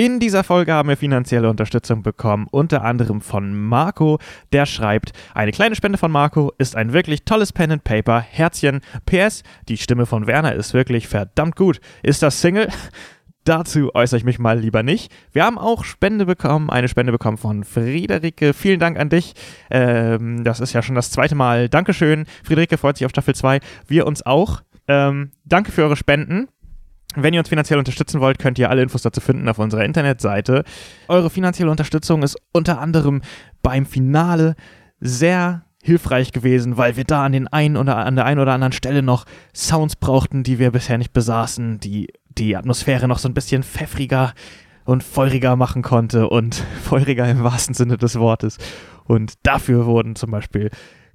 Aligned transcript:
In 0.00 0.18
dieser 0.18 0.44
Folge 0.44 0.72
haben 0.72 0.88
wir 0.88 0.96
finanzielle 0.96 1.50
Unterstützung 1.50 2.02
bekommen, 2.02 2.46
unter 2.50 2.84
anderem 2.84 3.20
von 3.20 3.54
Marco, 3.54 4.18
der 4.50 4.64
schreibt, 4.64 5.12
eine 5.34 5.52
kleine 5.52 5.74
Spende 5.74 5.98
von 5.98 6.10
Marco 6.10 6.54
ist 6.56 6.74
ein 6.74 6.94
wirklich 6.94 7.26
tolles 7.26 7.52
Pen 7.52 7.70
and 7.70 7.84
Paper, 7.84 8.18
Herzchen, 8.18 8.80
PS, 9.04 9.42
die 9.68 9.76
Stimme 9.76 10.06
von 10.06 10.26
Werner 10.26 10.54
ist 10.54 10.72
wirklich 10.72 11.06
verdammt 11.06 11.54
gut. 11.54 11.82
Ist 12.02 12.22
das 12.22 12.40
Single? 12.40 12.68
Dazu 13.44 13.94
äußere 13.94 14.16
ich 14.16 14.24
mich 14.24 14.38
mal 14.38 14.58
lieber 14.58 14.82
nicht. 14.82 15.12
Wir 15.32 15.44
haben 15.44 15.58
auch 15.58 15.84
Spende 15.84 16.24
bekommen, 16.24 16.70
eine 16.70 16.88
Spende 16.88 17.12
bekommen 17.12 17.36
von 17.36 17.62
Friederike. 17.62 18.54
Vielen 18.54 18.80
Dank 18.80 18.98
an 18.98 19.10
dich. 19.10 19.34
Ähm, 19.70 20.44
das 20.44 20.60
ist 20.60 20.72
ja 20.72 20.80
schon 20.80 20.94
das 20.94 21.10
zweite 21.10 21.34
Mal. 21.34 21.68
Dankeschön. 21.68 22.24
Friederike 22.42 22.78
freut 22.78 22.96
sich 22.96 23.04
auf 23.04 23.10
Staffel 23.10 23.34
2. 23.34 23.60
Wir 23.86 24.06
uns 24.06 24.24
auch. 24.24 24.62
Ähm, 24.88 25.32
danke 25.44 25.72
für 25.72 25.82
eure 25.82 25.96
Spenden. 25.96 26.48
Wenn 27.16 27.34
ihr 27.34 27.40
uns 27.40 27.48
finanziell 27.48 27.78
unterstützen 27.78 28.20
wollt, 28.20 28.38
könnt 28.38 28.58
ihr 28.58 28.70
alle 28.70 28.82
Infos 28.82 29.02
dazu 29.02 29.20
finden 29.20 29.48
auf 29.48 29.58
unserer 29.58 29.84
Internetseite. 29.84 30.64
Eure 31.08 31.30
finanzielle 31.30 31.70
Unterstützung 31.70 32.22
ist 32.22 32.36
unter 32.52 32.80
anderem 32.80 33.22
beim 33.62 33.86
Finale 33.86 34.54
sehr 35.00 35.64
hilfreich 35.82 36.32
gewesen, 36.32 36.76
weil 36.76 36.96
wir 36.96 37.04
da 37.04 37.24
an, 37.24 37.32
den 37.32 37.48
einen 37.48 37.76
oder, 37.76 37.96
an 37.96 38.16
der 38.16 38.26
einen 38.26 38.40
oder 38.40 38.52
anderen 38.52 38.72
Stelle 38.72 39.02
noch 39.02 39.24
Sounds 39.54 39.96
brauchten, 39.96 40.42
die 40.42 40.58
wir 40.58 40.70
bisher 40.70 40.98
nicht 40.98 41.12
besaßen, 41.12 41.80
die 41.80 42.08
die 42.28 42.56
Atmosphäre 42.56 43.08
noch 43.08 43.18
so 43.18 43.28
ein 43.28 43.34
bisschen 43.34 43.62
pfeffriger 43.62 44.34
und 44.84 45.02
feuriger 45.02 45.56
machen 45.56 45.82
konnte 45.82 46.28
und 46.28 46.54
feuriger 46.82 47.28
im 47.28 47.42
wahrsten 47.42 47.74
Sinne 47.74 47.96
des 47.96 48.18
Wortes. 48.18 48.58
Und 49.04 49.34
dafür 49.42 49.86
wurden 49.86 50.16
zum 50.16 50.30
Beispiel 50.30 50.70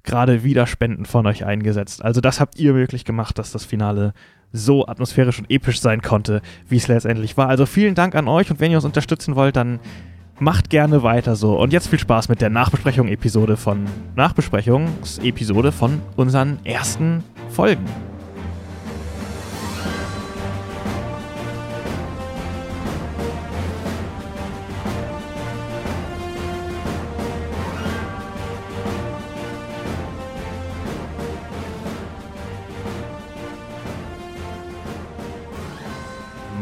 gerade 0.06 0.44
wieder 0.44 0.66
Spenden 0.66 1.04
von 1.04 1.26
euch 1.26 1.44
eingesetzt. 1.44 2.04
Also 2.04 2.20
das 2.20 2.40
habt 2.40 2.58
ihr 2.58 2.72
möglich 2.72 3.04
gemacht, 3.04 3.38
dass 3.38 3.52
das 3.52 3.64
Finale 3.64 4.14
so 4.52 4.86
atmosphärisch 4.86 5.38
und 5.38 5.50
episch 5.50 5.80
sein 5.80 6.00
konnte, 6.02 6.40
wie 6.68 6.76
es 6.76 6.88
letztendlich 6.88 7.36
war. 7.36 7.48
Also 7.48 7.66
vielen 7.66 7.94
Dank 7.94 8.14
an 8.14 8.28
euch 8.28 8.50
und 8.50 8.60
wenn 8.60 8.70
ihr 8.70 8.78
uns 8.78 8.84
unterstützen 8.84 9.36
wollt, 9.36 9.56
dann 9.56 9.80
macht 10.38 10.70
gerne 10.70 11.02
weiter 11.02 11.36
so. 11.36 11.58
Und 11.58 11.72
jetzt 11.72 11.88
viel 11.88 11.98
Spaß 11.98 12.28
mit 12.28 12.40
der 12.40 12.50
Nachbesprechung-Episode 12.50 13.56
von 13.56 13.84
Nachbesprechungs-Episode 14.16 15.72
von 15.72 16.00
unseren 16.16 16.58
ersten 16.64 17.24
Folgen. 17.50 17.84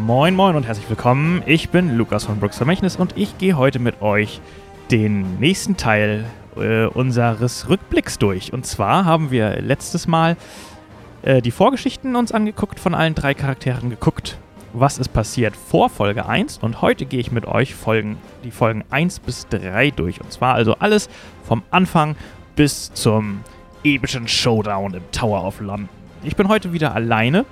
Moin 0.06 0.34
Moin 0.34 0.55
und 0.55 0.66
herzlich 0.66 0.86
willkommen. 0.91 1.42
Ich 1.47 1.70
bin 1.70 1.97
Lukas 1.97 2.24
von 2.24 2.38
Brooks 2.38 2.58
Vermächtnis 2.58 2.97
und 2.97 3.16
ich 3.16 3.38
gehe 3.38 3.56
heute 3.56 3.78
mit 3.78 4.02
euch 4.02 4.42
den 4.91 5.38
nächsten 5.38 5.78
Teil 5.78 6.27
äh, 6.58 6.84
unseres 6.84 7.70
Rückblicks 7.70 8.19
durch. 8.19 8.52
Und 8.52 8.66
zwar 8.66 9.06
haben 9.06 9.30
wir 9.30 9.62
letztes 9.62 10.06
Mal 10.06 10.36
äh, 11.22 11.41
die 11.41 11.50
Vorgeschichten 11.50 12.16
uns 12.16 12.32
angeguckt, 12.32 12.78
von 12.78 12.94
allen 12.94 13.14
drei 13.14 13.32
Charakteren 13.32 13.88
geguckt, 13.88 14.36
was 14.75 14.98
ist 14.98 15.08
passiert 15.08 15.56
vor 15.56 15.88
Folge 15.88 16.27
1. 16.27 16.58
Und 16.58 16.82
heute 16.82 17.06
gehe 17.06 17.20
ich 17.20 17.32
mit 17.32 17.47
euch 17.47 17.75
Folgen, 17.75 18.19
die 18.44 18.50
Folgen 18.50 18.84
1 18.91 19.20
bis 19.20 19.48
3 19.48 19.91
durch. 19.92 20.20
Und 20.20 20.30
zwar 20.30 20.55
also 20.55 20.75
alles 20.80 21.08
vom 21.44 21.62
Anfang 21.70 22.14
bis 22.56 22.92
zum 22.92 23.41
epischen 23.84 24.28
Showdown 24.28 24.92
im 24.92 25.10
Tower 25.12 25.47
of 25.47 25.60
London. 25.60 25.88
Ich 26.22 26.36
bin 26.36 26.48
heute 26.48 26.75
wieder 26.75 26.94
alleine 26.94 27.47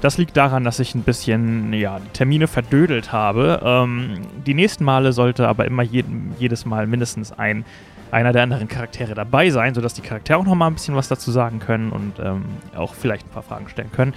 das 0.00 0.18
liegt 0.18 0.36
daran, 0.36 0.64
dass 0.64 0.78
ich 0.78 0.94
ein 0.94 1.02
bisschen 1.02 1.72
ja, 1.72 2.00
Termine 2.12 2.46
verdödelt 2.46 3.12
habe. 3.12 3.60
Ähm, 3.64 4.20
die 4.46 4.54
nächsten 4.54 4.84
Male 4.84 5.12
sollte 5.12 5.48
aber 5.48 5.64
immer 5.64 5.82
je 5.82 6.04
jedes 6.38 6.66
Mal 6.66 6.86
mindestens 6.86 7.32
ein, 7.32 7.64
einer 8.10 8.32
der 8.32 8.42
anderen 8.42 8.68
Charaktere 8.68 9.14
dabei 9.14 9.50
sein, 9.50 9.74
sodass 9.74 9.94
die 9.94 10.02
Charaktere 10.02 10.38
auch 10.38 10.44
nochmal 10.44 10.70
ein 10.70 10.74
bisschen 10.74 10.94
was 10.94 11.08
dazu 11.08 11.30
sagen 11.30 11.58
können 11.58 11.90
und 11.90 12.14
ähm, 12.20 12.44
auch 12.76 12.94
vielleicht 12.94 13.26
ein 13.26 13.30
paar 13.30 13.42
Fragen 13.42 13.68
stellen 13.68 13.92
können. 13.92 14.14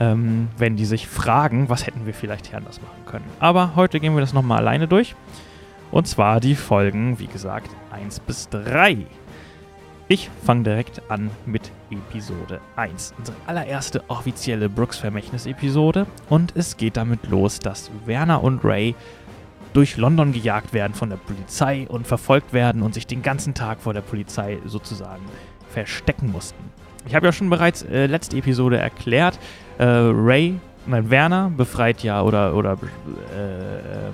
Ähm, 0.00 0.48
wenn 0.56 0.76
die 0.76 0.84
sich 0.84 1.08
fragen, 1.08 1.68
was 1.68 1.86
hätten 1.86 2.06
wir 2.06 2.14
vielleicht 2.14 2.46
hier 2.46 2.56
anders 2.56 2.80
machen 2.80 3.04
können. 3.04 3.24
Aber 3.40 3.74
heute 3.74 3.98
gehen 4.00 4.14
wir 4.14 4.20
das 4.20 4.32
nochmal 4.32 4.58
alleine 4.58 4.86
durch. 4.86 5.16
Und 5.90 6.06
zwar 6.06 6.40
die 6.40 6.54
Folgen, 6.54 7.18
wie 7.18 7.26
gesagt, 7.26 7.70
1 7.90 8.20
bis 8.20 8.48
3. 8.50 9.06
Ich 10.10 10.30
fange 10.42 10.62
direkt 10.62 11.02
an 11.10 11.30
mit 11.44 11.70
Episode 11.90 12.62
1, 12.76 13.12
unsere 13.18 13.36
allererste 13.46 14.02
offizielle 14.08 14.70
Brooks-Vermächtnis-Episode. 14.70 16.06
Und 16.30 16.56
es 16.56 16.78
geht 16.78 16.96
damit 16.96 17.28
los, 17.28 17.58
dass 17.58 17.90
Werner 18.06 18.42
und 18.42 18.64
Ray 18.64 18.94
durch 19.74 19.98
London 19.98 20.32
gejagt 20.32 20.72
werden 20.72 20.94
von 20.94 21.10
der 21.10 21.18
Polizei 21.18 21.86
und 21.90 22.06
verfolgt 22.06 22.54
werden 22.54 22.80
und 22.80 22.94
sich 22.94 23.06
den 23.06 23.20
ganzen 23.20 23.52
Tag 23.52 23.82
vor 23.82 23.92
der 23.92 24.00
Polizei 24.00 24.56
sozusagen 24.64 25.26
verstecken 25.68 26.32
mussten. 26.32 26.72
Ich 27.06 27.14
habe 27.14 27.26
ja 27.26 27.32
schon 27.32 27.50
bereits 27.50 27.82
äh, 27.82 28.06
letzte 28.06 28.38
Episode 28.38 28.78
erklärt, 28.78 29.38
äh, 29.76 29.84
Ray, 29.84 30.58
nein, 30.86 31.10
Werner 31.10 31.52
befreit 31.54 32.02
ja 32.02 32.22
oder, 32.22 32.54
oder 32.54 32.72
äh, 32.72 34.10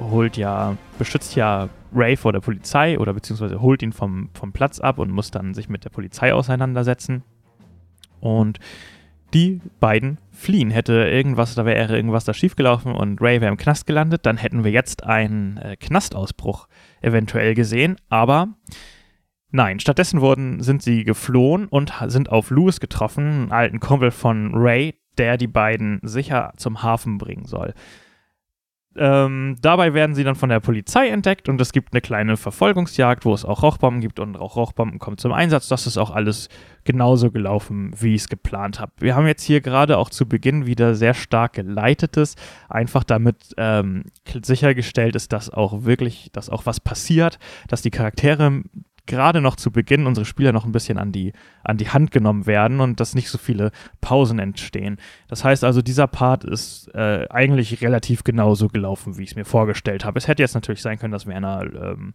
holt 0.00 0.36
ja, 0.36 0.76
beschützt 0.98 1.36
ja 1.36 1.68
Ray 1.94 2.16
vor 2.16 2.32
der 2.32 2.40
Polizei 2.40 2.98
oder 2.98 3.12
beziehungsweise 3.12 3.60
holt 3.60 3.82
ihn 3.82 3.92
vom, 3.92 4.30
vom 4.34 4.52
Platz 4.52 4.80
ab 4.80 4.98
und 4.98 5.10
muss 5.10 5.30
dann 5.30 5.54
sich 5.54 5.68
mit 5.68 5.84
der 5.84 5.90
Polizei 5.90 6.32
auseinandersetzen. 6.32 7.22
Und 8.20 8.58
die 9.34 9.60
beiden 9.78 10.18
fliehen. 10.32 10.70
Hätte 10.70 10.92
irgendwas, 10.92 11.54
da 11.54 11.64
wäre 11.64 11.94
irgendwas 11.94 12.24
da 12.24 12.34
schiefgelaufen 12.34 12.94
und 12.94 13.20
Ray 13.20 13.40
wäre 13.40 13.50
im 13.50 13.56
Knast 13.56 13.86
gelandet, 13.86 14.26
dann 14.26 14.36
hätten 14.36 14.64
wir 14.64 14.70
jetzt 14.70 15.04
einen 15.04 15.56
äh, 15.58 15.76
Knastausbruch 15.76 16.66
eventuell 17.00 17.54
gesehen. 17.54 17.96
Aber 18.08 18.48
nein, 19.50 19.80
stattdessen 19.80 20.20
wurden, 20.20 20.62
sind 20.62 20.82
sie 20.82 21.04
geflohen 21.04 21.66
und 21.66 21.92
sind 22.06 22.30
auf 22.30 22.50
Lewis 22.50 22.80
getroffen, 22.80 23.24
einen 23.24 23.52
alten 23.52 23.80
Kumpel 23.80 24.10
von 24.10 24.52
Ray, 24.54 24.94
der 25.18 25.36
die 25.36 25.48
beiden 25.48 26.00
sicher 26.02 26.52
zum 26.56 26.82
Hafen 26.82 27.18
bringen 27.18 27.44
soll. 27.44 27.74
Ähm, 28.96 29.56
dabei 29.62 29.94
werden 29.94 30.16
sie 30.16 30.24
dann 30.24 30.34
von 30.34 30.48
der 30.48 30.58
Polizei 30.58 31.08
entdeckt 31.08 31.48
und 31.48 31.60
es 31.60 31.72
gibt 31.72 31.92
eine 31.92 32.00
kleine 32.00 32.36
Verfolgungsjagd, 32.36 33.24
wo 33.24 33.32
es 33.32 33.44
auch 33.44 33.62
Rauchbomben 33.62 34.00
gibt 34.00 34.18
und 34.18 34.36
auch 34.36 34.56
Rauchbomben 34.56 34.98
kommen 34.98 35.16
zum 35.16 35.32
Einsatz. 35.32 35.68
Das 35.68 35.86
ist 35.86 35.96
auch 35.96 36.10
alles 36.10 36.48
genauso 36.82 37.30
gelaufen, 37.30 37.92
wie 37.98 38.14
ich 38.14 38.22
es 38.22 38.28
geplant 38.28 38.80
habe. 38.80 38.90
Wir 38.98 39.14
haben 39.14 39.28
jetzt 39.28 39.44
hier 39.44 39.60
gerade 39.60 39.96
auch 39.96 40.10
zu 40.10 40.28
Beginn 40.28 40.66
wieder 40.66 40.96
sehr 40.96 41.14
stark 41.14 41.52
geleitetes, 41.52 42.34
einfach 42.68 43.04
damit 43.04 43.54
ähm, 43.56 44.04
sichergestellt 44.42 45.14
ist, 45.14 45.32
dass 45.32 45.50
auch 45.50 45.84
wirklich, 45.84 46.30
dass 46.32 46.50
auch 46.50 46.66
was 46.66 46.80
passiert, 46.80 47.38
dass 47.68 47.82
die 47.82 47.90
Charaktere 47.90 48.62
gerade 49.10 49.40
noch 49.40 49.56
zu 49.56 49.72
Beginn 49.72 50.06
unsere 50.06 50.24
Spieler 50.24 50.52
noch 50.52 50.64
ein 50.64 50.72
bisschen 50.72 50.96
an 50.96 51.10
die, 51.10 51.32
an 51.64 51.76
die 51.76 51.88
Hand 51.90 52.12
genommen 52.12 52.46
werden 52.46 52.80
und 52.80 53.00
dass 53.00 53.14
nicht 53.14 53.28
so 53.28 53.38
viele 53.38 53.72
Pausen 54.00 54.38
entstehen. 54.38 54.98
Das 55.28 55.44
heißt 55.44 55.64
also, 55.64 55.82
dieser 55.82 56.06
Part 56.06 56.44
ist 56.44 56.88
äh, 56.94 57.26
eigentlich 57.28 57.82
relativ 57.82 58.22
genauso 58.22 58.68
gelaufen, 58.68 59.18
wie 59.18 59.24
ich 59.24 59.30
es 59.30 59.36
mir 59.36 59.44
vorgestellt 59.44 60.04
habe. 60.04 60.18
Es 60.18 60.28
hätte 60.28 60.42
jetzt 60.42 60.54
natürlich 60.54 60.80
sein 60.80 60.98
können, 60.98 61.12
dass 61.12 61.26
Werner 61.26 61.62
ähm, 61.62 62.12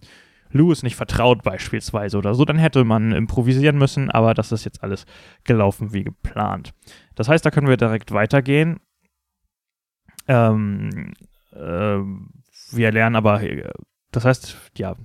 Lewis 0.52 0.84
nicht 0.84 0.96
vertraut 0.96 1.44
beispielsweise 1.44 2.18
oder 2.18 2.34
so, 2.34 2.46
dann 2.46 2.58
hätte 2.58 2.86
man 2.86 3.12
improvisieren 3.12 3.78
müssen, 3.78 4.10
aber 4.10 4.34
das 4.34 4.54
ist 4.54 4.64
jetzt 4.64 4.82
alles 4.82 5.06
gelaufen 5.44 5.92
wie 5.92 6.06
geplant. 6.06 6.74
Das 7.16 7.28
heißt, 7.28 7.46
da 7.46 7.52
können 7.52 7.68
wir 7.68 7.78
direkt 7.78 8.14
weitergehen. 8.14 8.80
Ähm, 10.28 11.14
äh, 11.52 11.98
wir 12.72 12.92
lernen 12.92 13.18
aber, 13.18 13.44
äh, 13.44 13.70
das 14.12 14.24
heißt, 14.24 14.58
ja, 14.78 14.96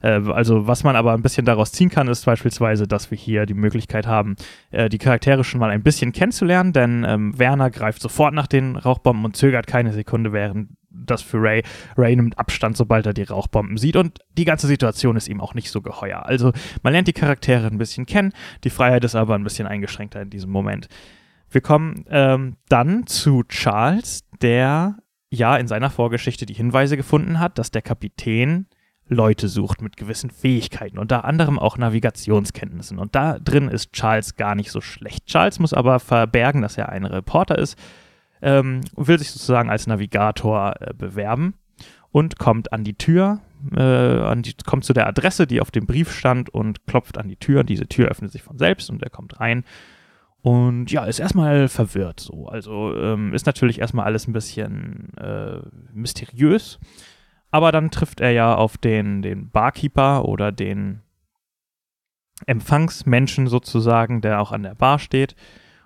also 0.00 0.66
was 0.66 0.84
man 0.84 0.96
aber 0.96 1.12
ein 1.12 1.22
bisschen 1.22 1.46
daraus 1.46 1.72
ziehen 1.72 1.90
kann, 1.90 2.08
ist 2.08 2.24
beispielsweise, 2.24 2.86
dass 2.86 3.10
wir 3.10 3.18
hier 3.18 3.46
die 3.46 3.54
Möglichkeit 3.54 4.06
haben, 4.06 4.36
äh, 4.70 4.88
die 4.88 4.98
Charaktere 4.98 5.44
schon 5.44 5.60
mal 5.60 5.70
ein 5.70 5.82
bisschen 5.82 6.12
kennenzulernen, 6.12 6.72
denn 6.72 7.04
ähm, 7.06 7.38
Werner 7.38 7.70
greift 7.70 8.02
sofort 8.02 8.34
nach 8.34 8.46
den 8.46 8.76
Rauchbomben 8.76 9.24
und 9.24 9.36
zögert 9.36 9.66
keine 9.66 9.92
Sekunde, 9.92 10.32
während 10.32 10.70
das 10.90 11.22
für 11.22 11.38
Ray. 11.40 11.62
Ray 11.96 12.16
nimmt 12.16 12.38
Abstand, 12.38 12.76
sobald 12.76 13.06
er 13.06 13.12
die 13.12 13.22
Rauchbomben 13.22 13.76
sieht 13.76 13.96
und 13.96 14.20
die 14.36 14.44
ganze 14.44 14.66
Situation 14.66 15.16
ist 15.16 15.28
ihm 15.28 15.40
auch 15.40 15.54
nicht 15.54 15.70
so 15.70 15.82
geheuer. 15.82 16.24
Also 16.24 16.52
man 16.82 16.92
lernt 16.92 17.08
die 17.08 17.12
Charaktere 17.12 17.66
ein 17.66 17.78
bisschen 17.78 18.06
kennen, 18.06 18.32
die 18.64 18.70
Freiheit 18.70 19.04
ist 19.04 19.14
aber 19.14 19.34
ein 19.34 19.44
bisschen 19.44 19.66
eingeschränkter 19.66 20.22
in 20.22 20.30
diesem 20.30 20.50
Moment. 20.50 20.88
Wir 21.50 21.60
kommen 21.60 22.04
ähm, 22.08 22.56
dann 22.68 23.06
zu 23.06 23.44
Charles, 23.44 24.24
der 24.40 24.96
ja 25.30 25.56
in 25.56 25.68
seiner 25.68 25.90
Vorgeschichte 25.90 26.46
die 26.46 26.54
Hinweise 26.54 26.96
gefunden 26.96 27.38
hat, 27.38 27.58
dass 27.58 27.70
der 27.70 27.82
Kapitän 27.82 28.66
Leute 29.08 29.48
sucht 29.48 29.82
mit 29.82 29.96
gewissen 29.96 30.30
Fähigkeiten, 30.30 30.98
unter 30.98 31.24
anderem 31.24 31.58
auch 31.58 31.78
Navigationskenntnissen. 31.78 32.98
Und 32.98 33.14
da 33.14 33.38
drin 33.38 33.68
ist 33.68 33.92
Charles 33.92 34.36
gar 34.36 34.54
nicht 34.54 34.70
so 34.70 34.80
schlecht. 34.80 35.26
Charles 35.26 35.58
muss 35.58 35.72
aber 35.72 36.00
verbergen, 36.00 36.62
dass 36.62 36.76
er 36.76 36.88
ein 36.88 37.04
Reporter 37.04 37.56
ist, 37.56 37.78
ähm, 38.42 38.80
will 38.96 39.18
sich 39.18 39.30
sozusagen 39.30 39.70
als 39.70 39.86
Navigator 39.86 40.74
äh, 40.80 40.92
bewerben 40.92 41.54
und 42.10 42.38
kommt 42.38 42.72
an 42.72 42.82
die 42.82 42.94
Tür, 42.94 43.40
äh, 43.76 43.80
an 43.80 44.42
die, 44.42 44.54
kommt 44.64 44.84
zu 44.84 44.92
der 44.92 45.06
Adresse, 45.06 45.46
die 45.46 45.60
auf 45.60 45.70
dem 45.70 45.86
Brief 45.86 46.12
stand 46.12 46.50
und 46.50 46.86
klopft 46.86 47.16
an 47.18 47.28
die 47.28 47.36
Tür. 47.36 47.62
Diese 47.62 47.86
Tür 47.86 48.08
öffnet 48.08 48.32
sich 48.32 48.42
von 48.42 48.58
selbst 48.58 48.90
und 48.90 49.02
er 49.02 49.10
kommt 49.10 49.38
rein 49.40 49.64
Und 50.42 50.92
ja, 50.92 51.04
ist 51.04 51.18
erstmal 51.18 51.68
verwirrt 51.68 52.20
so. 52.20 52.46
Also 52.46 52.96
ähm, 52.96 53.34
ist 53.34 53.46
natürlich 53.46 53.80
erstmal 53.80 54.06
alles 54.06 54.28
ein 54.28 54.32
bisschen 54.32 55.16
äh, 55.16 55.58
mysteriös. 55.92 56.78
Aber 57.50 57.72
dann 57.72 57.90
trifft 57.90 58.20
er 58.20 58.30
ja 58.30 58.54
auf 58.54 58.76
den, 58.76 59.22
den 59.22 59.50
Barkeeper 59.50 60.24
oder 60.24 60.52
den 60.52 61.02
Empfangsmenschen 62.46 63.46
sozusagen, 63.46 64.20
der 64.20 64.40
auch 64.40 64.52
an 64.52 64.62
der 64.62 64.74
Bar 64.74 64.98
steht 64.98 65.36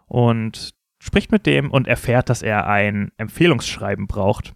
und 0.06 0.74
spricht 0.98 1.30
mit 1.32 1.46
dem 1.46 1.70
und 1.70 1.86
erfährt, 1.86 2.28
dass 2.28 2.42
er 2.42 2.66
ein 2.66 3.12
Empfehlungsschreiben 3.16 4.06
braucht, 4.06 4.54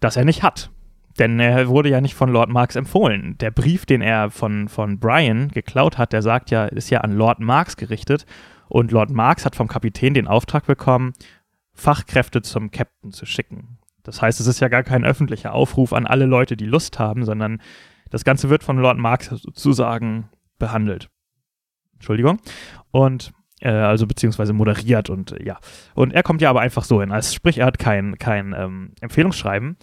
das 0.00 0.16
er 0.16 0.24
nicht 0.24 0.42
hat. 0.42 0.70
Denn 1.18 1.38
er 1.38 1.68
wurde 1.68 1.90
ja 1.90 2.00
nicht 2.00 2.14
von 2.14 2.30
Lord 2.30 2.48
Marx 2.48 2.74
empfohlen. 2.74 3.36
Der 3.38 3.50
Brief, 3.50 3.84
den 3.84 4.00
er 4.00 4.30
von, 4.30 4.68
von 4.68 4.98
Brian 4.98 5.48
geklaut 5.48 5.98
hat, 5.98 6.12
der 6.12 6.22
sagt 6.22 6.50
ja, 6.50 6.64
ist 6.64 6.88
ja 6.88 7.02
an 7.02 7.12
Lord 7.12 7.38
Marx 7.38 7.76
gerichtet. 7.76 8.24
Und 8.68 8.92
Lord 8.92 9.10
Marx 9.10 9.44
hat 9.44 9.54
vom 9.54 9.68
Kapitän 9.68 10.14
den 10.14 10.26
Auftrag 10.26 10.66
bekommen, 10.66 11.12
Fachkräfte 11.74 12.40
zum 12.40 12.70
Captain 12.70 13.12
zu 13.12 13.26
schicken. 13.26 13.71
Das 14.02 14.20
heißt, 14.20 14.40
es 14.40 14.46
ist 14.46 14.60
ja 14.60 14.68
gar 14.68 14.82
kein 14.82 15.04
öffentlicher 15.04 15.52
Aufruf 15.52 15.92
an 15.92 16.06
alle 16.06 16.26
Leute, 16.26 16.56
die 16.56 16.66
Lust 16.66 16.98
haben, 16.98 17.24
sondern 17.24 17.60
das 18.10 18.24
Ganze 18.24 18.50
wird 18.50 18.64
von 18.64 18.78
Lord 18.78 18.98
Marx 18.98 19.26
sozusagen 19.26 20.28
behandelt. 20.58 21.08
Entschuldigung. 21.94 22.40
Und 22.90 23.32
äh, 23.60 23.70
also 23.70 24.06
beziehungsweise 24.06 24.52
moderiert 24.52 25.08
und 25.08 25.32
äh, 25.32 25.44
ja. 25.44 25.58
Und 25.94 26.12
er 26.12 26.22
kommt 26.22 26.42
ja 26.42 26.50
aber 26.50 26.60
einfach 26.60 26.84
so 26.84 27.00
hin. 27.00 27.12
Also 27.12 27.34
sprich, 27.34 27.58
er 27.58 27.66
hat 27.66 27.78
kein, 27.78 28.18
kein 28.18 28.54
ähm, 28.56 28.92
Empfehlungsschreiben. 29.00 29.76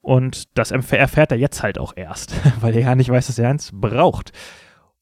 Und 0.00 0.58
das 0.58 0.72
erfährt 0.72 1.30
er 1.30 1.38
jetzt 1.38 1.62
halt 1.62 1.78
auch 1.78 1.92
erst, 1.94 2.34
weil 2.60 2.74
er 2.74 2.80
ja 2.80 2.94
nicht 2.94 3.10
weiß, 3.10 3.28
dass 3.28 3.38
er 3.38 3.50
eins 3.50 3.70
braucht. 3.72 4.32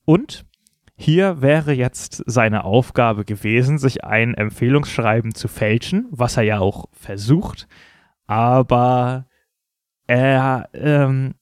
Und 0.05 0.45
hier 0.97 1.41
wäre 1.41 1.73
jetzt 1.73 2.23
seine 2.27 2.65
Aufgabe 2.65 3.25
gewesen, 3.25 3.79
sich 3.79 4.05
ein 4.05 4.35
Empfehlungsschreiben 4.35 5.35
zu 5.35 5.49
fälschen, 5.49 6.07
was 6.11 6.37
er 6.37 6.43
ja 6.43 6.59
auch 6.59 6.89
versucht. 6.93 7.69
Aber 8.31 9.27
er 10.07 10.69
ähm, 10.73 11.35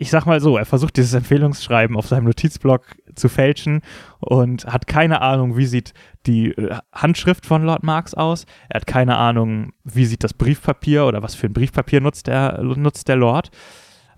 ich 0.00 0.08
sag 0.08 0.24
mal 0.24 0.40
so, 0.40 0.56
er 0.56 0.64
versucht 0.64 0.96
dieses 0.96 1.12
Empfehlungsschreiben 1.12 1.94
auf 1.94 2.06
seinem 2.08 2.24
Notizblock 2.24 2.86
zu 3.14 3.28
fälschen 3.28 3.82
und 4.18 4.64
hat 4.64 4.86
keine 4.86 5.20
Ahnung, 5.20 5.58
wie 5.58 5.66
sieht 5.66 5.92
die 6.26 6.52
äh, 6.52 6.78
Handschrift 6.90 7.44
von 7.44 7.64
Lord 7.64 7.82
Marx 7.82 8.14
aus. 8.14 8.46
Er 8.70 8.80
hat 8.80 8.86
keine 8.86 9.18
Ahnung, 9.18 9.74
wie 9.84 10.06
sieht 10.06 10.24
das 10.24 10.32
Briefpapier 10.32 11.04
oder 11.04 11.22
was 11.22 11.34
für 11.34 11.48
ein 11.48 11.52
Briefpapier 11.52 12.00
nutzt 12.00 12.28
der, 12.28 12.62
nutzt 12.62 13.08
der 13.08 13.16
Lord. 13.16 13.50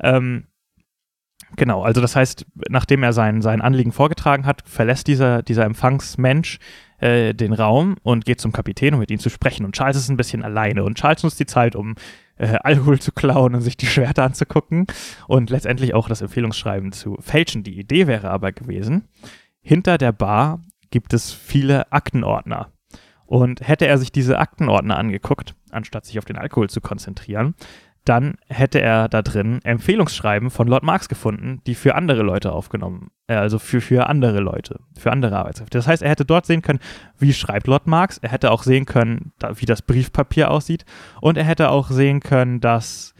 Ähm, 0.01 0.47
genau, 1.57 1.83
also 1.83 2.01
das 2.01 2.17
heißt, 2.17 2.47
nachdem 2.69 3.03
er 3.03 3.13
sein, 3.13 3.43
sein 3.43 3.61
Anliegen 3.61 3.93
vorgetragen 3.93 4.47
hat, 4.47 4.63
verlässt 4.67 5.07
dieser, 5.07 5.43
dieser 5.43 5.65
Empfangsmensch 5.65 6.59
äh, 6.99 7.35
den 7.35 7.53
Raum 7.53 7.97
und 8.03 8.25
geht 8.25 8.41
zum 8.41 8.53
Kapitän, 8.53 8.95
um 8.95 9.01
mit 9.01 9.11
ihm 9.11 9.19
zu 9.19 9.29
sprechen. 9.29 9.65
Und 9.65 9.75
Charles 9.75 9.97
ist 9.97 10.09
ein 10.09 10.17
bisschen 10.17 10.43
alleine. 10.43 10.85
Und 10.85 10.99
Charles 10.99 11.23
nutzt 11.23 11.41
die 11.41 11.47
Zeit, 11.47 11.77
um 11.77 11.97
äh, 12.37 12.59
Alkohol 12.63 13.01
zu 13.01 13.13
klauen 13.13 13.55
und 13.55 13.61
sich 13.61 13.77
die 13.77 13.87
Schwerter 13.87 14.25
anzugucken 14.25 14.87
und 15.27 15.51
letztendlich 15.51 15.95
auch 15.95 16.09
das 16.09 16.23
Empfehlungsschreiben 16.23 16.93
zu 16.93 17.17
fälschen. 17.21 17.63
Die 17.63 17.79
Idee 17.79 18.07
wäre 18.07 18.31
aber 18.31 18.53
gewesen, 18.53 19.09
hinter 19.61 19.99
der 19.99 20.13
Bar 20.13 20.61
gibt 20.91 21.13
es 21.13 21.33
viele 21.33 21.91
Aktenordner. 21.93 22.71
Und 23.27 23.67
hätte 23.67 23.87
er 23.87 23.97
sich 23.97 24.13
diese 24.13 24.39
Aktenordner 24.39 24.99
angeguckt, 24.99 25.55
anstatt 25.71 26.05
sich 26.05 26.19
auf 26.19 26.27
den 26.27 26.37
Alkohol 26.37 26.69
zu 26.69 26.83
konzentrieren, 26.83 27.55
dann 28.05 28.35
hätte 28.49 28.81
er 28.81 29.09
da 29.09 29.23
drin 29.23 29.61
Empfehlungsschreiben 29.63 30.51
von 30.51 30.67
Lord 30.67 30.83
Marx 30.83 31.09
gefunden, 31.09 31.61
die 31.67 31.75
für 31.75 31.95
andere 31.95 32.23
Leute 32.23 32.53
aufgenommen, 32.53 33.11
äh, 33.29 33.35
also 33.35 33.59
für, 33.59 33.81
für 33.81 34.09
andere 34.09 34.41
Leute, 34.41 34.81
für 34.99 35.13
andere 35.13 35.37
Arbeitskräfte. 35.37 35.79
Das 35.79 35.87
heißt, 35.87 36.03
er 36.03 36.11
hätte 36.11 36.25
dort 36.25 36.47
sehen 36.47 36.63
können, 36.63 36.81
wie 37.19 37.33
schreibt 37.33 37.69
Lord 37.69 37.87
Marx, 37.87 38.19
er 38.19 38.31
hätte 38.31 38.51
auch 38.51 38.65
sehen 38.65 38.87
können, 38.87 39.33
da, 39.39 39.61
wie 39.61 39.67
das 39.67 39.83
Briefpapier 39.83 40.51
aussieht 40.51 40.85
und 41.21 41.37
er 41.37 41.45
hätte 41.45 41.71
auch 41.71 41.91
sehen 41.91 42.21
können, 42.21 42.61
dass 42.61 43.15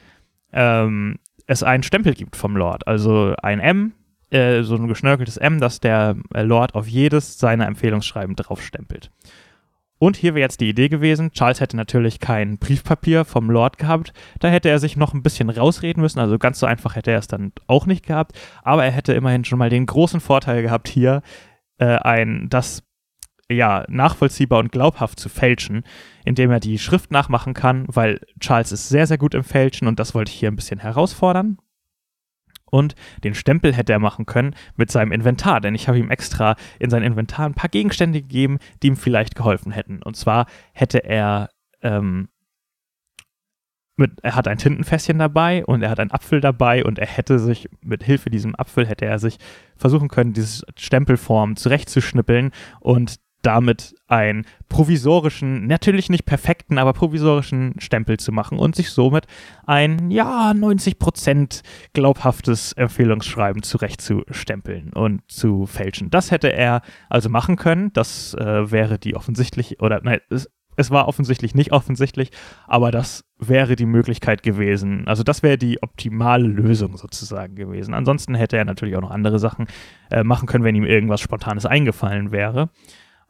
ähm, 0.53 1.19
es 1.47 1.63
einen 1.63 1.83
Stempel 1.83 2.15
gibt 2.15 2.35
vom 2.35 2.57
Lord, 2.57 2.87
also 2.89 3.35
ein 3.43 3.61
M, 3.61 3.93
äh, 4.31 4.63
so 4.63 4.75
ein 4.75 4.89
geschnörkeltes 4.89 5.37
M, 5.37 5.61
das 5.61 5.79
der 5.79 6.17
äh, 6.35 6.43
Lord 6.43 6.75
auf 6.75 6.89
jedes 6.89 7.39
seiner 7.39 7.67
Empfehlungsschreiben 7.67 8.35
draufstempelt. 8.35 9.11
Und 10.03 10.17
hier 10.17 10.35
wäre 10.35 10.43
jetzt 10.43 10.61
die 10.61 10.69
Idee 10.69 10.89
gewesen, 10.89 11.31
Charles 11.31 11.61
hätte 11.61 11.77
natürlich 11.77 12.19
kein 12.19 12.59
Briefpapier 12.59 13.25
vom 13.25 13.49
Lord 13.49 13.79
gehabt, 13.79 14.13
da 14.41 14.49
hätte 14.49 14.69
er 14.69 14.81
sich 14.81 14.97
noch 14.97 15.15
ein 15.15 15.23
bisschen 15.23 15.49
rausreden 15.49 16.03
müssen, 16.03 16.19
also 16.19 16.41
ganz 16.41 16.59
so 16.59 16.67
einfach 16.67 16.97
hätte 16.97 17.13
er 17.13 17.21
es 17.21 17.29
dann 17.29 17.53
auch 17.69 17.87
nicht 17.87 18.05
gehabt, 18.05 18.37
aber 18.65 18.85
er 18.85 18.91
hätte 18.91 19.13
immerhin 19.13 19.45
schon 19.45 19.61
mal 19.61 19.71
den 19.71 19.87
großen 19.87 20.19
Vorteil 20.19 20.61
gehabt, 20.61 20.89
hier 20.89 21.23
äh, 21.79 21.85
ein, 21.99 22.49
das 22.51 22.83
ja, 23.49 23.85
nachvollziehbar 23.87 24.59
und 24.59 24.73
glaubhaft 24.73 25.21
zu 25.21 25.29
fälschen, 25.29 25.85
indem 26.25 26.51
er 26.51 26.59
die 26.59 26.81
Schrift 26.81 27.13
nachmachen 27.13 27.55
kann, 27.55 27.85
weil 27.87 28.19
Charles 28.41 28.73
ist 28.73 28.89
sehr, 28.89 29.07
sehr 29.07 29.19
gut 29.19 29.35
im 29.35 29.45
Fälschen 29.45 29.87
und 29.87 30.01
das 30.01 30.17
wollte 30.17 30.33
ich 30.33 30.37
hier 30.41 30.51
ein 30.51 30.57
bisschen 30.57 30.81
herausfordern. 30.81 31.59
Und 32.73 32.95
den 33.23 33.35
Stempel 33.35 33.75
hätte 33.75 33.93
er 33.93 33.99
machen 33.99 34.25
können 34.25 34.57
mit 34.77 34.91
seinem 34.91 35.13
Inventar, 35.13 35.61
denn 35.61 35.75
ich 35.75 35.89
habe 35.89 35.99
ihm 35.99 36.11
extra 36.11 36.57
in 36.79 36.89
sein 36.89 37.03
Inventar 37.03 37.45
ein 37.45 37.55
paar 37.55 37.69
Gegenstände 37.69 38.23
gegeben, 38.23 38.59
die 38.83 38.87
ihm 38.89 38.97
vielleicht 38.97 39.35
geholfen 39.35 39.73
hätten. 39.73 40.03
Und 40.03 40.17
zwar 40.17 40.47
hätte 40.73 41.05
er, 41.05 41.51
ähm, 41.83 42.29
mit, 43.97 44.21
er 44.23 44.37
hat 44.37 44.49
ein 44.49 44.57
Tintenfässchen 44.57 45.19
dabei 45.19 45.67
und 45.67 45.83
er 45.83 45.91
hat 45.91 46.01
einen 46.01 46.13
Apfel 46.13 46.41
dabei 46.41 46.83
und 46.83 46.99
er 46.99 47.07
hätte 47.07 47.39
sich 47.39 47.69
mit 47.83 48.03
Hilfe 48.03 48.31
diesem 48.31 48.59
Apfel 48.59 48.87
hätte 48.87 49.05
er 49.05 49.19
sich 49.19 49.37
versuchen 49.77 50.09
können, 50.09 50.33
diese 50.33 50.65
Stempelform 50.79 51.57
zurechtzuschnippeln 51.57 52.53
und 52.81 53.17
damit 53.43 53.95
einen 54.07 54.47
provisorischen, 54.69 55.67
natürlich 55.67 56.09
nicht 56.09 56.25
perfekten, 56.25 56.79
aber 56.79 56.93
provisorischen 56.93 57.75
Stempel 57.79 58.19
zu 58.19 58.33
machen 58.33 58.59
und 58.59 58.75
sich 58.75 58.91
somit 58.91 59.27
ein, 59.67 60.11
ja, 60.11 60.53
90% 60.53 61.63
glaubhaftes 61.93 62.73
Empfehlungsschreiben 62.73 63.63
zurechtzustempeln 63.63 64.93
und 64.93 65.23
zu 65.31 65.67
fälschen. 65.67 66.11
Das 66.11 66.31
hätte 66.31 66.53
er 66.53 66.83
also 67.09 67.29
machen 67.29 67.57
können. 67.57 67.93
Das 67.93 68.35
äh, 68.35 68.71
wäre 68.71 68.99
die 68.99 69.17
offensichtlich, 69.17 69.81
oder 69.81 70.01
nein, 70.03 70.21
es, 70.31 70.49
es 70.77 70.91
war 70.91 71.09
offensichtlich 71.09 71.55
nicht 71.55 71.73
offensichtlich, 71.73 72.31
aber 72.67 72.91
das 72.91 73.25
wäre 73.39 73.77
die 73.77 73.87
Möglichkeit 73.87 74.43
gewesen. 74.43 75.07
Also 75.07 75.23
das 75.23 75.43
wäre 75.43 75.59
die 75.59 75.83
optimale 75.83 76.47
Lösung 76.47 76.97
sozusagen 76.97 77.55
gewesen. 77.55 77.95
Ansonsten 77.95 78.35
hätte 78.35 78.57
er 78.57 78.65
natürlich 78.65 78.97
auch 78.97 79.03
noch 79.03 79.11
andere 79.11 79.39
Sachen 79.39 79.67
äh, 80.11 80.25
machen 80.25 80.47
können, 80.47 80.65
wenn 80.65 80.75
ihm 80.75 80.85
irgendwas 80.85 81.21
Spontanes 81.21 81.67
eingefallen 81.67 82.33
wäre. 82.33 82.71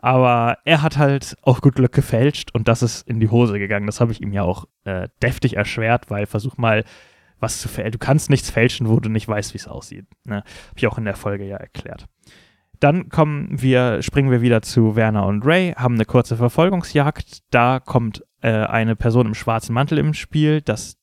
Aber 0.03 0.59
er 0.65 0.83
hat 0.83 0.99
halt 0.99 1.37
auf 1.43 1.61
gut 1.61 1.77
Glück 1.77 1.93
gefälscht 1.93 2.51
und 2.53 2.67
das 2.67 2.83
ist 2.83 3.09
in 3.09 3.21
die 3.21 3.29
Hose 3.29 3.61
gegangen. 3.61 3.87
Das 3.87 4.01
habe 4.01 4.11
ich 4.11 4.21
ihm 4.21 4.33
ja 4.33 4.43
auch 4.43 4.67
äh, 4.85 5.09
deftig 5.23 5.57
erschwert, 5.57 6.11
weil 6.11 6.27
versuch 6.27 6.59
mal, 6.59 6.85
was 7.39 7.61
zu 7.61 7.69
fälschen. 7.69 7.93
Du 7.93 7.99
kannst 7.99 8.29
nichts 8.29 8.51
fälschen, 8.51 8.89
wo 8.89 8.99
du 8.99 9.09
nicht 9.09 9.29
weißt, 9.29 9.55
wie 9.55 9.59
es 9.59 9.69
aussieht. 9.69 10.07
Ne? 10.25 10.37
Habe 10.37 10.77
ich 10.77 10.89
auch 10.89 10.99
in 10.99 11.05
der 11.05 11.15
Folge 11.15 11.45
ja 11.45 11.57
erklärt. 11.57 12.07
Dann 12.81 13.11
kommen 13.11 13.63
wir, 13.63 14.03
springen 14.03 14.33
wir 14.33 14.43
wieder 14.43 14.61
zu 14.61 14.97
Werner 14.97 15.25
und 15.25 15.47
Ray, 15.47 15.73
haben 15.77 15.95
eine 15.95 16.05
kurze 16.05 16.37
Verfolgungsjagd. 16.37 17.45
Da 17.51 17.79
kommt 17.79 18.25
äh, 18.41 18.51
eine 18.51 18.97
Person 18.97 19.27
im 19.27 19.35
schwarzen 19.35 19.73
Mantel 19.73 19.99
im 19.99 20.15
Spiel. 20.15 20.63
Das, 20.63 20.97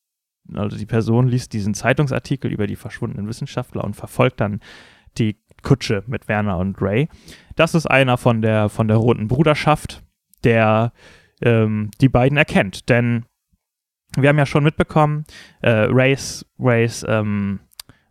also 0.53 0.75
die 0.75 0.85
Person 0.85 1.29
liest 1.29 1.53
diesen 1.53 1.73
Zeitungsartikel 1.73 2.51
über 2.51 2.67
die 2.67 2.75
verschwundenen 2.75 3.29
Wissenschaftler 3.29 3.85
und 3.85 3.95
verfolgt 3.95 4.41
dann 4.41 4.59
die 5.17 5.39
Kutsche 5.63 6.03
mit 6.07 6.27
Werner 6.27 6.57
und 6.57 6.81
Ray. 6.81 7.09
Das 7.55 7.75
ist 7.75 7.85
einer 7.85 8.17
von 8.17 8.41
der, 8.41 8.69
von 8.69 8.87
der 8.87 8.97
Roten 8.97 9.27
Bruderschaft, 9.27 10.03
der 10.43 10.93
ähm, 11.41 11.91
die 12.01 12.09
beiden 12.09 12.37
erkennt. 12.37 12.89
Denn 12.89 13.25
wir 14.15 14.29
haben 14.29 14.37
ja 14.37 14.45
schon 14.45 14.63
mitbekommen, 14.63 15.25
äh, 15.61 15.69
Rays, 15.69 16.45
Rays 16.59 17.05
ähm, 17.07 17.59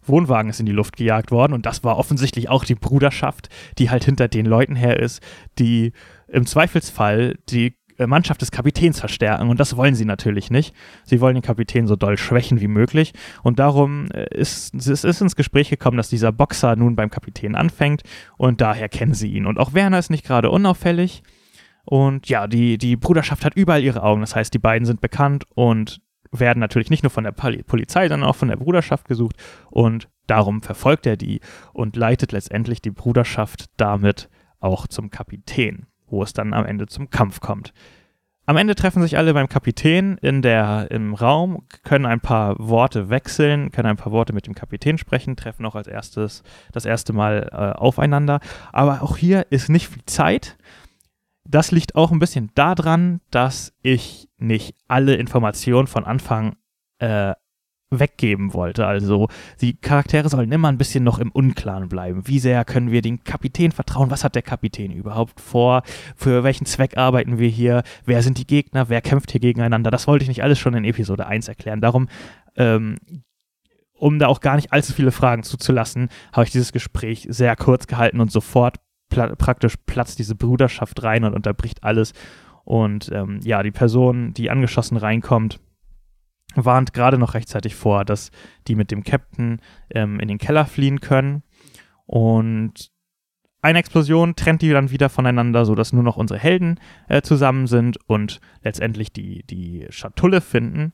Wohnwagen 0.08 0.50
ist 0.50 0.60
in 0.60 0.66
die 0.66 0.72
Luft 0.72 0.96
gejagt 0.96 1.30
worden 1.30 1.52
und 1.52 1.66
das 1.66 1.84
war 1.84 1.98
offensichtlich 1.98 2.48
auch 2.48 2.64
die 2.64 2.74
Bruderschaft, 2.74 3.48
die 3.78 3.90
halt 3.90 4.04
hinter 4.04 4.28
den 4.28 4.46
Leuten 4.46 4.74
her 4.74 4.98
ist, 4.98 5.22
die 5.58 5.92
im 6.28 6.46
Zweifelsfall 6.46 7.36
die 7.48 7.76
Mannschaft 8.06 8.40
des 8.40 8.50
Kapitäns 8.50 9.00
verstärken 9.00 9.48
und 9.48 9.58
das 9.58 9.76
wollen 9.76 9.94
sie 9.94 10.04
natürlich 10.04 10.50
nicht. 10.50 10.74
Sie 11.04 11.20
wollen 11.20 11.34
den 11.34 11.42
Kapitän 11.42 11.86
so 11.86 11.96
doll 11.96 12.16
schwächen 12.16 12.60
wie 12.60 12.68
möglich 12.68 13.12
und 13.42 13.58
darum 13.58 14.08
äh, 14.12 14.26
ist 14.34 14.74
es 14.74 15.04
ist 15.04 15.20
ins 15.20 15.36
Gespräch 15.36 15.70
gekommen, 15.70 15.96
dass 15.96 16.08
dieser 16.08 16.32
Boxer 16.32 16.76
nun 16.76 16.96
beim 16.96 17.10
Kapitän 17.10 17.54
anfängt 17.54 18.02
und 18.36 18.60
daher 18.60 18.88
kennen 18.88 19.14
sie 19.14 19.32
ihn. 19.32 19.46
Und 19.46 19.58
auch 19.58 19.74
Werner 19.74 19.98
ist 19.98 20.10
nicht 20.10 20.24
gerade 20.24 20.50
unauffällig 20.50 21.22
und 21.84 22.28
ja, 22.28 22.46
die, 22.46 22.76
die 22.76 22.96
Bruderschaft 22.96 23.44
hat 23.44 23.54
überall 23.54 23.82
ihre 23.82 24.02
Augen. 24.02 24.20
Das 24.20 24.36
heißt, 24.36 24.52
die 24.52 24.58
beiden 24.58 24.84
sind 24.84 25.00
bekannt 25.00 25.44
und 25.54 26.00
werden 26.30 26.60
natürlich 26.60 26.90
nicht 26.90 27.02
nur 27.02 27.10
von 27.10 27.24
der 27.24 27.32
Polizei, 27.32 28.08
sondern 28.08 28.28
auch 28.28 28.36
von 28.36 28.48
der 28.48 28.56
Bruderschaft 28.56 29.08
gesucht 29.08 29.36
und 29.70 30.08
darum 30.26 30.60
verfolgt 30.60 31.06
er 31.06 31.16
die 31.16 31.40
und 31.72 31.96
leitet 31.96 32.32
letztendlich 32.32 32.82
die 32.82 32.90
Bruderschaft 32.90 33.70
damit 33.78 34.28
auch 34.60 34.86
zum 34.86 35.10
Kapitän 35.10 35.86
wo 36.10 36.22
es 36.22 36.32
dann 36.32 36.54
am 36.54 36.66
Ende 36.66 36.86
zum 36.86 37.10
Kampf 37.10 37.40
kommt. 37.40 37.72
Am 38.48 38.56
Ende 38.56 38.74
treffen 38.74 39.02
sich 39.02 39.18
alle 39.18 39.34
beim 39.34 39.50
Kapitän 39.50 40.16
in 40.22 40.40
der, 40.40 40.90
im 40.90 41.12
Raum, 41.12 41.66
können 41.84 42.06
ein 42.06 42.20
paar 42.20 42.56
Worte 42.58 43.10
wechseln, 43.10 43.70
können 43.72 43.90
ein 43.90 43.98
paar 43.98 44.10
Worte 44.10 44.32
mit 44.32 44.46
dem 44.46 44.54
Kapitän 44.54 44.96
sprechen, 44.96 45.36
treffen 45.36 45.66
auch 45.66 45.74
als 45.74 45.86
erstes 45.86 46.42
das 46.72 46.86
erste 46.86 47.12
Mal 47.12 47.50
äh, 47.52 47.78
aufeinander. 47.78 48.40
Aber 48.72 49.02
auch 49.02 49.18
hier 49.18 49.46
ist 49.50 49.68
nicht 49.68 49.88
viel 49.88 50.04
Zeit. 50.06 50.56
das 51.44 51.72
liegt 51.72 51.94
auch 51.94 52.10
ein 52.10 52.18
bisschen 52.18 52.50
daran, 52.54 53.20
dass 53.30 53.74
ich 53.82 54.28
nicht 54.38 54.74
alle 54.86 55.16
Informationen 55.16 55.86
von 55.86 56.04
Anfang 56.04 56.56
äh, 57.00 57.34
weggeben 57.90 58.52
wollte. 58.52 58.86
Also 58.86 59.28
die 59.60 59.76
Charaktere 59.76 60.28
sollen 60.28 60.52
immer 60.52 60.68
ein 60.68 60.78
bisschen 60.78 61.04
noch 61.04 61.18
im 61.18 61.30
Unklaren 61.30 61.88
bleiben. 61.88 62.26
Wie 62.26 62.38
sehr 62.38 62.64
können 62.64 62.90
wir 62.90 63.02
dem 63.02 63.24
Kapitän 63.24 63.72
vertrauen? 63.72 64.10
Was 64.10 64.24
hat 64.24 64.34
der 64.34 64.42
Kapitän 64.42 64.92
überhaupt 64.92 65.40
vor? 65.40 65.82
Für 66.16 66.44
welchen 66.44 66.66
Zweck 66.66 66.96
arbeiten 66.96 67.38
wir 67.38 67.48
hier? 67.48 67.82
Wer 68.04 68.22
sind 68.22 68.38
die 68.38 68.46
Gegner? 68.46 68.88
Wer 68.88 69.00
kämpft 69.00 69.30
hier 69.30 69.40
gegeneinander? 69.40 69.90
Das 69.90 70.06
wollte 70.06 70.22
ich 70.22 70.28
nicht 70.28 70.42
alles 70.42 70.58
schon 70.58 70.74
in 70.74 70.84
Episode 70.84 71.26
1 71.26 71.48
erklären. 71.48 71.80
Darum, 71.80 72.08
ähm, 72.56 72.96
um 73.94 74.18
da 74.18 74.28
auch 74.28 74.40
gar 74.40 74.56
nicht 74.56 74.72
allzu 74.72 74.92
viele 74.92 75.10
Fragen 75.10 75.42
zuzulassen, 75.42 76.08
habe 76.32 76.44
ich 76.44 76.52
dieses 76.52 76.72
Gespräch 76.72 77.26
sehr 77.30 77.56
kurz 77.56 77.86
gehalten 77.86 78.20
und 78.20 78.30
sofort 78.30 78.76
pla 79.08 79.34
praktisch 79.34 79.74
platzt 79.86 80.18
diese 80.18 80.34
Bruderschaft 80.34 81.02
rein 81.02 81.24
und 81.24 81.34
unterbricht 81.34 81.82
alles. 81.82 82.12
Und 82.64 83.10
ähm, 83.12 83.40
ja, 83.42 83.62
die 83.62 83.70
Person, 83.70 84.34
die 84.34 84.50
angeschossen 84.50 84.98
reinkommt, 84.98 85.58
warnt 86.54 86.92
gerade 86.92 87.18
noch 87.18 87.34
rechtzeitig 87.34 87.74
vor, 87.74 88.04
dass 88.04 88.30
die 88.66 88.74
mit 88.74 88.90
dem 88.90 89.04
Captain 89.04 89.60
ähm, 89.90 90.18
in 90.20 90.28
den 90.28 90.38
Keller 90.38 90.66
fliehen 90.66 91.00
können. 91.00 91.42
Und 92.06 92.90
eine 93.60 93.80
Explosion 93.80 94.36
trennt 94.36 94.62
die 94.62 94.70
dann 94.70 94.90
wieder 94.90 95.08
voneinander, 95.08 95.64
sodass 95.64 95.92
nur 95.92 96.02
noch 96.02 96.16
unsere 96.16 96.38
Helden 96.38 96.78
äh, 97.08 97.22
zusammen 97.22 97.66
sind 97.66 97.98
und 98.08 98.40
letztendlich 98.62 99.12
die, 99.12 99.44
die 99.44 99.86
Schatulle 99.90 100.40
finden. 100.40 100.92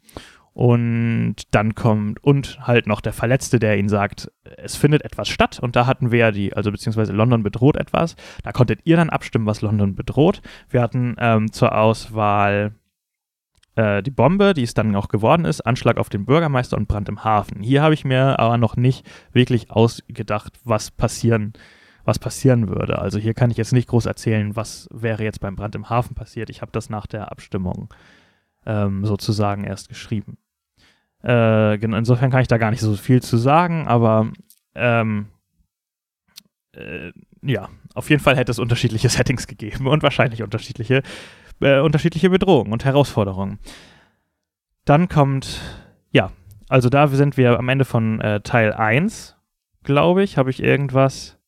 Und 0.55 1.35
dann 1.51 1.75
kommt 1.75 2.23
und 2.23 2.65
halt 2.65 2.87
noch 2.87 3.01
der 3.01 3.13
Verletzte, 3.13 3.59
der 3.59 3.77
ihnen 3.77 3.89
sagt, 3.89 4.31
es 4.57 4.77
findet 4.77 5.05
etwas 5.05 5.29
statt. 5.29 5.59
Und 5.61 5.75
da 5.75 5.87
hatten 5.87 6.13
wir 6.13 6.19
ja 6.21 6.31
die, 6.31 6.55
also 6.55 6.71
beziehungsweise 6.71 7.13
London 7.13 7.43
bedroht 7.43 7.77
etwas. 7.77 8.15
Da 8.45 8.53
konntet 8.53 8.81
ihr 8.85 8.97
dann 8.97 9.11
abstimmen, 9.11 9.47
was 9.47 9.63
London 9.63 9.97
bedroht. 9.97 10.43
Wir 10.71 10.81
hatten 10.81 11.17
ähm, 11.19 11.51
zur 11.51 11.77
Auswahl 11.77 12.77
äh, 13.77 14.03
die 14.03 14.11
Bombe, 14.11 14.55
die 14.55 14.63
es 14.63 14.75
dann 14.75 14.95
auch 14.97 15.09
geworden 15.09 15.45
ist, 15.45 15.61
Anschlag 15.63 15.97
auf 15.99 16.09
den 16.09 16.25
Bürgermeister 16.25 16.77
und 16.77 16.89
Brand 16.89 17.09
im 17.09 17.25
Hafen. 17.25 17.63
Hier 17.63 17.83
habe 17.83 17.95
ich 17.95 18.05
mir 18.05 18.39
aber 18.39 18.59
noch 18.59 18.77
nicht 18.77 19.07
wirklich 19.33 19.71
ausgedacht, 19.71 20.55
was 20.65 20.91
passieren 20.91 21.53
was 22.05 22.19
passieren 22.19 22.69
würde. 22.69 22.99
Also 22.99 23.19
hier 23.19 23.35
kann 23.35 23.51
ich 23.51 23.57
jetzt 23.57 23.73
nicht 23.73 23.89
groß 23.89 24.07
erzählen, 24.07 24.55
was 24.57 24.89
wäre 24.93 25.25
jetzt 25.25 25.41
beim 25.41 25.57
Brand 25.57 25.75
im 25.75 25.89
Hafen 25.89 26.15
passiert. 26.15 26.51
Ich 26.51 26.61
habe 26.61 26.73
das 26.73 26.91
nach 26.91 27.07
der 27.07 27.33
Abstimmung 27.33 27.93
ähm, 28.67 29.05
sozusagen 29.05 29.65
erst 29.65 29.89
geschrieben. 29.89 30.37
Äh, 31.23 31.77
insofern 31.77 32.31
kann 32.31 32.43
ich 32.43 32.49
da 32.49 32.59
gar 32.59 32.71
nicht 32.71 32.81
so 32.81 32.95
viel 32.97 33.23
zu 33.23 33.39
sagen, 33.39 33.87
aber 33.87 34.31
ähm, 34.75 35.29
äh, 36.73 37.13
ja, 37.43 37.69
auf 37.95 38.11
jeden 38.11 38.23
Fall 38.23 38.37
hätte 38.37 38.53
es 38.53 38.59
unterschiedliche 38.59 39.09
Settings 39.11 39.47
gegeben 39.47 39.87
und 39.87 40.03
wahrscheinlich 40.03 40.43
unterschiedliche, 40.43 41.03
äh, 41.61 41.81
unterschiedliche 41.81 42.31
Bedrohungen 42.31 42.73
und 42.73 42.85
Herausforderungen. 42.85 43.59
Dann 44.85 45.09
kommt, 45.09 45.61
ja, 46.11 46.31
also 46.69 46.89
da 46.89 47.09
sind 47.09 47.37
wir 47.37 47.59
am 47.59 47.69
Ende 47.69 47.85
von 47.85 48.21
äh, 48.21 48.41
Teil 48.41 48.73
1, 48.73 49.37
glaube 49.83 50.23
ich. 50.23 50.37
Habe 50.37 50.51
ich 50.51 50.63
irgendwas 50.63 51.39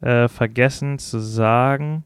äh, 0.00 0.28
vergessen 0.28 0.98
zu 0.98 1.18
sagen? 1.18 2.04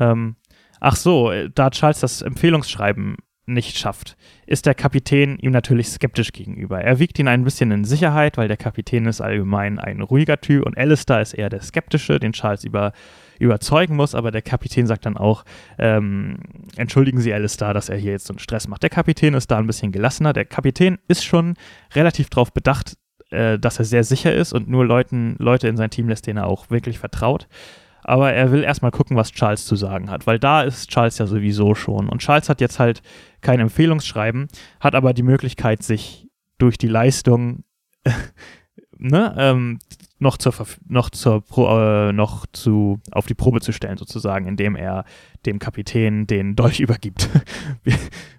Ähm, 0.00 0.36
ach 0.80 0.96
so, 0.96 1.30
äh, 1.30 1.50
da 1.54 1.70
Charles 1.70 2.00
das 2.00 2.22
Empfehlungsschreiben 2.22 3.16
nicht 3.44 3.76
schafft, 3.76 4.16
ist 4.46 4.66
der 4.66 4.74
Kapitän 4.74 5.36
ihm 5.38 5.50
natürlich 5.50 5.88
skeptisch 5.88 6.32
gegenüber. 6.32 6.80
Er 6.80 6.98
wiegt 6.98 7.18
ihn 7.18 7.28
ein 7.28 7.44
bisschen 7.44 7.70
in 7.72 7.84
Sicherheit, 7.84 8.36
weil 8.36 8.48
der 8.48 8.56
Kapitän 8.56 9.06
ist 9.06 9.20
allgemein 9.20 9.78
ein 9.78 10.00
ruhiger 10.00 10.40
Typ 10.40 10.64
und 10.64 10.78
Alistair 10.78 11.20
ist 11.20 11.34
eher 11.34 11.50
der 11.50 11.60
Skeptische, 11.60 12.20
den 12.20 12.32
Charles 12.32 12.64
über, 12.64 12.92
überzeugen 13.42 13.96
muss, 13.96 14.14
aber 14.14 14.30
der 14.30 14.42
Kapitän 14.42 14.86
sagt 14.86 15.06
dann 15.06 15.16
auch, 15.16 15.44
ähm, 15.78 16.38
entschuldigen 16.76 17.20
Sie 17.20 17.32
Alistair, 17.32 17.74
dass 17.74 17.88
er 17.88 17.96
hier 17.96 18.12
jetzt 18.12 18.26
so 18.26 18.32
einen 18.32 18.38
Stress 18.38 18.68
macht. 18.68 18.82
Der 18.82 18.90
Kapitän 18.90 19.34
ist 19.34 19.50
da 19.50 19.58
ein 19.58 19.66
bisschen 19.66 19.92
gelassener. 19.92 20.32
Der 20.32 20.44
Kapitän 20.44 20.98
ist 21.08 21.24
schon 21.24 21.54
relativ 21.94 22.30
darauf 22.30 22.52
bedacht, 22.52 22.96
äh, 23.30 23.58
dass 23.58 23.78
er 23.78 23.84
sehr 23.84 24.04
sicher 24.04 24.34
ist 24.34 24.52
und 24.52 24.68
nur 24.68 24.84
Leuten, 24.86 25.36
Leute 25.38 25.68
in 25.68 25.76
sein 25.76 25.90
Team 25.90 26.08
lässt, 26.08 26.26
denen 26.26 26.38
er 26.38 26.46
auch 26.46 26.70
wirklich 26.70 26.98
vertraut 26.98 27.48
aber 28.04 28.32
er 28.32 28.50
will 28.50 28.64
erstmal 28.64 28.90
gucken, 28.90 29.16
was 29.16 29.32
Charles 29.32 29.64
zu 29.64 29.76
sagen 29.76 30.10
hat, 30.10 30.26
weil 30.26 30.38
da 30.38 30.62
ist 30.62 30.90
Charles 30.90 31.18
ja 31.18 31.26
sowieso 31.26 31.74
schon. 31.74 32.08
Und 32.08 32.20
Charles 32.20 32.48
hat 32.48 32.60
jetzt 32.60 32.78
halt 32.78 33.02
kein 33.40 33.60
Empfehlungsschreiben, 33.60 34.48
hat 34.80 34.94
aber 34.94 35.14
die 35.14 35.22
Möglichkeit, 35.22 35.82
sich 35.82 36.28
durch 36.58 36.78
die 36.78 36.88
Leistung 36.88 37.64
ne, 38.98 39.34
ähm, 39.38 39.78
noch 40.22 40.38
zur 40.38 40.54
noch 40.88 41.10
zur 41.10 41.42
äh, 41.56 42.12
noch 42.12 42.46
zu 42.52 43.00
auf 43.10 43.26
die 43.26 43.34
Probe 43.34 43.60
zu 43.60 43.72
stellen 43.72 43.98
sozusagen, 43.98 44.46
indem 44.46 44.76
er 44.76 45.04
dem 45.44 45.58
Kapitän 45.58 46.26
den 46.26 46.56
Dolch 46.56 46.80
übergibt, 46.80 47.28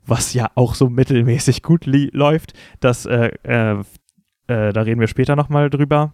was 0.06 0.34
ja 0.34 0.50
auch 0.56 0.76
so 0.76 0.90
mittelmäßig 0.90 1.62
gut 1.62 1.86
läuft. 1.86 2.54
Das 2.80 3.06
äh, 3.06 3.32
äh, 3.44 3.84
äh, 4.48 4.74
da 4.74 4.82
reden 4.82 5.00
wir 5.00 5.08
später 5.08 5.36
noch 5.36 5.50
mal 5.50 5.70
drüber. 5.70 6.14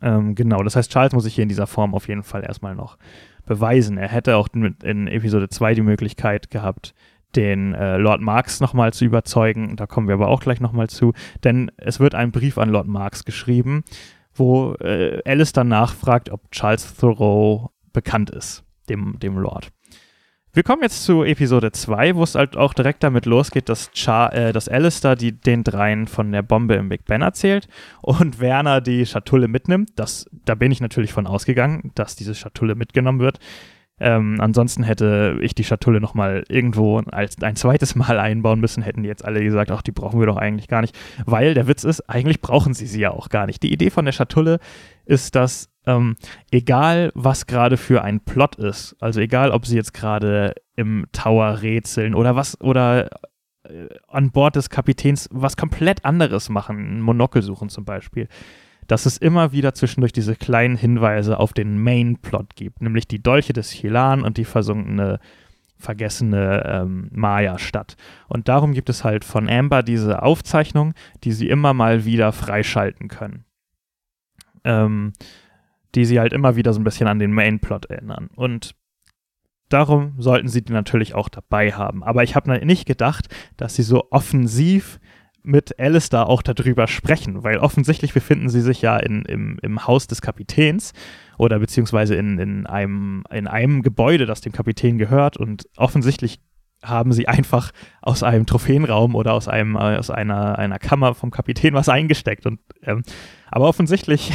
Ähm, 0.00 0.34
genau, 0.34 0.62
das 0.62 0.76
heißt, 0.76 0.92
Charles 0.92 1.12
muss 1.12 1.24
sich 1.24 1.34
hier 1.34 1.42
in 1.42 1.48
dieser 1.48 1.66
Form 1.66 1.94
auf 1.94 2.08
jeden 2.08 2.22
Fall 2.22 2.44
erstmal 2.44 2.74
noch 2.74 2.98
beweisen. 3.46 3.98
Er 3.98 4.08
hätte 4.08 4.36
auch 4.36 4.48
in 4.52 5.08
Episode 5.08 5.48
2 5.48 5.74
die 5.74 5.82
Möglichkeit 5.82 6.50
gehabt, 6.50 6.94
den 7.34 7.74
äh, 7.74 7.96
Lord 7.96 8.20
Marx 8.20 8.60
nochmal 8.60 8.92
zu 8.92 9.04
überzeugen. 9.04 9.76
Da 9.76 9.86
kommen 9.86 10.06
wir 10.06 10.14
aber 10.14 10.28
auch 10.28 10.40
gleich 10.40 10.60
nochmal 10.60 10.88
zu. 10.88 11.12
Denn 11.42 11.70
es 11.76 11.98
wird 11.98 12.14
ein 12.14 12.30
Brief 12.30 12.58
an 12.58 12.70
Lord 12.70 12.86
Marx 12.86 13.24
geschrieben, 13.24 13.82
wo 14.38 14.74
äh, 14.74 15.22
Alice 15.24 15.52
dann 15.52 15.68
nachfragt, 15.68 16.30
ob 16.30 16.50
Charles 16.50 16.94
Thoreau 16.96 17.70
bekannt 17.92 18.30
ist, 18.30 18.64
dem, 18.88 19.18
dem 19.18 19.38
Lord. 19.38 19.70
Wir 20.58 20.62
kommen 20.62 20.82
jetzt 20.82 21.04
zu 21.04 21.24
Episode 21.24 21.72
2, 21.72 22.16
wo 22.16 22.22
es 22.24 22.34
halt 22.34 22.56
auch 22.56 22.72
direkt 22.72 23.04
damit 23.04 23.26
losgeht, 23.26 23.68
dass, 23.68 23.90
Char 23.92 24.32
äh, 24.34 24.52
dass 24.52 24.68
Alistair 24.68 25.14
die, 25.14 25.32
den 25.32 25.62
dreien 25.62 26.08
von 26.08 26.32
der 26.32 26.42
Bombe 26.42 26.74
im 26.74 26.88
Big 26.88 27.04
Ben 27.04 27.22
erzählt 27.22 27.68
und 28.00 28.40
Werner 28.40 28.80
die 28.80 29.04
Schatulle 29.04 29.46
mitnimmt. 29.46 29.90
Das, 29.96 30.26
da 30.32 30.54
bin 30.54 30.72
ich 30.72 30.80
natürlich 30.80 31.12
von 31.12 31.26
ausgegangen, 31.26 31.92
dass 31.94 32.16
diese 32.16 32.34
Schatulle 32.34 32.74
mitgenommen 32.74 33.20
wird. 33.20 33.38
Ähm, 34.00 34.40
ansonsten 34.40 34.82
hätte 34.82 35.38
ich 35.40 35.54
die 35.54 35.64
Schatulle 35.64 36.00
nochmal 36.00 36.44
irgendwo 36.48 36.98
als 36.98 37.40
ein 37.42 37.56
zweites 37.56 37.94
Mal 37.94 38.18
einbauen 38.18 38.60
müssen, 38.60 38.82
hätten 38.82 39.02
die 39.02 39.08
jetzt 39.08 39.24
alle 39.24 39.42
gesagt, 39.42 39.70
ach, 39.70 39.82
die 39.82 39.92
brauchen 39.92 40.20
wir 40.20 40.26
doch 40.26 40.36
eigentlich 40.36 40.68
gar 40.68 40.80
nicht. 40.80 40.96
Weil 41.26 41.54
der 41.54 41.66
Witz 41.66 41.84
ist, 41.84 42.08
eigentlich 42.08 42.40
brauchen 42.40 42.74
sie 42.74 42.86
sie 42.86 43.00
ja 43.00 43.10
auch 43.10 43.28
gar 43.28 43.46
nicht. 43.46 43.62
Die 43.62 43.72
Idee 43.72 43.90
von 43.90 44.04
der 44.04 44.12
Schatulle 44.12 44.58
ist, 45.04 45.34
dass 45.34 45.70
ähm, 45.86 46.16
egal 46.50 47.10
was 47.14 47.46
gerade 47.46 47.76
für 47.76 48.02
ein 48.02 48.20
Plot 48.20 48.56
ist, 48.56 48.96
also 49.00 49.20
egal 49.20 49.50
ob 49.50 49.66
sie 49.66 49.76
jetzt 49.76 49.94
gerade 49.94 50.54
im 50.76 51.06
Tower 51.12 51.62
rätseln 51.62 52.14
oder 52.14 52.36
was 52.36 52.60
oder 52.60 53.08
äh, 53.64 53.88
an 54.06 54.30
Bord 54.30 54.56
des 54.56 54.70
Kapitäns 54.70 55.28
was 55.32 55.56
komplett 55.56 56.04
anderes 56.04 56.50
machen, 56.50 56.98
ein 56.98 57.00
Monokel 57.00 57.42
suchen 57.42 57.68
zum 57.70 57.84
Beispiel, 57.84 58.28
dass 58.88 59.06
es 59.06 59.18
immer 59.18 59.52
wieder 59.52 59.74
zwischendurch 59.74 60.12
diese 60.12 60.34
kleinen 60.34 60.76
Hinweise 60.76 61.38
auf 61.38 61.52
den 61.52 61.80
Main-Plot 61.80 62.56
gibt, 62.56 62.82
nämlich 62.82 63.06
die 63.06 63.22
Dolche 63.22 63.52
des 63.52 63.70
Chilan 63.70 64.22
und 64.22 64.38
die 64.38 64.46
versunkene, 64.46 65.20
vergessene 65.76 66.64
ähm, 66.66 67.08
Maya-Stadt. 67.12 67.96
Und 68.28 68.48
darum 68.48 68.72
gibt 68.72 68.88
es 68.88 69.04
halt 69.04 69.24
von 69.24 69.48
Amber 69.48 69.82
diese 69.82 70.22
Aufzeichnung, 70.22 70.94
die 71.22 71.32
sie 71.32 71.48
immer 71.48 71.74
mal 71.74 72.04
wieder 72.06 72.32
freischalten 72.32 73.08
können. 73.08 73.44
Ähm, 74.64 75.12
die 75.94 76.04
sie 76.04 76.18
halt 76.18 76.32
immer 76.32 76.56
wieder 76.56 76.72
so 76.72 76.80
ein 76.80 76.84
bisschen 76.84 77.08
an 77.08 77.18
den 77.18 77.32
Main-Plot 77.32 77.86
erinnern. 77.86 78.30
Und 78.34 78.74
darum 79.68 80.14
sollten 80.18 80.48
sie 80.48 80.62
die 80.62 80.72
natürlich 80.72 81.14
auch 81.14 81.28
dabei 81.28 81.72
haben. 81.72 82.02
Aber 82.02 82.22
ich 82.22 82.34
habe 82.34 82.64
nicht 82.64 82.86
gedacht, 82.86 83.28
dass 83.58 83.74
sie 83.74 83.82
so 83.82 84.08
offensiv 84.10 84.98
mit 85.48 85.80
Alistair 85.80 86.28
auch 86.28 86.42
darüber 86.42 86.86
sprechen, 86.86 87.42
weil 87.42 87.58
offensichtlich 87.58 88.12
befinden 88.12 88.50
sie 88.50 88.60
sich 88.60 88.82
ja 88.82 88.98
in, 88.98 89.22
im, 89.22 89.58
im 89.62 89.86
Haus 89.86 90.06
des 90.06 90.20
Kapitäns 90.20 90.92
oder 91.38 91.58
beziehungsweise 91.58 92.14
in, 92.16 92.38
in, 92.38 92.66
einem, 92.66 93.24
in 93.30 93.46
einem 93.46 93.82
Gebäude, 93.82 94.26
das 94.26 94.42
dem 94.42 94.52
Kapitän 94.52 94.98
gehört 94.98 95.38
und 95.38 95.66
offensichtlich 95.76 96.40
haben 96.82 97.12
sie 97.12 97.26
einfach 97.28 97.72
aus 98.02 98.22
einem 98.22 98.44
Trophäenraum 98.44 99.14
oder 99.14 99.32
aus, 99.32 99.48
einem, 99.48 99.76
äh, 99.76 99.96
aus 99.96 100.10
einer, 100.10 100.58
einer 100.58 100.78
Kammer 100.78 101.14
vom 101.14 101.30
Kapitän 101.30 101.74
was 101.74 101.88
eingesteckt. 101.88 102.46
Und, 102.46 102.60
ähm, 102.82 103.02
aber 103.50 103.68
offensichtlich 103.68 104.32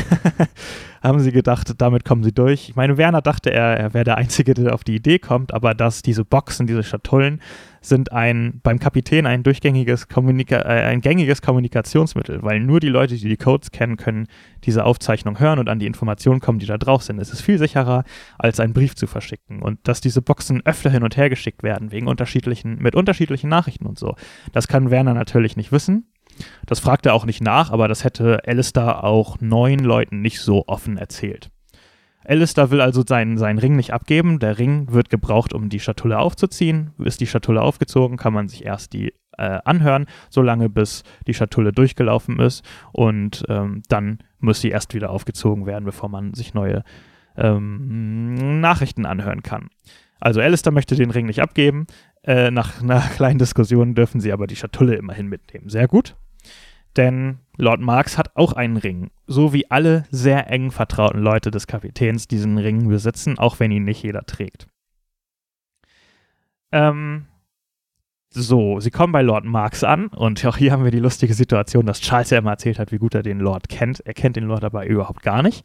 haben 1.03 1.19
sie 1.19 1.31
gedacht, 1.31 1.73
damit 1.77 2.05
kommen 2.05 2.23
sie 2.23 2.31
durch. 2.31 2.69
Ich 2.69 2.75
meine, 2.75 2.97
Werner 2.97 3.21
dachte, 3.21 3.51
er, 3.51 3.77
er 3.77 3.93
wäre 3.93 4.05
der 4.05 4.17
Einzige, 4.17 4.53
der 4.53 4.73
auf 4.73 4.83
die 4.83 4.95
Idee 4.95 5.19
kommt, 5.19 5.53
aber 5.53 5.73
dass 5.73 6.01
diese 6.01 6.23
Boxen, 6.23 6.67
diese 6.67 6.83
Schatullen, 6.83 7.41
sind 7.81 8.13
ein 8.13 8.61
beim 8.63 8.79
Kapitän 8.79 9.25
ein 9.25 9.43
durchgängiges 9.43 10.07
Kommunika 10.07 10.59
äh, 10.61 10.85
ein 10.85 11.01
gängiges 11.01 11.41
Kommunikationsmittel, 11.41 12.41
weil 12.41 12.61
nur 12.61 12.79
die 12.79 12.87
Leute, 12.87 13.15
die 13.15 13.27
die 13.27 13.37
Codes 13.37 13.71
kennen, 13.71 13.97
können 13.97 14.27
diese 14.63 14.85
Aufzeichnung 14.85 15.39
hören 15.39 15.59
und 15.59 15.67
an 15.67 15.79
die 15.79 15.85
Informationen 15.85 16.39
kommen, 16.39 16.59
die 16.59 16.65
da 16.65 16.77
drauf 16.77 17.03
sind. 17.03 17.19
Es 17.19 17.31
ist 17.31 17.41
viel 17.41 17.57
sicherer, 17.57 18.05
als 18.37 18.61
einen 18.61 18.73
Brief 18.73 18.95
zu 18.95 19.05
verschicken 19.05 19.61
und 19.61 19.79
dass 19.83 19.99
diese 19.99 20.21
Boxen 20.21 20.65
öfter 20.65 20.89
hin 20.89 21.03
und 21.03 21.17
her 21.17 21.29
geschickt 21.29 21.61
werden 21.61 21.91
wegen 21.91 22.07
unterschiedlichen 22.07 22.77
mit 22.77 22.95
unterschiedlichen 22.95 23.49
Nachrichten 23.49 23.85
und 23.85 23.99
so. 23.99 24.15
Das 24.53 24.69
kann 24.69 24.89
Werner 24.89 25.13
natürlich 25.13 25.57
nicht 25.57 25.73
wissen. 25.73 26.07
Das 26.65 26.79
fragt 26.79 27.05
er 27.05 27.13
auch 27.13 27.25
nicht 27.25 27.41
nach, 27.41 27.71
aber 27.71 27.87
das 27.87 28.03
hätte 28.03 28.41
Alistair 28.45 29.03
auch 29.03 29.39
neun 29.41 29.79
Leuten 29.79 30.21
nicht 30.21 30.39
so 30.41 30.65
offen 30.67 30.97
erzählt. 30.97 31.49
Alistair 32.25 32.71
will 32.71 32.81
also 32.81 33.03
seinen, 33.05 33.37
seinen 33.37 33.59
Ring 33.59 33.75
nicht 33.75 33.93
abgeben. 33.93 34.39
Der 34.39 34.57
Ring 34.57 34.91
wird 34.91 35.09
gebraucht, 35.09 35.53
um 35.53 35.69
die 35.69 35.79
Schatulle 35.79 36.19
aufzuziehen. 36.19 36.91
Ist 36.99 37.21
die 37.21 37.27
Schatulle 37.27 37.61
aufgezogen, 37.61 38.17
kann 38.17 38.33
man 38.33 38.47
sich 38.47 38.65
erst 38.65 38.93
die 38.93 39.13
äh, 39.37 39.59
anhören, 39.65 40.05
solange 40.29 40.69
bis 40.69 41.03
die 41.27 41.33
Schatulle 41.33 41.71
durchgelaufen 41.71 42.39
ist. 42.39 42.63
Und 42.91 43.43
ähm, 43.49 43.83
dann 43.89 44.19
muss 44.39 44.61
sie 44.61 44.69
erst 44.69 44.93
wieder 44.93 45.09
aufgezogen 45.09 45.65
werden, 45.65 45.85
bevor 45.85 46.09
man 46.09 46.33
sich 46.33 46.53
neue 46.53 46.83
ähm, 47.35 48.61
Nachrichten 48.61 49.05
anhören 49.05 49.43
kann. 49.43 49.69
Also 50.19 50.39
Alistair 50.39 50.71
möchte 50.71 50.95
den 50.95 51.11
Ring 51.11 51.25
nicht 51.25 51.41
abgeben. 51.41 51.87
Äh, 52.23 52.51
nach 52.51 52.81
einer 52.81 53.01
kleinen 53.01 53.39
Diskussion 53.39 53.95
dürfen 53.95 54.21
sie 54.21 54.31
aber 54.31 54.47
die 54.47 54.55
Schatulle 54.55 54.95
immerhin 54.95 55.27
mitnehmen. 55.27 55.69
Sehr 55.69 55.87
gut. 55.87 56.15
Denn 56.95 57.39
Lord 57.57 57.81
Marx 57.81 58.17
hat 58.17 58.35
auch 58.35 58.53
einen 58.53 58.77
Ring, 58.77 59.11
so 59.27 59.53
wie 59.53 59.69
alle 59.69 60.05
sehr 60.11 60.49
eng 60.49 60.71
vertrauten 60.71 61.21
Leute 61.21 61.51
des 61.51 61.67
Kapitäns 61.67 62.27
diesen 62.27 62.57
Ring 62.57 62.87
besitzen, 62.87 63.37
auch 63.37 63.59
wenn 63.59 63.71
ihn 63.71 63.83
nicht 63.83 64.03
jeder 64.03 64.25
trägt. 64.25 64.67
Ähm, 66.71 67.25
so, 68.29 68.79
sie 68.79 68.89
kommen 68.89 69.13
bei 69.13 69.21
Lord 69.21 69.45
Marx 69.45 69.83
an 69.83 70.07
und 70.07 70.43
auch 70.45 70.57
hier 70.57 70.71
haben 70.71 70.83
wir 70.83 70.91
die 70.91 70.99
lustige 70.99 71.35
Situation, 71.35 71.85
dass 71.85 72.01
Charles 72.01 72.31
ja 72.31 72.39
immer 72.39 72.51
erzählt 72.51 72.79
hat, 72.79 72.91
wie 72.91 72.97
gut 72.97 73.13
er 73.13 73.21
den 73.21 73.39
Lord 73.39 73.69
kennt. 73.69 73.99
Er 74.05 74.15
kennt 74.15 74.35
den 74.35 74.45
Lord 74.45 74.63
aber 74.63 74.87
überhaupt 74.87 75.21
gar 75.21 75.43
nicht. 75.43 75.63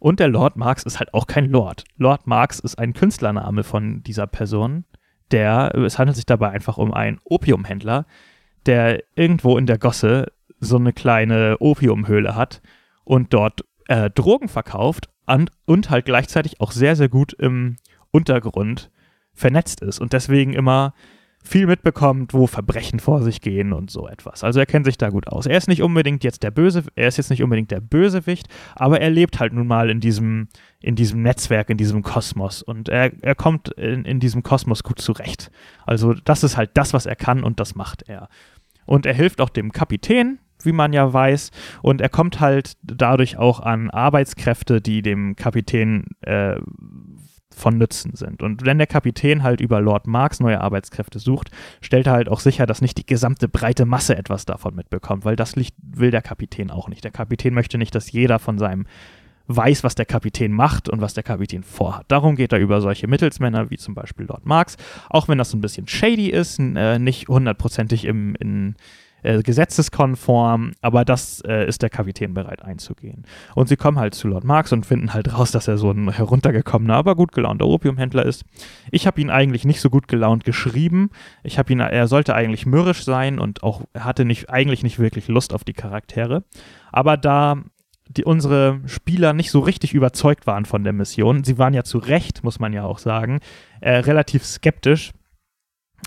Und 0.00 0.18
der 0.18 0.28
Lord 0.28 0.56
Marx 0.56 0.82
ist 0.82 0.98
halt 0.98 1.14
auch 1.14 1.28
kein 1.28 1.50
Lord. 1.50 1.84
Lord 1.98 2.26
Marx 2.26 2.58
ist 2.58 2.78
ein 2.78 2.94
Künstlername 2.94 3.62
von 3.62 4.02
dieser 4.02 4.26
Person. 4.26 4.84
Der, 5.30 5.72
es 5.76 5.98
handelt 5.98 6.16
sich 6.16 6.26
dabei 6.26 6.50
einfach 6.50 6.78
um 6.78 6.92
einen 6.92 7.20
Opiumhändler, 7.22 8.06
der 8.66 9.04
irgendwo 9.14 9.56
in 9.56 9.66
der 9.66 9.78
Gosse 9.78 10.32
so 10.60 10.76
eine 10.76 10.92
kleine 10.92 11.56
Opiumhöhle 11.58 12.34
hat 12.34 12.60
und 13.04 13.32
dort 13.34 13.64
äh, 13.88 14.10
Drogen 14.10 14.48
verkauft 14.48 15.08
und, 15.26 15.50
und 15.64 15.90
halt 15.90 16.04
gleichzeitig 16.04 16.60
auch 16.60 16.72
sehr, 16.72 16.96
sehr 16.96 17.08
gut 17.08 17.32
im 17.32 17.76
Untergrund 18.10 18.90
vernetzt 19.32 19.80
ist 19.80 20.00
und 20.00 20.12
deswegen 20.12 20.52
immer 20.52 20.94
viel 21.42 21.66
mitbekommt, 21.66 22.34
wo 22.34 22.46
Verbrechen 22.46 23.00
vor 23.00 23.22
sich 23.22 23.40
gehen 23.40 23.72
und 23.72 23.90
so 23.90 24.06
etwas. 24.06 24.44
Also 24.44 24.60
er 24.60 24.66
kennt 24.66 24.84
sich 24.84 24.98
da 24.98 25.08
gut 25.08 25.26
aus. 25.26 25.46
Er 25.46 25.56
ist 25.56 25.68
nicht 25.68 25.82
unbedingt 25.82 26.22
jetzt 26.22 26.42
der 26.42 26.50
Böse, 26.50 26.84
er 26.94 27.08
ist 27.08 27.16
jetzt 27.16 27.30
nicht 27.30 27.42
unbedingt 27.42 27.70
der 27.70 27.80
Bösewicht, 27.80 28.46
aber 28.74 29.00
er 29.00 29.08
lebt 29.08 29.40
halt 29.40 29.54
nun 29.54 29.66
mal 29.66 29.88
in 29.88 30.00
diesem, 30.00 30.48
in 30.80 30.96
diesem 30.96 31.22
Netzwerk, 31.22 31.70
in 31.70 31.78
diesem 31.78 32.02
Kosmos 32.02 32.62
und 32.62 32.88
er, 32.90 33.12
er 33.22 33.34
kommt 33.34 33.70
in, 33.70 34.04
in 34.04 34.20
diesem 34.20 34.42
Kosmos 34.42 34.82
gut 34.82 35.00
zurecht. 35.00 35.50
Also 35.86 36.12
das 36.12 36.44
ist 36.44 36.56
halt 36.56 36.72
das, 36.74 36.92
was 36.92 37.06
er 37.06 37.16
kann 37.16 37.42
und 37.42 37.58
das 37.58 37.74
macht 37.74 38.02
er. 38.06 38.28
Und 38.84 39.06
er 39.06 39.14
hilft 39.14 39.40
auch 39.40 39.50
dem 39.50 39.72
Kapitän, 39.72 40.40
wie 40.64 40.72
man 40.72 40.92
ja 40.92 41.12
weiß. 41.12 41.50
Und 41.82 42.00
er 42.00 42.08
kommt 42.08 42.40
halt 42.40 42.74
dadurch 42.82 43.36
auch 43.36 43.60
an 43.60 43.90
Arbeitskräfte, 43.90 44.80
die 44.80 45.02
dem 45.02 45.36
Kapitän 45.36 46.06
äh, 46.22 46.56
von 47.54 47.78
Nützen 47.78 48.14
sind. 48.14 48.42
Und 48.42 48.64
wenn 48.64 48.78
der 48.78 48.86
Kapitän 48.86 49.42
halt 49.42 49.60
über 49.60 49.80
Lord 49.80 50.06
Marx 50.06 50.40
neue 50.40 50.60
Arbeitskräfte 50.60 51.18
sucht, 51.18 51.50
stellt 51.80 52.06
er 52.06 52.14
halt 52.14 52.28
auch 52.28 52.40
sicher, 52.40 52.66
dass 52.66 52.80
nicht 52.80 52.98
die 52.98 53.06
gesamte 53.06 53.48
breite 53.48 53.84
Masse 53.84 54.16
etwas 54.16 54.46
davon 54.46 54.74
mitbekommt, 54.74 55.24
weil 55.24 55.36
das 55.36 55.54
will 55.56 56.10
der 56.10 56.22
Kapitän 56.22 56.70
auch 56.70 56.88
nicht. 56.88 57.04
Der 57.04 57.10
Kapitän 57.10 57.54
möchte 57.54 57.78
nicht, 57.78 57.94
dass 57.94 58.10
jeder 58.10 58.38
von 58.38 58.58
seinem 58.58 58.86
weiß, 59.46 59.82
was 59.82 59.96
der 59.96 60.06
Kapitän 60.06 60.52
macht 60.52 60.88
und 60.88 61.00
was 61.00 61.14
der 61.14 61.24
Kapitän 61.24 61.64
vorhat. 61.64 62.06
Darum 62.08 62.36
geht 62.36 62.52
er 62.52 62.60
über 62.60 62.80
solche 62.80 63.08
Mittelsmänner 63.08 63.70
wie 63.70 63.78
zum 63.78 63.94
Beispiel 63.94 64.26
Lord 64.26 64.46
Marx, 64.46 64.76
auch 65.08 65.26
wenn 65.26 65.38
das 65.38 65.52
ein 65.52 65.60
bisschen 65.60 65.88
shady 65.88 66.28
ist, 66.28 66.60
äh, 66.60 66.98
nicht 66.98 67.28
hundertprozentig 67.28 68.04
im, 68.04 68.36
in, 68.36 68.76
äh, 69.22 69.42
gesetzeskonform, 69.42 70.72
aber 70.80 71.04
das 71.04 71.40
äh, 71.46 71.66
ist 71.66 71.82
der 71.82 71.90
Kapitän 71.90 72.34
bereit 72.34 72.62
einzugehen. 72.62 73.24
Und 73.54 73.68
sie 73.68 73.76
kommen 73.76 73.98
halt 73.98 74.14
zu 74.14 74.28
Lord 74.28 74.44
Marx 74.44 74.72
und 74.72 74.86
finden 74.86 75.12
halt 75.12 75.32
raus, 75.32 75.50
dass 75.50 75.68
er 75.68 75.78
so 75.78 75.90
ein 75.90 76.10
heruntergekommener, 76.10 76.94
aber 76.94 77.16
gut 77.16 77.32
gelaunter 77.32 77.66
Opiumhändler 77.66 78.24
ist. 78.24 78.44
Ich 78.90 79.06
habe 79.06 79.20
ihn 79.20 79.30
eigentlich 79.30 79.64
nicht 79.64 79.80
so 79.80 79.90
gut 79.90 80.08
gelaunt 80.08 80.44
geschrieben. 80.44 81.10
Ich 81.42 81.58
habe 81.58 81.72
ihn, 81.72 81.80
er 81.80 82.06
sollte 82.08 82.34
eigentlich 82.34 82.66
mürrisch 82.66 83.04
sein 83.04 83.38
und 83.38 83.62
auch 83.62 83.82
hatte 83.98 84.24
nicht, 84.24 84.50
eigentlich 84.50 84.82
nicht 84.82 84.98
wirklich 84.98 85.28
Lust 85.28 85.52
auf 85.52 85.64
die 85.64 85.74
Charaktere. 85.74 86.44
Aber 86.92 87.16
da 87.16 87.62
die 88.10 88.24
unsere 88.24 88.80
Spieler 88.86 89.32
nicht 89.32 89.52
so 89.52 89.60
richtig 89.60 89.94
überzeugt 89.94 90.46
waren 90.46 90.64
von 90.64 90.82
der 90.82 90.92
Mission. 90.92 91.44
Sie 91.44 91.58
waren 91.58 91.74
ja 91.74 91.84
zu 91.84 91.98
Recht, 91.98 92.42
muss 92.42 92.58
man 92.58 92.72
ja 92.72 92.84
auch 92.84 92.98
sagen, 92.98 93.38
äh, 93.80 93.98
relativ 93.98 94.44
skeptisch, 94.44 95.12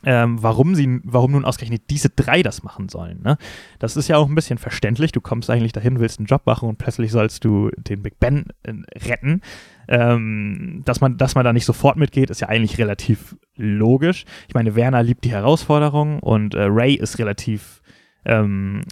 ähm, 0.05 0.41
warum 0.41 0.75
sie, 0.75 0.99
warum 1.03 1.31
nun 1.31 1.45
ausgerechnet 1.45 1.89
diese 1.89 2.09
drei 2.09 2.43
das 2.43 2.63
machen 2.63 2.89
sollen. 2.89 3.21
Ne? 3.21 3.37
Das 3.79 3.95
ist 3.95 4.07
ja 4.07 4.17
auch 4.17 4.27
ein 4.27 4.35
bisschen 4.35 4.57
verständlich. 4.57 5.11
Du 5.11 5.21
kommst 5.21 5.49
eigentlich 5.49 5.71
dahin, 5.71 5.99
willst 5.99 6.19
einen 6.19 6.27
Job 6.27 6.45
machen 6.45 6.69
und 6.69 6.77
plötzlich 6.77 7.11
sollst 7.11 7.45
du 7.45 7.69
den 7.77 8.03
Big 8.03 8.19
Ben 8.19 8.47
äh, 8.63 8.73
retten. 9.07 9.41
Ähm, 9.87 10.81
dass, 10.85 11.01
man, 11.01 11.17
dass 11.17 11.35
man 11.35 11.43
da 11.43 11.51
nicht 11.51 11.65
sofort 11.65 11.97
mitgeht, 11.97 12.29
ist 12.29 12.41
ja 12.41 12.49
eigentlich 12.49 12.77
relativ 12.77 13.35
logisch. 13.55 14.25
Ich 14.47 14.53
meine, 14.53 14.75
Werner 14.75 15.03
liebt 15.03 15.25
die 15.25 15.31
Herausforderung 15.31 16.19
und 16.19 16.55
äh, 16.55 16.63
Ray 16.63 16.95
ist 16.95 17.19
relativ 17.19 17.81
ähm, 18.25 18.83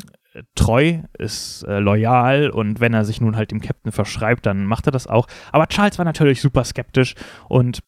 treu, 0.56 1.00
ist 1.18 1.64
äh, 1.64 1.80
loyal 1.80 2.50
und 2.50 2.80
wenn 2.80 2.94
er 2.94 3.06
sich 3.06 3.22
nun 3.22 3.36
halt 3.36 3.52
dem 3.52 3.62
Captain 3.62 3.92
verschreibt, 3.92 4.46
dann 4.46 4.66
macht 4.66 4.88
er 4.88 4.92
das 4.92 5.08
auch. 5.08 5.28
Aber 5.52 5.68
Charles 5.68 5.98
war 5.98 6.06
natürlich 6.06 6.42
super 6.42 6.64
skeptisch 6.64 7.16
und 7.48 7.80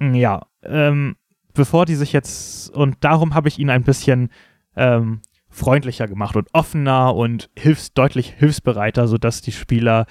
ja, 0.00 0.46
ähm, 0.62 1.16
bevor 1.54 1.86
die 1.86 1.94
sich 1.94 2.12
jetzt, 2.12 2.70
und 2.70 2.96
darum 3.00 3.34
habe 3.34 3.48
ich 3.48 3.58
ihn 3.58 3.70
ein 3.70 3.84
bisschen 3.84 4.30
ähm, 4.76 5.20
freundlicher 5.48 6.06
gemacht 6.06 6.36
und 6.36 6.48
offener 6.52 7.14
und 7.14 7.50
hilfs, 7.56 7.92
deutlich 7.92 8.34
hilfsbereiter, 8.38 9.08
sodass 9.08 9.42
die 9.42 9.52
Spieler 9.52 10.06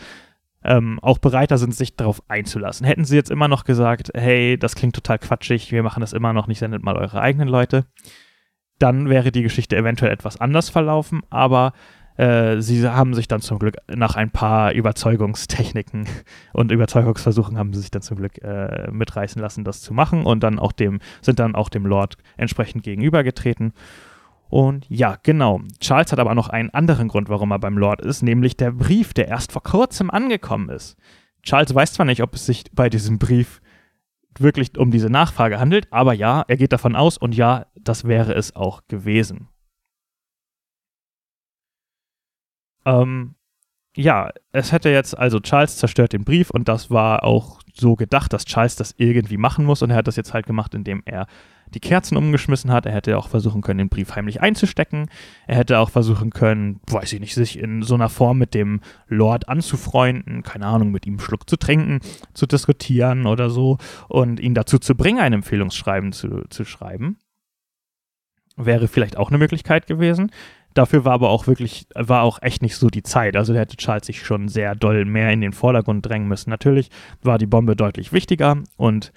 ähm, 0.63 0.99
auch 1.01 1.17
bereiter 1.17 1.57
sind, 1.57 1.73
sich 1.73 1.95
darauf 1.95 2.21
einzulassen. 2.27 2.85
Hätten 2.85 3.05
sie 3.05 3.15
jetzt 3.15 3.31
immer 3.31 3.47
noch 3.47 3.63
gesagt, 3.63 4.11
hey, 4.13 4.57
das 4.57 4.75
klingt 4.75 4.95
total 4.95 5.19
quatschig, 5.19 5.71
wir 5.71 5.83
machen 5.83 6.01
das 6.01 6.13
immer 6.13 6.33
noch 6.33 6.47
nicht, 6.47 6.59
sendet 6.59 6.83
mal 6.83 6.97
eure 6.97 7.21
eigenen 7.21 7.47
Leute, 7.47 7.85
dann 8.77 9.09
wäre 9.09 9.31
die 9.31 9.43
Geschichte 9.43 9.75
eventuell 9.75 10.11
etwas 10.11 10.39
anders 10.39 10.69
verlaufen, 10.69 11.21
aber 11.29 11.73
äh, 12.19 12.61
sie 12.61 12.85
haben 12.85 13.13
sich 13.13 13.29
dann 13.29 13.39
zum 13.39 13.59
Glück 13.59 13.77
nach 13.87 14.15
ein 14.15 14.29
paar 14.29 14.73
Überzeugungstechniken 14.73 16.05
und 16.53 16.69
Überzeugungsversuchen 16.69 17.57
haben 17.57 17.73
sie 17.73 17.79
sich 17.79 17.91
dann 17.91 18.01
zum 18.01 18.17
Glück 18.17 18.43
äh, 18.43 18.91
mitreißen 18.91 19.41
lassen, 19.41 19.63
das 19.63 19.81
zu 19.81 19.93
machen 19.93 20.25
und 20.25 20.43
dann 20.43 20.59
auch 20.59 20.73
dem, 20.73 20.99
sind 21.21 21.39
dann 21.39 21.55
auch 21.55 21.69
dem 21.69 21.85
Lord 21.85 22.17
entsprechend 22.35 22.83
gegenübergetreten. 22.83 23.71
Und 24.49 24.85
ja, 24.89 25.15
genau. 25.23 25.61
Charles 25.79 26.11
hat 26.11 26.19
aber 26.19 26.35
noch 26.35 26.49
einen 26.49 26.71
anderen 26.71 27.07
Grund, 27.07 27.29
warum 27.29 27.51
er 27.51 27.59
beim 27.59 27.77
Lord 27.77 28.01
ist, 28.01 28.21
nämlich 28.21 28.57
der 28.57 28.71
Brief, 28.71 29.13
der 29.13 29.29
erst 29.29 29.53
vor 29.53 29.63
kurzem 29.63 30.09
angekommen 30.09 30.67
ist. 30.67 30.97
Charles 31.43 31.73
weiß 31.73 31.93
zwar 31.93 32.05
nicht, 32.05 32.21
ob 32.21 32.35
es 32.35 32.45
sich 32.45 32.65
bei 32.73 32.89
diesem 32.89 33.17
Brief 33.17 33.61
wirklich 34.37 34.77
um 34.77 34.91
diese 34.91 35.09
Nachfrage 35.09 35.57
handelt, 35.57 35.87
aber 35.91 36.13
ja, 36.13 36.43
er 36.49 36.57
geht 36.57 36.73
davon 36.73 36.97
aus 36.97 37.17
und 37.17 37.33
ja, 37.33 37.67
das 37.79 38.03
wäre 38.03 38.33
es 38.33 38.57
auch 38.57 38.81
gewesen. 38.89 39.47
Ähm, 42.85 43.35
ja, 43.95 44.29
es 44.51 44.71
hätte 44.71 44.89
jetzt, 44.89 45.17
also 45.17 45.39
Charles 45.39 45.77
zerstört 45.77 46.13
den 46.13 46.23
Brief 46.23 46.51
und 46.51 46.69
das 46.69 46.89
war 46.89 47.23
auch 47.23 47.59
so 47.73 47.95
gedacht, 47.95 48.31
dass 48.33 48.45
Charles 48.45 48.75
das 48.75 48.93
irgendwie 48.97 49.37
machen 49.37 49.65
muss 49.65 49.81
und 49.81 49.89
er 49.89 49.97
hat 49.97 50.07
das 50.07 50.15
jetzt 50.15 50.33
halt 50.33 50.45
gemacht, 50.45 50.73
indem 50.75 51.01
er 51.05 51.27
die 51.73 51.79
Kerzen 51.79 52.17
umgeschmissen 52.17 52.71
hat. 52.71 52.85
Er 52.85 52.93
hätte 52.93 53.17
auch 53.17 53.27
versuchen 53.27 53.61
können, 53.61 53.79
den 53.79 53.89
Brief 53.89 54.15
heimlich 54.15 54.41
einzustecken. 54.41 55.09
Er 55.47 55.57
hätte 55.57 55.79
auch 55.79 55.89
versuchen 55.89 56.31
können, 56.31 56.79
weiß 56.89 57.13
ich 57.13 57.19
nicht, 57.19 57.35
sich 57.35 57.59
in 57.59 57.83
so 57.83 57.95
einer 57.95 58.09
Form 58.09 58.37
mit 58.37 58.53
dem 58.53 58.81
Lord 59.07 59.49
anzufreunden, 59.49 60.43
keine 60.43 60.65
Ahnung, 60.65 60.91
mit 60.91 61.05
ihm 61.05 61.13
einen 61.13 61.19
Schluck 61.19 61.49
zu 61.49 61.57
trinken, 61.57 61.99
zu 62.33 62.47
diskutieren 62.47 63.25
oder 63.25 63.49
so 63.49 63.77
und 64.07 64.39
ihn 64.39 64.55
dazu 64.55 64.79
zu 64.79 64.95
bringen, 64.95 65.19
ein 65.19 65.33
Empfehlungsschreiben 65.33 66.11
zu, 66.11 66.43
zu 66.49 66.65
schreiben. 66.65 67.17
Wäre 68.55 68.87
vielleicht 68.87 69.17
auch 69.17 69.29
eine 69.29 69.37
Möglichkeit 69.37 69.87
gewesen. 69.87 70.31
Dafür 70.73 71.03
war 71.03 71.13
aber 71.13 71.29
auch 71.29 71.47
wirklich, 71.47 71.87
war 71.95 72.21
auch 72.21 72.41
echt 72.41 72.61
nicht 72.61 72.75
so 72.75 72.87
die 72.89 73.03
Zeit. 73.03 73.35
Also 73.35 73.53
da 73.53 73.59
hätte 73.59 73.77
Charles 73.77 74.05
sich 74.05 74.23
schon 74.23 74.47
sehr 74.47 74.75
doll 74.75 75.05
mehr 75.05 75.31
in 75.31 75.41
den 75.41 75.53
Vordergrund 75.53 76.05
drängen 76.05 76.27
müssen. 76.27 76.49
Natürlich 76.49 76.89
war 77.21 77.37
die 77.37 77.47
Bombe 77.47 77.75
deutlich 77.75 78.13
wichtiger 78.13 78.57
und 78.77 79.11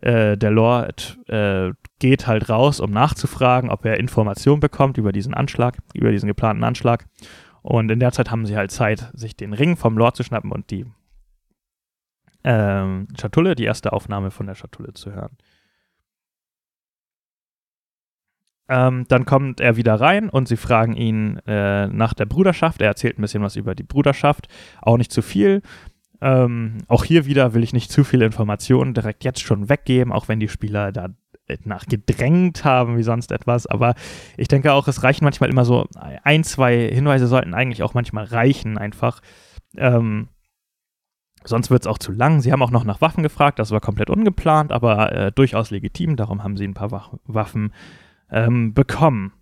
äh, 0.00 0.36
der 0.36 0.50
Lord 0.50 1.18
äh, 1.28 1.72
geht 1.98 2.26
halt 2.26 2.48
raus, 2.48 2.80
um 2.80 2.90
nachzufragen, 2.90 3.70
ob 3.70 3.84
er 3.84 3.98
Informationen 3.98 4.60
bekommt 4.60 4.98
über 4.98 5.12
diesen 5.12 5.34
Anschlag, 5.34 5.78
über 5.94 6.12
diesen 6.12 6.28
geplanten 6.28 6.64
Anschlag. 6.64 7.06
Und 7.62 7.90
in 7.90 8.00
der 8.00 8.12
Zeit 8.12 8.30
haben 8.30 8.46
sie 8.46 8.56
halt 8.56 8.70
Zeit, 8.70 9.10
sich 9.14 9.36
den 9.36 9.52
Ring 9.52 9.76
vom 9.76 9.98
Lord 9.98 10.16
zu 10.16 10.22
schnappen 10.22 10.52
und 10.52 10.70
die 10.70 10.86
ähm, 12.44 13.08
Schatulle, 13.20 13.54
die 13.54 13.64
erste 13.64 13.92
Aufnahme 13.92 14.30
von 14.30 14.46
der 14.46 14.54
Schatulle 14.54 14.94
zu 14.94 15.12
hören. 15.12 15.36
Ähm, 18.68 19.06
dann 19.08 19.24
kommt 19.24 19.60
er 19.60 19.76
wieder 19.76 19.94
rein 19.94 20.28
und 20.28 20.46
sie 20.46 20.56
fragen 20.56 20.94
ihn 20.94 21.38
äh, 21.46 21.86
nach 21.88 22.14
der 22.14 22.26
Bruderschaft. 22.26 22.82
Er 22.82 22.88
erzählt 22.88 23.18
ein 23.18 23.22
bisschen 23.22 23.42
was 23.42 23.56
über 23.56 23.74
die 23.74 23.82
Bruderschaft, 23.82 24.48
auch 24.82 24.98
nicht 24.98 25.12
zu 25.12 25.22
viel. 25.22 25.62
Ähm, 26.20 26.78
auch 26.88 27.04
hier 27.04 27.26
wieder 27.26 27.54
will 27.54 27.62
ich 27.62 27.72
nicht 27.72 27.90
zu 27.90 28.04
viele 28.04 28.26
Informationen 28.26 28.92
direkt 28.92 29.24
jetzt 29.24 29.40
schon 29.40 29.68
weggeben, 29.68 30.12
auch 30.12 30.28
wenn 30.28 30.40
die 30.40 30.48
Spieler 30.48 30.92
da 30.92 31.08
nach 31.64 31.86
gedrängt 31.86 32.64
haben 32.64 32.98
wie 32.98 33.02
sonst 33.02 33.32
etwas. 33.32 33.66
Aber 33.66 33.94
ich 34.36 34.48
denke 34.48 34.72
auch, 34.72 34.86
es 34.86 35.02
reichen 35.02 35.24
manchmal 35.24 35.48
immer 35.48 35.64
so 35.64 35.86
ein, 36.22 36.44
zwei 36.44 36.90
Hinweise 36.92 37.26
sollten 37.26 37.54
eigentlich 37.54 37.82
auch 37.82 37.94
manchmal 37.94 38.24
reichen, 38.24 38.76
einfach. 38.76 39.20
Ähm, 39.76 40.28
Sonst 41.44 41.70
wird 41.70 41.82
es 41.82 41.86
auch 41.86 41.98
zu 41.98 42.12
lang. 42.12 42.40
Sie 42.40 42.52
haben 42.52 42.62
auch 42.62 42.72
noch 42.72 42.84
nach 42.84 43.00
Waffen 43.00 43.22
gefragt, 43.22 43.58
das 43.58 43.70
war 43.70 43.80
komplett 43.80 44.10
ungeplant, 44.10 44.72
aber 44.72 45.12
äh, 45.12 45.32
durchaus 45.32 45.70
legitim. 45.70 46.16
Darum 46.16 46.42
haben 46.42 46.56
sie 46.56 46.66
ein 46.66 46.74
paar 46.74 46.90
Waffen 47.24 47.72
ähm, 48.30 48.74
bekommen. 48.74 49.32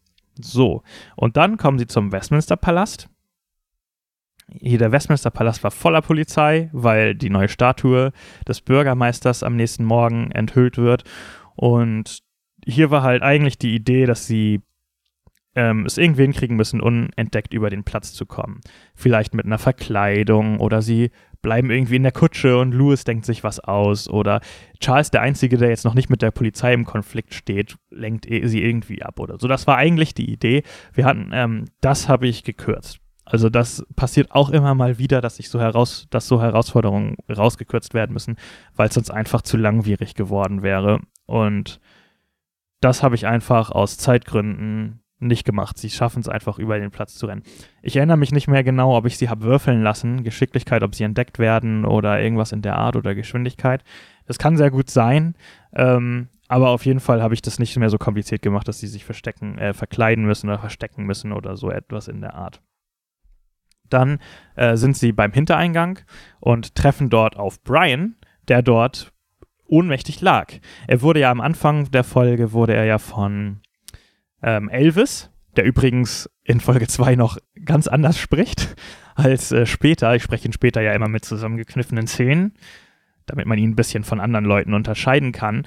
So, 0.41 0.83
und 1.17 1.37
dann 1.37 1.57
kommen 1.57 1.79
sie 1.79 1.87
zum 1.87 2.13
Westminster-Palast. 2.13 3.09
Hier 4.49 4.79
der 4.79 4.93
Westminster-Palast 4.93 5.65
war 5.65 5.71
voller 5.71 6.03
Polizei, 6.03 6.71
weil 6.73 7.15
die 7.15 7.31
neue 7.31 7.49
Statue 7.49 8.13
des 8.47 8.61
Bürgermeisters 8.61 9.43
am 9.43 9.57
nächsten 9.57 9.85
Morgen 9.85 10.31
enthüllt 10.31 10.79
wird. 10.79 11.05
Und 11.57 12.21
hier 12.65 12.91
war 12.91 13.03
halt 13.03 13.23
eigentlich 13.23 13.59
die 13.59 13.75
Idee, 13.75 14.07
dass 14.07 14.27
sie 14.27 14.61
ähm, 15.57 15.87
es 15.87 15.99
irgendwie 15.99 16.23
hinkriegen 16.23 16.57
müssen, 16.57 16.81
unentdeckt 16.81 17.55
über 17.55 17.71
den 17.71 17.83
Platz 17.83 18.13
zu 18.13 18.27
kommen. 18.27 18.61
Vielleicht 18.95 19.35
mit 19.35 19.47
einer 19.47 19.59
Verkleidung 19.59 20.61
oder 20.61 20.83
sie 20.83 21.11
bleiben 21.47 21.71
irgendwie 21.71 21.95
in 21.95 22.03
der 22.03 22.11
Kutsche 22.11 22.59
und 22.59 22.73
Louis 22.73 23.05
denkt 23.05 23.25
sich 23.25 23.45
was 23.45 23.61
aus 23.61 24.11
oder 24.11 24.41
Charles, 24.81 25.13
der 25.13 25.21
Einzige, 25.21 25.59
der 25.59 25.69
jetzt 25.69 25.85
noch 25.85 25.95
nicht 25.95 26.11
mit 26.11 26.21
der 26.21 26.33
Polizei 26.33 26.75
im 26.75 26.85
Konflikt 26.85 27.35
steht, 27.35 27.77
lenkt 27.89 28.27
sie 28.27 28.61
irgendwie 28.61 29.05
ab 29.05 29.21
oder 29.21 29.39
so. 29.39 29.47
Das 29.47 29.69
war 29.69 29.77
eigentlich 29.77 30.13
die 30.13 30.29
Idee. 30.29 30.65
Wir 30.93 31.05
hatten, 31.05 31.31
ähm, 31.33 31.67
das 31.81 32.09
habe 32.09 32.27
ich 32.27 32.43
gekürzt. 32.43 32.99
Also 33.25 33.49
das 33.49 33.87
passiert 33.95 34.33
auch 34.33 34.51
immer 34.51 34.75
mal 34.75 34.99
wieder, 34.99 35.21
dass 35.21 35.37
sich 35.37 35.49
so 35.49 35.61
heraus, 35.61 36.09
dass 36.11 36.27
so 36.27 36.43
Herausforderungen 36.43 37.15
rausgekürzt 37.31 37.95
werden 37.95 38.13
müssen, 38.13 38.35
weil 38.75 38.89
es 38.89 38.95
sonst 38.95 39.11
einfach 39.13 39.43
zu 39.43 39.57
langwierig 39.57 40.17
geworden 40.17 40.63
wäre. 40.63 40.99
Und 41.27 41.79
das 42.81 43.05
habe 43.05 43.15
ich 43.15 43.29
einfach 43.29 43.71
aus 43.71 43.99
Zeitgründen 43.99 45.01
nicht 45.19 45.45
gemacht. 45.45 45.79
Sie 45.79 45.91
schaffen 45.91 46.21
es 46.21 46.29
einfach 46.29 46.59
über 46.59 46.79
den 46.79 46.91
Platz 46.91 47.15
zu 47.15 47.27
rennen. 47.27 47.43
Ich 47.83 47.97
erinnere 47.97 48.19
mich 48.19 48.33
nicht 48.33 48.49
mehr 48.49 48.65
genau, 48.65 48.97
ob 48.97 49.07
ich 49.07 49.17
sie 49.17 49.29
habe 49.29 49.45
würfeln 49.45 49.83
lassen, 49.83 50.25
Geschicklichkeit, 50.25 50.83
ob 50.83 50.95
sie 50.95 51.05
entdeckt 51.05 51.39
werden 51.39 51.85
oder 51.85 52.21
irgendwas 52.21 52.53
in 52.53 52.63
der 52.63 52.77
Art 52.77 52.97
oder 52.97 53.15
Geschwindigkeit. 53.15 53.83
Das 54.27 54.39
kann 54.39 54.57
sehr 54.57 54.71
gut 54.71 54.91
sein, 54.91 55.35
ähm, 55.75 56.29
aber 56.49 56.71
auf 56.71 56.85
jeden 56.85 57.01
Fall 57.01 57.23
habe 57.23 57.35
ich 57.35 57.43
das 57.43 57.59
nicht 57.59 57.77
mehr 57.77 57.91
so 57.91 57.99
kompliziert 57.99 58.43
gemacht, 58.43 58.69
dass 58.69 58.79
sie 58.79 58.87
sich 58.87 59.05
verstecken, 59.05 59.59
äh, 59.59 59.73
verkleiden 59.73 60.25
müssen 60.25 60.49
oder 60.49 60.59
verstecken 60.59 61.05
müssen 61.05 61.33
oder 61.33 61.57
so 61.57 61.71
etwas 61.71 62.09
in 62.09 62.21
der 62.21 62.35
Art. 62.35 62.61
Dann 63.89 64.19
äh, 64.57 64.77
sind 64.77 64.97
sie 64.97 65.13
beim 65.13 65.33
Hintereingang 65.33 66.01
und 66.41 66.75
treffen 66.75 67.09
dort 67.09 67.37
auf 67.37 67.63
Brian, 67.63 68.17
der 68.49 68.63
dort 68.63 69.13
ohnmächtig 69.65 70.21
lag. 70.21 70.53
Er 70.87 71.03
wurde 71.03 71.21
ja 71.21 71.31
am 71.31 71.41
Anfang 71.41 71.91
der 71.91 72.05
Folge, 72.05 72.53
wurde 72.53 72.75
er 72.75 72.85
ja 72.85 72.99
von 72.99 73.61
ähm, 74.43 74.69
Elvis, 74.69 75.31
der 75.57 75.65
übrigens 75.65 76.31
in 76.45 76.61
Folge 76.61 76.87
2 76.87 77.17
noch 77.17 77.39
ganz 77.65 77.89
anders 77.89 78.19
spricht 78.19 78.77
als 79.15 79.53
äh, 79.53 79.67
später. 79.67 80.15
Ich 80.15 80.23
spreche 80.23 80.47
ihn 80.47 80.53
später 80.53 80.81
ja 80.81 80.93
immer 80.93 81.09
mit 81.09 81.25
zusammengekniffenen 81.25 82.07
Szenen, 82.07 82.55
damit 83.27 83.47
man 83.47 83.59
ihn 83.59 83.71
ein 83.71 83.77
bisschen 83.77 84.05
von 84.05 84.21
anderen 84.21 84.45
Leuten 84.45 84.75
unterscheiden 84.75 85.33
kann. 85.33 85.67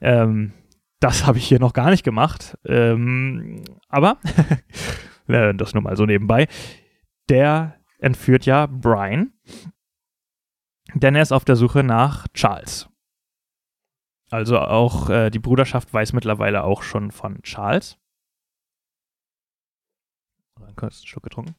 Ähm, 0.00 0.52
das 1.00 1.26
habe 1.26 1.38
ich 1.38 1.46
hier 1.46 1.60
noch 1.60 1.72
gar 1.72 1.90
nicht 1.90 2.04
gemacht. 2.04 2.58
Ähm, 2.66 3.64
aber 3.88 4.18
äh, 5.28 5.54
das 5.54 5.74
nur 5.74 5.82
mal 5.82 5.96
so 5.96 6.04
nebenbei. 6.04 6.46
Der 7.28 7.76
entführt 7.98 8.44
ja 8.46 8.66
Brian, 8.66 9.32
denn 10.94 11.14
er 11.14 11.22
ist 11.22 11.32
auf 11.32 11.44
der 11.44 11.56
Suche 11.56 11.82
nach 11.82 12.26
Charles. 12.34 12.89
Also 14.30 14.58
auch 14.58 15.10
äh, 15.10 15.30
die 15.30 15.40
Bruderschaft 15.40 15.92
weiß 15.92 16.12
mittlerweile 16.12 16.62
auch 16.62 16.82
schon 16.82 17.10
von 17.10 17.42
Charles. 17.42 17.98
Einen 20.60 20.76
kurzen 20.76 21.06
Schluck 21.06 21.24
getrunken. 21.24 21.56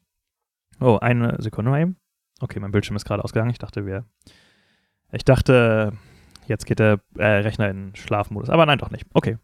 Oh, 0.80 0.98
eine 1.02 1.42
Sekunde 1.42 1.70
mal 1.70 1.82
eben. 1.82 1.98
Okay, 2.40 2.60
mein 2.60 2.72
Bildschirm 2.72 2.96
ist 2.96 3.06
gerade 3.06 3.24
ausgegangen. 3.24 3.52
Ich 3.52 3.60
dachte, 3.60 3.86
wir. 3.86 4.06
Ich 5.12 5.26
dachte, 5.26 5.94
jetzt 6.48 6.66
geht 6.66 6.80
der 6.80 7.02
äh, 7.18 7.26
Rechner 7.26 7.70
in 7.70 7.96
Schlafmodus. 7.96 8.50
Aber 8.50 8.66
nein, 8.66 8.80
doch 8.80 8.90
nicht. 8.90 9.06
Okay. 9.14 9.38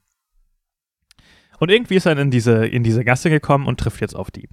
Und 1.59 1.69
irgendwie 1.69 1.95
ist 1.95 2.05
er 2.05 2.17
in 2.17 2.31
diese, 2.31 2.65
in 2.65 2.83
diese 2.83 3.03
Gasse 3.03 3.29
gekommen 3.29 3.67
und 3.67 3.79
trifft 3.79 3.99
jetzt 3.99 4.15
auf 4.15 4.31
die. 4.31 4.47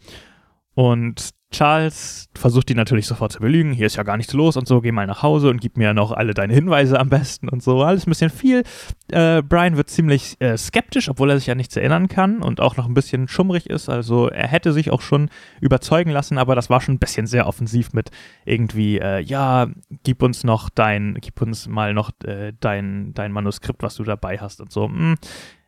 Und 0.75 1.34
Charles 1.55 2.29
versucht 2.35 2.69
die 2.69 2.75
natürlich 2.75 3.07
sofort 3.07 3.31
zu 3.31 3.39
belügen. 3.39 3.73
Hier 3.73 3.87
ist 3.87 3.95
ja 3.95 4.03
gar 4.03 4.17
nichts 4.17 4.33
los 4.33 4.57
und 4.57 4.67
so. 4.67 4.81
Geh 4.81 4.91
mal 4.91 5.07
nach 5.07 5.23
Hause 5.23 5.51
und 5.51 5.61
gib 5.61 5.77
mir 5.77 5.95
noch 5.95 6.11
alle 6.11 6.35
deine 6.35 6.53
Hinweise 6.53 6.99
am 6.99 7.09
besten 7.09 7.49
und 7.49 7.63
so. 7.63 7.81
Alles 7.81 8.07
ein 8.07 8.11
bisschen 8.11 8.31
viel. 8.31 8.65
Äh, 9.13 9.41
Brian 9.41 9.77
wird 9.77 9.89
ziemlich 9.89 10.37
äh, 10.41 10.57
skeptisch, 10.57 11.09
obwohl 11.09 11.31
er 11.31 11.39
sich 11.39 11.47
ja 11.47 11.55
nichts 11.55 11.77
erinnern 11.77 12.09
kann 12.09 12.43
und 12.43 12.61
auch 12.61 12.77
noch 12.77 12.87
ein 12.87 12.95
bisschen 12.95 13.29
schummrig 13.29 13.71
ist. 13.71 13.89
Also 13.89 14.29
er 14.29 14.49
hätte 14.49 14.73
sich 14.73 14.91
auch 14.91 15.01
schon 15.01 15.31
überzeugen 15.61 16.11
lassen, 16.11 16.39
aber 16.39 16.57
das 16.57 16.71
war 16.71 16.81
schon 16.81 16.97
ein 16.97 16.99
bisschen 16.99 17.29
sehr 17.29 17.47
offensiv 17.47 17.93
mit 17.93 18.11
irgendwie, 18.45 18.99
äh, 18.99 19.21
ja, 19.21 19.69
gib 20.03 20.23
uns 20.23 20.43
noch 20.43 20.71
dein, 20.71 21.17
gib 21.21 21.41
uns 21.41 21.69
mal 21.69 21.95
noch 21.95 22.11
äh, 22.25 22.53
dein, 22.59 23.15
dein 23.15 23.31
Manuskript, 23.31 23.85
was 23.85 23.95
du 23.95 24.03
dabei 24.03 24.39
hast 24.39 24.61
und 24.61 24.73
so. 24.73 24.89
Hm 24.89 25.15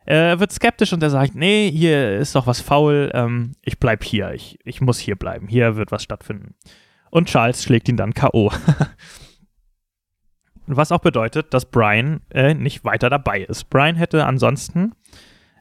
er 0.07 0.39
wird 0.39 0.53
skeptisch 0.53 0.93
und 0.93 1.03
er 1.03 1.09
sagt, 1.09 1.35
nee, 1.35 1.69
hier 1.69 2.17
ist 2.17 2.33
doch 2.33 2.47
was 2.47 2.61
faul, 2.61 3.11
ähm, 3.13 3.51
ich 3.61 3.77
bleib 3.77 4.05
hier, 4.05 4.31
ich, 4.31 4.57
ich 4.63 4.79
muss 4.79 4.99
hier 4.99 5.17
bleiben, 5.17 5.49
hier 5.49 5.75
wird 5.75 5.91
was 5.91 6.01
stattfinden. 6.01 6.55
Und 7.11 7.27
Charles 7.27 7.61
schlägt 7.61 7.89
ihn 7.89 7.97
dann 7.97 8.13
K.O. 8.13 8.49
was 10.65 10.93
auch 10.93 10.99
bedeutet, 10.99 11.53
dass 11.53 11.65
Brian 11.65 12.21
äh, 12.29 12.53
nicht 12.53 12.85
weiter 12.85 13.09
dabei 13.09 13.41
ist. 13.41 13.69
Brian 13.69 13.95
hätte 13.97 14.25
ansonsten, 14.25 14.93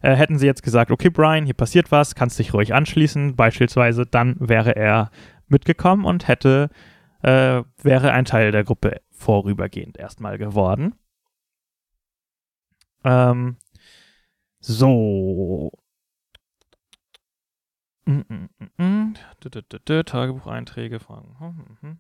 äh, 0.01 0.15
hätten 0.15 0.39
sie 0.39 0.47
jetzt 0.47 0.63
gesagt, 0.63 0.93
okay 0.93 1.11
Brian, 1.11 1.45
hier 1.45 1.55
passiert 1.55 1.91
was, 1.91 2.15
kannst 2.15 2.39
dich 2.39 2.55
ruhig 2.55 2.73
anschließen, 2.73 3.35
beispielsweise, 3.35 4.07
dann 4.07 4.37
wäre 4.39 4.77
er 4.77 5.11
mitgekommen 5.49 6.05
und 6.05 6.29
hätte, 6.29 6.71
äh, 7.23 7.63
wäre 7.83 8.13
ein 8.13 8.25
Teil 8.25 8.53
der 8.53 8.63
Gruppe 8.63 9.01
vorübergehend 9.11 9.99
erstmal 9.99 10.39
geworden. 10.39 10.95
Ähm, 13.05 13.57
so. 14.67 15.71
Mm, 18.05 18.21
mm, 18.29 18.49
mm, 18.79 19.15
Tagebucheinträge, 20.05 21.01
Fragen. 21.01 21.37
Hm, 21.39 21.57
hm, 21.57 21.77
hm. 21.81 21.99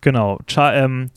Genau. 0.00 0.38
Ähm, 0.56 1.10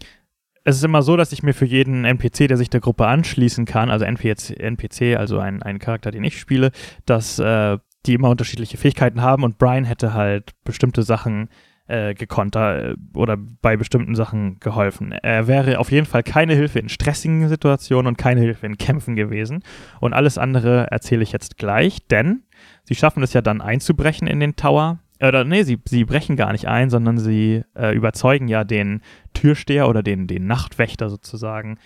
es 0.63 0.77
ist 0.77 0.83
immer 0.83 1.01
so, 1.01 1.15
dass 1.17 1.31
ich 1.31 1.43
mir 1.43 1.53
für 1.53 1.65
jeden 1.65 2.05
NPC, 2.05 2.47
der 2.47 2.57
sich 2.57 2.69
der 2.69 2.79
Gruppe 2.79 3.07
anschließen 3.07 3.65
kann, 3.65 3.89
also 3.89 4.05
NPC, 4.05 4.59
NPC 4.59 5.15
also 5.17 5.39
ein, 5.39 5.63
ein 5.63 5.79
Charakter, 5.79 6.11
den 6.11 6.23
ich 6.23 6.39
spiele, 6.39 6.71
dass 7.05 7.39
äh, 7.39 7.77
die 8.05 8.13
immer 8.13 8.29
unterschiedliche 8.29 8.77
Fähigkeiten 8.77 9.21
haben 9.21 9.43
und 9.43 9.57
Brian 9.57 9.85
hätte 9.85 10.13
halt 10.13 10.53
bestimmte 10.63 11.03
Sachen 11.03 11.49
äh, 11.89 12.13
gekonnt 12.13 12.55
äh, 12.55 12.93
oder 13.13 13.35
bei 13.37 13.75
bestimmten 13.75 14.15
Sachen 14.15 14.59
geholfen. 14.59 15.11
Er 15.11 15.47
wäre 15.47 15.79
auf 15.79 15.91
jeden 15.91 16.05
Fall 16.05 16.23
keine 16.23 16.53
Hilfe 16.53 16.79
in 16.79 16.87
stressigen 16.87 17.49
Situationen 17.49 18.07
und 18.07 18.17
keine 18.17 18.41
Hilfe 18.41 18.65
in 18.65 18.77
Kämpfen 18.77 19.15
gewesen. 19.15 19.63
Und 19.99 20.13
alles 20.13 20.37
andere 20.37 20.87
erzähle 20.91 21.23
ich 21.23 21.31
jetzt 21.31 21.57
gleich, 21.57 22.07
denn 22.07 22.43
sie 22.83 22.95
schaffen 22.95 23.23
es 23.23 23.33
ja 23.33 23.41
dann 23.41 23.61
einzubrechen 23.61 24.27
in 24.27 24.39
den 24.39 24.55
Tower. 24.55 24.99
Oder 25.21 25.43
nee, 25.43 25.63
sie, 25.63 25.79
sie 25.85 26.05
brechen 26.05 26.35
gar 26.35 26.51
nicht 26.51 26.67
ein, 26.67 26.89
sondern 26.89 27.17
sie 27.17 27.63
äh, 27.75 27.93
überzeugen 27.93 28.47
ja 28.47 28.63
den 28.63 29.01
Türsteher 29.33 29.89
oder 29.89 30.03
den, 30.03 30.27
den 30.27 30.47
Nachtwächter 30.47 31.09
sozusagen, 31.09 31.77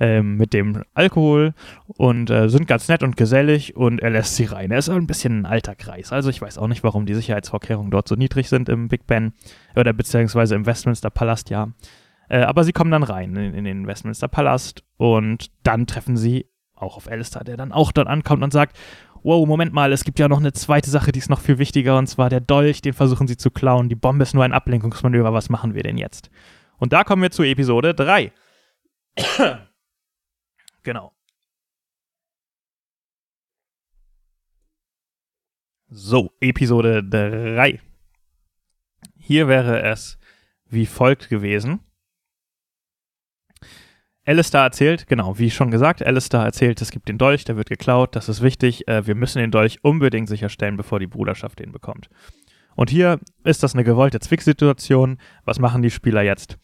ähm, 0.00 0.36
mit 0.36 0.52
dem 0.52 0.84
Alkohol 0.94 1.54
und 1.86 2.30
äh, 2.30 2.48
sind 2.48 2.66
ganz 2.66 2.88
nett 2.88 3.02
und 3.02 3.16
gesellig 3.16 3.76
und 3.76 4.00
er 4.00 4.10
lässt 4.10 4.36
sie 4.36 4.44
rein. 4.44 4.70
Er 4.70 4.78
ist 4.78 4.88
ein 4.88 5.06
bisschen 5.06 5.40
ein 5.40 5.46
alter 5.46 5.74
Kreis. 5.74 6.12
Also 6.12 6.30
ich 6.30 6.40
weiß 6.40 6.58
auch 6.58 6.68
nicht, 6.68 6.84
warum 6.84 7.06
die 7.06 7.14
Sicherheitsvorkehrungen 7.14 7.90
dort 7.90 8.08
so 8.08 8.14
niedrig 8.14 8.48
sind 8.48 8.68
im 8.68 8.88
Big 8.88 9.06
Ben 9.06 9.32
oder 9.76 9.92
beziehungsweise 9.92 10.54
im 10.54 10.66
Westminster 10.66 11.10
Palast, 11.10 11.50
ja. 11.50 11.68
Äh, 12.28 12.40
aber 12.40 12.64
sie 12.64 12.72
kommen 12.72 12.90
dann 12.90 13.02
rein 13.02 13.34
in, 13.36 13.54
in, 13.54 13.64
den 13.64 13.86
Westminster 13.86 14.28
Palast 14.28 14.84
und 14.96 15.50
dann 15.62 15.86
treffen 15.86 16.16
sie 16.16 16.46
auch 16.74 16.96
auf 16.96 17.10
Alistair, 17.10 17.44
der 17.44 17.56
dann 17.56 17.72
auch 17.72 17.90
dort 17.90 18.06
ankommt 18.06 18.42
und 18.42 18.52
sagt, 18.52 18.76
wow, 19.22 19.46
Moment 19.46 19.72
mal, 19.72 19.92
es 19.92 20.04
gibt 20.04 20.18
ja 20.18 20.28
noch 20.28 20.38
eine 20.38 20.52
zweite 20.52 20.90
Sache, 20.90 21.10
die 21.10 21.18
ist 21.18 21.30
noch 21.30 21.40
viel 21.40 21.58
wichtiger 21.58 21.98
und 21.98 22.06
zwar 22.06 22.30
der 22.30 22.40
Dolch, 22.40 22.82
den 22.82 22.92
versuchen 22.92 23.26
sie 23.26 23.36
zu 23.36 23.50
klauen. 23.50 23.88
Die 23.88 23.96
Bombe 23.96 24.22
ist 24.22 24.34
nur 24.34 24.44
ein 24.44 24.52
Ablenkungsmanöver, 24.52 25.32
was 25.32 25.48
machen 25.48 25.74
wir 25.74 25.82
denn 25.82 25.98
jetzt? 25.98 26.30
Und 26.76 26.92
da 26.92 27.02
kommen 27.02 27.22
wir 27.22 27.30
zu 27.30 27.42
Episode 27.42 27.94
3. 27.94 28.32
Genau. 30.88 31.12
So, 35.90 36.32
Episode 36.40 37.04
3. 37.04 37.78
Hier 39.18 39.48
wäre 39.48 39.82
es 39.82 40.18
wie 40.64 40.86
folgt 40.86 41.28
gewesen. 41.28 41.80
Alistair 44.24 44.62
erzählt, 44.62 45.06
genau, 45.08 45.38
wie 45.38 45.50
schon 45.50 45.70
gesagt, 45.70 46.02
Alistair 46.02 46.40
erzählt, 46.40 46.80
es 46.80 46.90
gibt 46.90 47.10
den 47.10 47.18
Dolch, 47.18 47.44
der 47.44 47.58
wird 47.58 47.68
geklaut, 47.68 48.16
das 48.16 48.30
ist 48.30 48.40
wichtig, 48.40 48.88
äh, 48.88 49.06
wir 49.06 49.14
müssen 49.14 49.40
den 49.40 49.50
Dolch 49.50 49.84
unbedingt 49.84 50.30
sicherstellen, 50.30 50.78
bevor 50.78 51.00
die 51.00 51.06
Bruderschaft 51.06 51.58
den 51.58 51.70
bekommt. 51.70 52.08
Und 52.76 52.88
hier 52.88 53.20
ist 53.44 53.62
das 53.62 53.74
eine 53.74 53.84
gewollte 53.84 54.20
Zwicksituation. 54.20 55.18
Was 55.44 55.58
machen 55.58 55.82
die 55.82 55.90
Spieler 55.90 56.22
jetzt? 56.22 56.58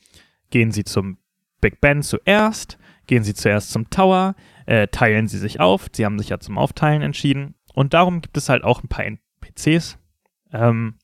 Gehen 0.48 0.72
sie 0.72 0.84
zum 0.84 1.18
Big 1.60 1.82
Ben 1.82 2.02
zuerst, 2.02 2.78
gehen 3.06 3.24
sie 3.24 3.34
zuerst 3.34 3.70
zum 3.70 3.90
Tower, 3.90 4.34
äh, 4.66 4.88
teilen 4.88 5.28
sie 5.28 5.38
sich 5.38 5.60
auf. 5.60 5.88
Sie 5.92 6.04
haben 6.04 6.18
sich 6.18 6.28
ja 6.28 6.38
zum 6.38 6.58
Aufteilen 6.58 7.02
entschieden. 7.02 7.54
Und 7.74 7.94
darum 7.94 8.20
gibt 8.20 8.36
es 8.36 8.48
halt 8.48 8.64
auch 8.64 8.82
ein 8.82 8.88
paar 8.88 9.04
NPCs, 9.04 9.98
ähm, 10.52 10.94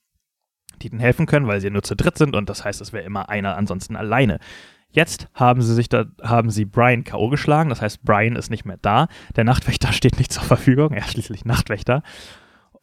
die 0.81 0.89
ihnen 0.89 1.01
helfen 1.01 1.27
können, 1.27 1.47
weil 1.47 1.61
sie 1.61 1.71
nur 1.71 1.83
zu 1.83 1.95
dritt 1.95 2.17
sind 2.17 2.37
und 2.37 2.49
das 2.49 2.65
heißt, 2.65 2.81
es 2.81 2.93
wäre 2.93 3.05
immer 3.05 3.29
einer 3.29 3.57
ansonsten 3.57 3.97
alleine. 3.97 4.39
Jetzt 4.93 5.29
haben 5.35 5.63
sie 5.63 5.75
sich 5.75 5.89
da, 5.89 6.07
haben 6.23 6.51
sie 6.51 6.65
Brian 6.65 7.05
K.O. 7.05 7.29
geschlagen, 7.29 7.71
das 7.71 7.81
heißt, 7.81 8.03
Brian 8.03 8.35
ist 8.35 8.51
nicht 8.51 8.65
mehr 8.65 8.79
da. 8.81 9.09
Der 9.37 9.45
Nachtwächter 9.45 9.93
steht 9.93 10.19
nicht 10.19 10.33
zur 10.33 10.43
Verfügung, 10.43 10.93
er 10.93 11.05
ist 11.05 11.13
schließlich 11.13 11.45
Nachtwächter. 11.45 12.03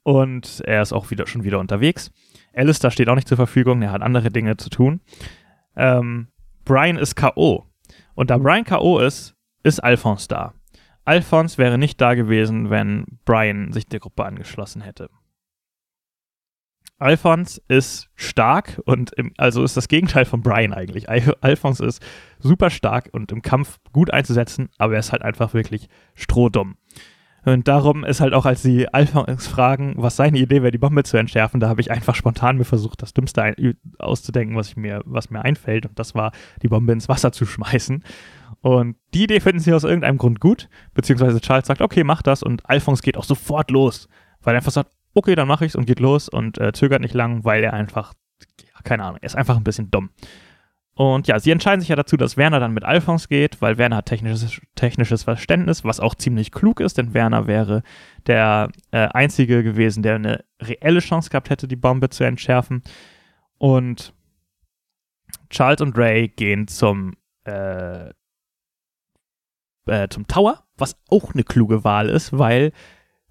Und 0.03 0.61
er 0.65 0.81
ist 0.81 0.93
auch 0.93 1.11
wieder, 1.11 1.27
schon 1.27 1.43
wieder 1.43 1.59
unterwegs. 1.59 2.11
Alistair 2.53 2.91
steht 2.91 3.09
auch 3.09 3.15
nicht 3.15 3.27
zur 3.27 3.35
Verfügung, 3.35 3.81
er 3.81 3.91
hat 3.91 4.01
andere 4.01 4.31
Dinge 4.31 4.55
zu 4.55 4.69
tun. 4.69 5.01
Ähm, 5.75 6.29
Brian 6.63 6.97
ist 6.97 7.15
K.O. 7.15 7.66
Und 8.17 8.31
da 8.31 8.39
Brian 8.39 8.63
K.O. 8.63 8.97
ist, 8.97 9.35
ist 9.61 9.79
Alphonse 9.83 10.27
da. 10.27 10.55
Alphonse 11.05 11.59
wäre 11.59 11.77
nicht 11.77 12.01
da 12.01 12.15
gewesen, 12.15 12.71
wenn 12.71 13.05
Brian 13.25 13.71
sich 13.71 13.85
der 13.85 13.99
Gruppe 13.99 14.25
angeschlossen 14.25 14.81
hätte. 14.81 15.11
Alphonse 16.97 17.61
ist 17.67 18.09
stark 18.15 18.81
und 18.85 19.13
im, 19.13 19.33
also 19.37 19.63
ist 19.63 19.77
das 19.77 19.87
Gegenteil 19.87 20.25
von 20.25 20.41
Brian 20.41 20.73
eigentlich. 20.73 21.09
Al 21.09 21.35
Alphonse 21.41 21.85
ist 21.85 22.03
super 22.39 22.71
stark 22.71 23.09
und 23.11 23.31
im 23.31 23.43
Kampf 23.43 23.77
gut 23.93 24.11
einzusetzen, 24.11 24.69
aber 24.79 24.93
er 24.93 24.99
ist 24.99 25.11
halt 25.11 25.21
einfach 25.21 25.53
wirklich 25.53 25.87
strohdumm. 26.15 26.77
Und 27.45 27.67
darum 27.67 28.03
ist 28.03 28.19
halt 28.19 28.33
auch, 28.33 28.45
als 28.45 28.61
sie 28.61 28.87
Alphonse 28.89 29.49
fragen, 29.49 29.93
was 29.97 30.17
seine 30.17 30.37
Idee 30.37 30.61
wäre, 30.61 30.71
die 30.71 30.77
Bombe 30.77 31.03
zu 31.03 31.17
entschärfen, 31.17 31.59
da 31.59 31.69
habe 31.69 31.79
ich 31.79 31.91
einfach 31.91 32.13
spontan 32.13 32.57
mir 32.57 32.65
versucht, 32.65 33.01
das 33.01 33.13
Dümmste 33.13 33.55
auszudenken, 33.99 34.55
was, 34.57 34.69
ich 34.69 34.75
mir, 34.75 35.01
was 35.05 35.29
mir 35.29 35.43
einfällt. 35.43 35.85
Und 35.85 35.97
das 35.97 36.13
war, 36.13 36.31
die 36.61 36.67
Bombe 36.67 36.93
ins 36.93 37.07
Wasser 37.07 37.31
zu 37.31 37.45
schmeißen. 37.47 38.03
Und 38.61 38.97
die 39.13 39.23
Idee 39.23 39.39
finden 39.39 39.59
sie 39.59 39.73
aus 39.73 39.83
irgendeinem 39.83 40.17
Grund 40.17 40.39
gut, 40.39 40.67
beziehungsweise 40.93 41.39
Charles 41.39 41.67
sagt, 41.67 41.81
okay, 41.81 42.03
mach 42.03 42.21
das. 42.21 42.43
Und 42.43 42.69
Alphonse 42.69 43.01
geht 43.01 43.17
auch 43.17 43.23
sofort 43.23 43.71
los, 43.71 44.09
weil 44.41 44.55
er 44.55 44.57
einfach 44.57 44.71
sagt, 44.71 44.91
okay, 45.13 45.35
dann 45.35 45.47
mache 45.47 45.65
ich 45.65 45.71
es 45.71 45.75
und 45.75 45.85
geht 45.85 45.99
los 45.99 46.29
und 46.29 46.57
äh, 46.59 46.73
zögert 46.73 47.01
nicht 47.01 47.13
lang, 47.13 47.43
weil 47.43 47.63
er 47.63 47.73
einfach, 47.73 48.13
ja, 48.61 48.81
keine 48.83 49.03
Ahnung, 49.03 49.19
er 49.21 49.25
ist 49.25 49.35
einfach 49.35 49.57
ein 49.57 49.63
bisschen 49.63 49.89
dumm. 49.89 50.09
Und 50.97 51.27
ja, 51.27 51.39
sie 51.39 51.51
entscheiden 51.51 51.79
sich 51.79 51.89
ja 51.89 51.95
dazu, 51.95 52.17
dass 52.17 52.37
Werner 52.37 52.59
dann 52.59 52.73
mit 52.73 52.83
Alphonse 52.83 53.27
geht, 53.27 53.61
weil 53.61 53.77
Werner 53.77 53.97
hat 53.97 54.07
technisches, 54.07 54.59
technisches 54.73 55.21
Verständnis, 55.21 55.83
was 55.83 55.99
auch 55.99 56.15
ziemlich 56.15 56.51
klug 56.51 56.79
ist, 56.79 56.97
denn 56.97 57.13
Werner 57.13 57.45
wäre 57.45 57.83
der 58.25 58.71
äh, 58.89 59.07
Einzige 59.09 59.61
gewesen, 59.61 60.01
der 60.01 60.15
eine 60.15 60.43
reelle 60.59 60.99
Chance 60.99 61.29
gehabt 61.29 61.51
hätte, 61.51 61.67
die 61.67 61.75
Bombe 61.75 62.09
zu 62.09 62.23
entschärfen. 62.23 62.81
Und 63.59 64.11
Charles 65.51 65.81
und 65.81 65.95
Ray 65.95 66.29
gehen 66.29 66.67
zum, 66.67 67.13
äh, 67.45 68.09
äh, 69.85 70.07
zum 70.09 70.25
Tower, 70.25 70.63
was 70.77 70.97
auch 71.11 71.35
eine 71.35 71.43
kluge 71.43 71.83
Wahl 71.83 72.09
ist, 72.09 72.35
weil 72.35 72.71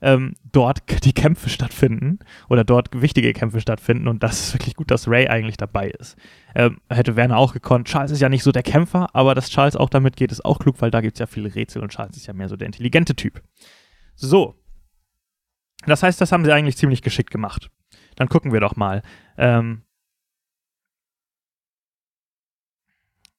ähm, 0.02 0.34
dort 0.52 1.04
die 1.04 1.12
Kämpfe 1.12 1.48
stattfinden 1.48 2.18
oder 2.48 2.64
dort 2.64 3.00
wichtige 3.00 3.32
Kämpfe 3.32 3.60
stattfinden 3.60 4.08
und 4.08 4.22
das 4.22 4.40
ist 4.40 4.54
wirklich 4.54 4.76
gut, 4.76 4.90
dass 4.90 5.08
Ray 5.08 5.28
eigentlich 5.28 5.56
dabei 5.56 5.88
ist. 5.88 6.16
Ähm, 6.54 6.78
hätte 6.90 7.16
Werner 7.16 7.38
auch 7.38 7.54
gekonnt. 7.54 7.88
Charles 7.88 8.10
ist 8.10 8.20
ja 8.20 8.28
nicht 8.28 8.42
so 8.42 8.52
der 8.52 8.62
Kämpfer, 8.62 9.08
aber 9.14 9.34
dass 9.34 9.48
Charles 9.48 9.76
auch 9.76 9.88
damit 9.88 10.16
geht, 10.16 10.32
ist 10.32 10.44
auch 10.44 10.58
klug, 10.58 10.80
weil 10.80 10.90
da 10.90 11.00
gibt 11.00 11.14
es 11.14 11.20
ja 11.20 11.26
viele 11.26 11.54
Rätsel 11.54 11.82
und 11.82 11.92
Charles 11.92 12.16
ist 12.16 12.26
ja 12.26 12.34
mehr 12.34 12.48
so 12.48 12.56
der 12.56 12.66
intelligente 12.66 13.14
Typ. 13.14 13.42
So. 14.14 14.54
Das 15.86 16.02
heißt, 16.02 16.20
das 16.20 16.32
haben 16.32 16.44
sie 16.44 16.52
eigentlich 16.52 16.76
ziemlich 16.76 17.02
geschickt 17.02 17.30
gemacht. 17.30 17.70
Dann 18.16 18.28
gucken 18.28 18.52
wir 18.52 18.60
doch 18.60 18.76
mal. 18.76 19.02
Ähm, 19.38 19.82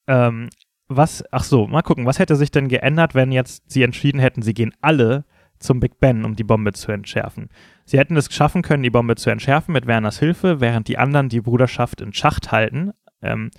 ähm, 0.07 0.49
was, 0.87 1.23
ach 1.31 1.43
so, 1.43 1.67
mal 1.67 1.81
gucken, 1.81 2.05
was 2.05 2.19
hätte 2.19 2.35
sich 2.35 2.49
denn 2.49 2.69
geändert, 2.69 3.13
wenn 3.13 3.31
jetzt 3.31 3.69
sie 3.69 3.83
entschieden 3.83 4.19
hätten, 4.19 4.41
sie 4.41 4.53
gehen 4.53 4.73
alle 4.81 5.25
zum 5.59 5.79
Big 5.79 5.99
Ben, 5.99 6.25
um 6.25 6.35
die 6.35 6.43
Bombe 6.43 6.73
zu 6.73 6.91
entschärfen. 6.91 7.49
Sie 7.85 7.97
hätten 7.97 8.17
es 8.17 8.33
schaffen 8.33 8.61
können, 8.61 8.83
die 8.83 8.89
Bombe 8.89 9.15
zu 9.15 9.29
entschärfen 9.29 9.73
mit 9.73 9.87
Werners 9.87 10.19
Hilfe, 10.19 10.59
während 10.59 10.87
die 10.87 10.97
anderen 10.97 11.29
die 11.29 11.41
Bruderschaft 11.41 12.01
in 12.01 12.13
Schacht 12.13 12.51
halten. 12.51 12.91
Ähm, 13.21 13.51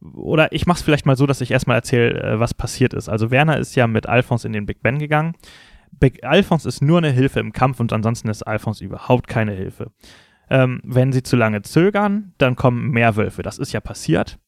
oder 0.00 0.52
ich 0.52 0.66
mache 0.66 0.78
es 0.78 0.82
vielleicht 0.82 1.06
mal 1.06 1.16
so, 1.16 1.26
dass 1.26 1.40
ich 1.40 1.50
erstmal 1.50 1.76
erzähle, 1.76 2.22
äh, 2.22 2.40
was 2.40 2.54
passiert 2.54 2.94
ist. 2.94 3.08
Also 3.08 3.30
Werner 3.30 3.58
ist 3.58 3.74
ja 3.74 3.86
mit 3.86 4.06
Alphonse 4.06 4.46
in 4.46 4.52
den 4.52 4.66
Big 4.66 4.82
Ben 4.82 4.98
gegangen. 4.98 5.34
Big 5.92 6.24
Alphonse 6.24 6.68
ist 6.68 6.82
nur 6.82 6.98
eine 6.98 7.10
Hilfe 7.10 7.40
im 7.40 7.52
Kampf 7.52 7.80
und 7.80 7.92
ansonsten 7.92 8.28
ist 8.28 8.42
Alphonse 8.42 8.84
überhaupt 8.84 9.28
keine 9.28 9.52
Hilfe. 9.52 9.90
Ähm, 10.48 10.80
wenn 10.84 11.12
sie 11.12 11.22
zu 11.22 11.36
lange 11.36 11.62
zögern, 11.62 12.32
dann 12.38 12.56
kommen 12.56 12.90
mehr 12.90 13.16
Wölfe. 13.16 13.42
Das 13.42 13.58
ist 13.58 13.72
ja 13.72 13.80
passiert. 13.80 14.38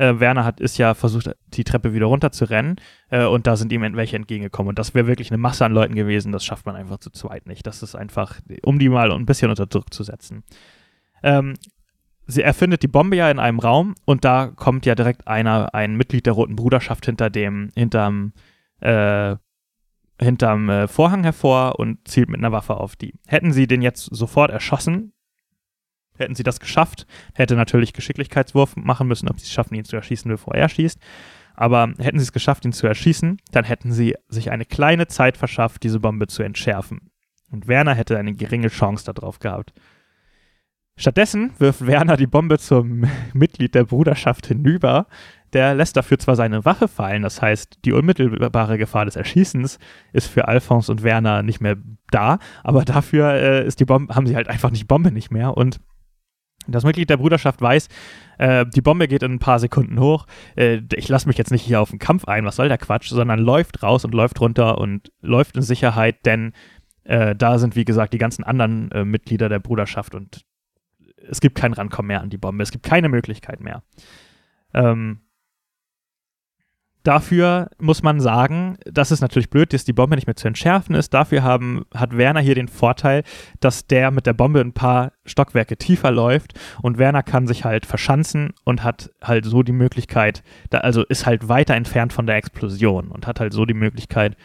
Äh, 0.00 0.18
Werner 0.18 0.46
hat 0.46 0.60
ist 0.60 0.78
ja 0.78 0.94
versucht, 0.94 1.30
die 1.48 1.62
Treppe 1.62 1.92
wieder 1.92 2.06
runter 2.06 2.32
zu 2.32 2.46
rennen 2.46 2.76
äh, 3.10 3.26
und 3.26 3.46
da 3.46 3.56
sind 3.56 3.70
ihm 3.70 3.82
welche 3.82 4.16
entgegengekommen. 4.16 4.70
Und 4.70 4.78
das 4.78 4.94
wäre 4.94 5.06
wirklich 5.06 5.30
eine 5.30 5.36
Masse 5.36 5.66
an 5.66 5.72
Leuten 5.72 5.94
gewesen, 5.94 6.32
das 6.32 6.42
schafft 6.42 6.64
man 6.64 6.74
einfach 6.74 6.96
zu 6.98 7.10
zweit 7.10 7.46
nicht. 7.46 7.66
Das 7.66 7.82
ist 7.82 7.94
einfach, 7.94 8.40
um 8.62 8.78
die 8.78 8.88
mal 8.88 9.12
ein 9.12 9.26
bisschen 9.26 9.50
unter 9.50 9.66
Druck 9.66 9.92
zu 9.92 10.02
setzen. 10.02 10.42
Ähm, 11.22 11.52
sie 12.26 12.40
erfindet 12.40 12.82
die 12.82 12.88
Bombe 12.88 13.16
ja 13.16 13.30
in 13.30 13.38
einem 13.38 13.58
Raum 13.58 13.94
und 14.06 14.24
da 14.24 14.46
kommt 14.46 14.86
ja 14.86 14.94
direkt 14.94 15.28
einer, 15.28 15.74
ein 15.74 15.96
Mitglied 15.96 16.24
der 16.24 16.32
Roten 16.32 16.56
Bruderschaft 16.56 17.04
hinter 17.04 17.28
dem, 17.28 17.70
hinterm, 17.76 18.32
äh, 18.80 19.36
hinterm 20.18 20.70
äh, 20.70 20.88
Vorhang 20.88 21.24
hervor 21.24 21.78
und 21.78 22.08
zielt 22.08 22.30
mit 22.30 22.38
einer 22.38 22.52
Waffe 22.52 22.78
auf 22.78 22.96
die. 22.96 23.12
Hätten 23.26 23.52
sie 23.52 23.66
den 23.66 23.82
jetzt 23.82 24.04
sofort 24.06 24.50
erschossen, 24.50 25.12
Hätten 26.20 26.34
sie 26.34 26.42
das 26.42 26.60
geschafft, 26.60 27.06
hätte 27.34 27.56
natürlich 27.56 27.92
Geschicklichkeitswurf 27.92 28.76
machen 28.76 29.08
müssen, 29.08 29.28
ob 29.28 29.40
sie 29.40 29.46
es 29.46 29.52
schaffen, 29.52 29.74
ihn 29.74 29.84
zu 29.84 29.96
erschießen, 29.96 30.30
bevor 30.30 30.54
er 30.54 30.68
schießt. 30.68 30.98
Aber 31.54 31.92
hätten 31.98 32.18
sie 32.18 32.24
es 32.24 32.32
geschafft, 32.32 32.64
ihn 32.64 32.72
zu 32.72 32.86
erschießen, 32.86 33.38
dann 33.52 33.64
hätten 33.64 33.92
sie 33.92 34.14
sich 34.28 34.50
eine 34.50 34.64
kleine 34.64 35.08
Zeit 35.08 35.36
verschafft, 35.36 35.82
diese 35.82 36.00
Bombe 36.00 36.26
zu 36.26 36.42
entschärfen. 36.42 37.10
Und 37.50 37.68
Werner 37.68 37.94
hätte 37.94 38.16
eine 38.16 38.34
geringe 38.34 38.68
Chance 38.68 39.12
darauf 39.12 39.40
gehabt. 39.40 39.72
Stattdessen 40.96 41.52
wirft 41.58 41.86
Werner 41.86 42.16
die 42.16 42.26
Bombe 42.26 42.58
zum 42.58 43.06
Mitglied 43.32 43.74
der 43.74 43.84
Bruderschaft 43.84 44.46
hinüber. 44.46 45.06
Der 45.52 45.74
lässt 45.74 45.96
dafür 45.96 46.18
zwar 46.18 46.36
seine 46.36 46.64
Waffe 46.64 46.88
fallen, 46.88 47.22
das 47.22 47.42
heißt, 47.42 47.78
die 47.84 47.92
unmittelbare 47.92 48.78
Gefahr 48.78 49.04
des 49.04 49.16
Erschießens 49.16 49.78
ist 50.12 50.28
für 50.28 50.46
Alphonse 50.46 50.92
und 50.92 51.02
Werner 51.02 51.42
nicht 51.42 51.60
mehr 51.60 51.76
da, 52.10 52.38
aber 52.62 52.84
dafür 52.84 53.32
äh, 53.32 53.66
ist 53.66 53.80
die 53.80 53.84
Bombe, 53.84 54.14
haben 54.14 54.28
sie 54.28 54.36
halt 54.36 54.48
einfach 54.48 54.70
die 54.70 54.84
Bombe 54.84 55.10
nicht 55.10 55.32
mehr 55.32 55.56
und 55.56 55.80
das 56.72 56.84
Mitglied 56.84 57.10
der 57.10 57.16
Bruderschaft 57.16 57.60
weiß, 57.60 57.88
äh, 58.38 58.66
die 58.66 58.80
Bombe 58.80 59.08
geht 59.08 59.22
in 59.22 59.32
ein 59.32 59.38
paar 59.38 59.58
Sekunden 59.58 60.00
hoch. 60.00 60.26
Äh, 60.56 60.82
ich 60.94 61.08
lasse 61.08 61.28
mich 61.28 61.38
jetzt 61.38 61.50
nicht 61.50 61.62
hier 61.62 61.80
auf 61.80 61.90
den 61.90 61.98
Kampf 61.98 62.26
ein, 62.26 62.44
was 62.44 62.56
soll 62.56 62.68
der 62.68 62.78
Quatsch, 62.78 63.08
sondern 63.08 63.38
läuft 63.38 63.82
raus 63.82 64.04
und 64.04 64.14
läuft 64.14 64.40
runter 64.40 64.78
und 64.78 65.12
läuft 65.20 65.56
in 65.56 65.62
Sicherheit, 65.62 66.24
denn 66.26 66.52
äh, 67.04 67.34
da 67.34 67.58
sind, 67.58 67.76
wie 67.76 67.84
gesagt, 67.84 68.12
die 68.12 68.18
ganzen 68.18 68.44
anderen 68.44 68.90
äh, 68.92 69.04
Mitglieder 69.04 69.48
der 69.48 69.58
Bruderschaft 69.58 70.14
und 70.14 70.44
es 71.28 71.40
gibt 71.40 71.56
kein 71.56 71.72
Rankommen 71.72 72.08
mehr 72.08 72.22
an 72.22 72.30
die 72.30 72.38
Bombe. 72.38 72.62
Es 72.62 72.70
gibt 72.70 72.84
keine 72.84 73.08
Möglichkeit 73.08 73.60
mehr. 73.60 73.82
Ähm, 74.74 75.20
Dafür 77.02 77.70
muss 77.78 78.02
man 78.02 78.20
sagen, 78.20 78.76
das 78.84 79.10
ist 79.10 79.20
natürlich 79.20 79.48
blöd, 79.48 79.72
dass 79.72 79.84
die 79.84 79.92
Bombe 79.92 80.16
nicht 80.16 80.26
mehr 80.26 80.36
zu 80.36 80.48
entschärfen 80.48 80.94
ist. 80.94 81.14
Dafür 81.14 81.42
haben, 81.42 81.86
hat 81.94 82.16
Werner 82.16 82.40
hier 82.40 82.54
den 82.54 82.68
Vorteil, 82.68 83.22
dass 83.60 83.86
der 83.86 84.10
mit 84.10 84.26
der 84.26 84.34
Bombe 84.34 84.60
ein 84.60 84.72
paar 84.72 85.12
Stockwerke 85.24 85.76
tiefer 85.76 86.10
läuft 86.10 86.58
und 86.82 86.98
Werner 86.98 87.22
kann 87.22 87.46
sich 87.46 87.64
halt 87.64 87.86
verschanzen 87.86 88.52
und 88.64 88.84
hat 88.84 89.10
halt 89.22 89.44
so 89.44 89.62
die 89.62 89.72
Möglichkeit, 89.72 90.42
da, 90.68 90.78
also 90.78 91.02
ist 91.04 91.24
halt 91.24 91.48
weiter 91.48 91.74
entfernt 91.74 92.12
von 92.12 92.26
der 92.26 92.36
Explosion 92.36 93.08
und 93.08 93.26
hat 93.26 93.40
halt 93.40 93.52
so 93.52 93.64
die 93.64 93.74
Möglichkeit, 93.74 94.36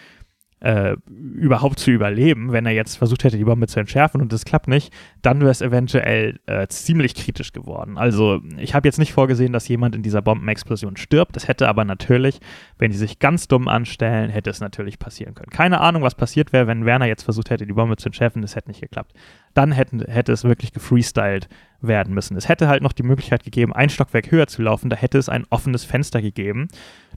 äh, 0.66 0.98
überhaupt 1.36 1.78
zu 1.78 1.92
überleben, 1.92 2.52
wenn 2.52 2.66
er 2.66 2.72
jetzt 2.72 2.96
versucht 2.96 3.24
hätte, 3.24 3.38
die 3.38 3.44
Bombe 3.44 3.68
zu 3.68 3.80
entschärfen 3.80 4.20
und 4.20 4.34
das 4.34 4.46
klappt 4.46 4.68
nicht, 4.68 4.92
dann 5.22 5.42
wäre 5.42 5.52
es 5.52 5.62
eventuell 5.62 6.40
äh, 6.48 6.66
ziemlich 6.68 7.14
kritisch 7.14 7.54
geworden. 7.54 8.00
Also 8.00 8.42
ich 8.58 8.74
habe 8.74 8.88
jetzt 8.88 8.98
nicht 8.98 9.14
vorgesehen, 9.14 9.54
dass 9.54 9.68
jemand 9.68 9.96
in 9.96 10.02
dieser 10.02 10.24
Bombenexplosion 10.24 10.98
stirbt. 10.98 11.36
Das 11.36 11.48
hätte 11.48 11.70
aber 11.70 11.86
natürlich, 11.86 12.40
wenn 12.80 12.90
die 12.90 12.98
sich 12.98 13.20
ganz 13.20 13.48
dumm 13.48 13.68
anstellen, 13.68 14.32
hätte 14.32 14.50
es 14.50 14.60
natürlich 14.60 14.98
passieren 14.98 15.36
können. 15.36 15.52
Keine 15.52 15.82
Ahnung, 15.82 16.02
was 16.02 16.16
passiert 16.16 16.52
wäre, 16.52 16.66
wenn 16.66 16.84
Werner 16.84 17.06
jetzt 17.06 17.24
versucht 17.24 17.52
hätte, 17.52 17.68
die 17.68 17.74
Bombe 17.74 17.98
zu 17.98 18.08
entschärfen, 18.08 18.42
das 18.42 18.56
hätte 18.56 18.70
nicht 18.70 18.82
geklappt. 18.82 19.14
Dann 19.54 19.72
hätten, 19.72 20.02
hätte 20.02 20.32
es 20.32 20.46
wirklich 20.46 20.74
gefreestylt 20.74 21.48
werden 21.88 22.14
müssen. 22.14 22.38
Es 22.38 22.48
hätte 22.48 22.68
halt 22.68 22.84
noch 22.84 22.94
die 22.94 23.04
Möglichkeit 23.04 23.44
gegeben, 23.44 23.74
ein 23.74 23.90
Stockwerk 23.90 24.32
höher 24.32 24.48
zu 24.48 24.62
laufen. 24.62 24.90
Da 24.90 24.96
hätte 24.96 25.18
es 25.18 25.30
ein 25.30 25.46
offenes 25.50 25.84
Fenster 25.84 26.22
gegeben, 26.22 26.68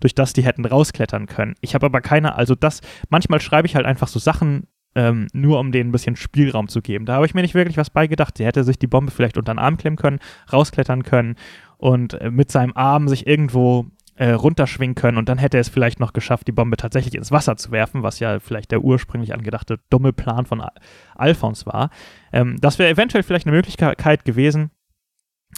durch 0.01 0.15
das 0.15 0.33
die 0.33 0.43
hätten 0.43 0.65
rausklettern 0.65 1.27
können. 1.27 1.55
Ich 1.61 1.75
habe 1.75 1.87
aber 1.87 2.01
keine, 2.01 2.37
also 2.37 2.55
das, 2.55 2.81
manchmal 3.09 3.41
schreibe 3.41 3.67
ich 3.67 3.77
halt 3.77 3.87
einfach 3.87 4.09
so 4.09 4.19
Sachen 4.19 4.67
ähm, 4.95 5.29
nur 5.33 5.61
um 5.61 5.71
denen 5.71 5.91
ein 5.91 5.93
bisschen 5.93 6.17
Spielraum 6.17 6.69
zu 6.69 6.83
geben. 6.83 7.05
Da 7.05 7.15
habe 7.15 7.27
ich 7.27 7.35
mir 7.35 7.43
nicht 7.43 7.55
wirklich 7.55 7.77
was 7.77 7.91
beigedacht. 7.91 8.39
Sie 8.39 8.45
hätte 8.45 8.65
sich 8.65 8.79
die 8.79 8.87
Bombe 8.87 9.13
vielleicht 9.13 9.37
unter 9.37 9.53
den 9.55 9.59
Arm 9.59 9.77
klemmen 9.77 9.97
können, 9.97 10.19
rausklettern 10.53 11.03
können 11.03 11.37
und 11.77 12.15
äh, 12.15 12.31
mit 12.31 12.51
seinem 12.51 12.73
Arm 12.75 13.09
sich 13.09 13.27
irgendwo 13.27 13.87
äh, 14.19 14.31
runterschwingen 14.31 14.95
können 14.95 15.17
und 15.17 15.29
dann 15.29 15.39
hätte 15.39 15.57
er 15.59 15.61
es 15.61 15.69
vielleicht 15.69 16.01
noch 16.01 16.13
geschafft, 16.13 16.49
die 16.49 16.53
Bombe 16.53 16.77
tatsächlich 16.77 17.15
ins 17.15 17.31
Wasser 17.31 17.57
zu 17.57 17.71
werfen, 17.71 18.03
was 18.03 18.19
ja 18.19 18.41
vielleicht 18.41 18.73
der 18.73 18.83
ursprünglich 18.83 19.33
angedachte 19.33 19.79
dumme 19.91 20.13
Plan 20.13 20.45
von 20.45 20.61
Al 20.61 20.73
Alphons 21.15 21.67
war. 21.67 21.91
Ähm, 22.33 22.57
das 22.61 22.79
wäre 22.79 22.91
eventuell 22.91 23.23
vielleicht 23.23 23.47
eine 23.47 23.57
Möglichkeit 23.57 24.25
gewesen, 24.25 24.71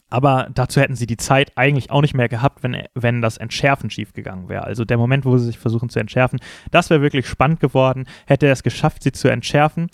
aber 0.09 0.49
dazu 0.55 0.81
hätten 0.81 0.97
sie 0.97 1.07
die 1.07 1.17
Zeit 1.17 1.53
eigentlich 1.57 1.91
auch 1.91 2.03
nicht 2.03 2.15
mehr 2.15 2.29
gehabt, 2.29 2.63
wenn, 2.63 2.85
wenn 2.95 3.23
das 3.23 3.39
Entschärfen 3.39 3.91
schiefgegangen 3.91 4.49
wäre. 4.49 4.65
Also 4.65 4.85
der 4.85 4.99
Moment, 4.99 5.25
wo 5.25 5.39
sie 5.39 5.47
sich 5.47 5.59
versuchen 5.59 5.89
zu 5.89 5.99
entschärfen, 5.99 6.41
das 6.71 6.91
wäre 6.91 7.03
wirklich 7.03 7.27
spannend 7.29 7.61
geworden. 7.61 8.07
Hätte 8.27 8.47
er 8.47 8.53
es 8.53 8.63
geschafft, 8.63 9.03
sie 9.03 9.13
zu 9.13 9.29
entschärfen, 9.29 9.89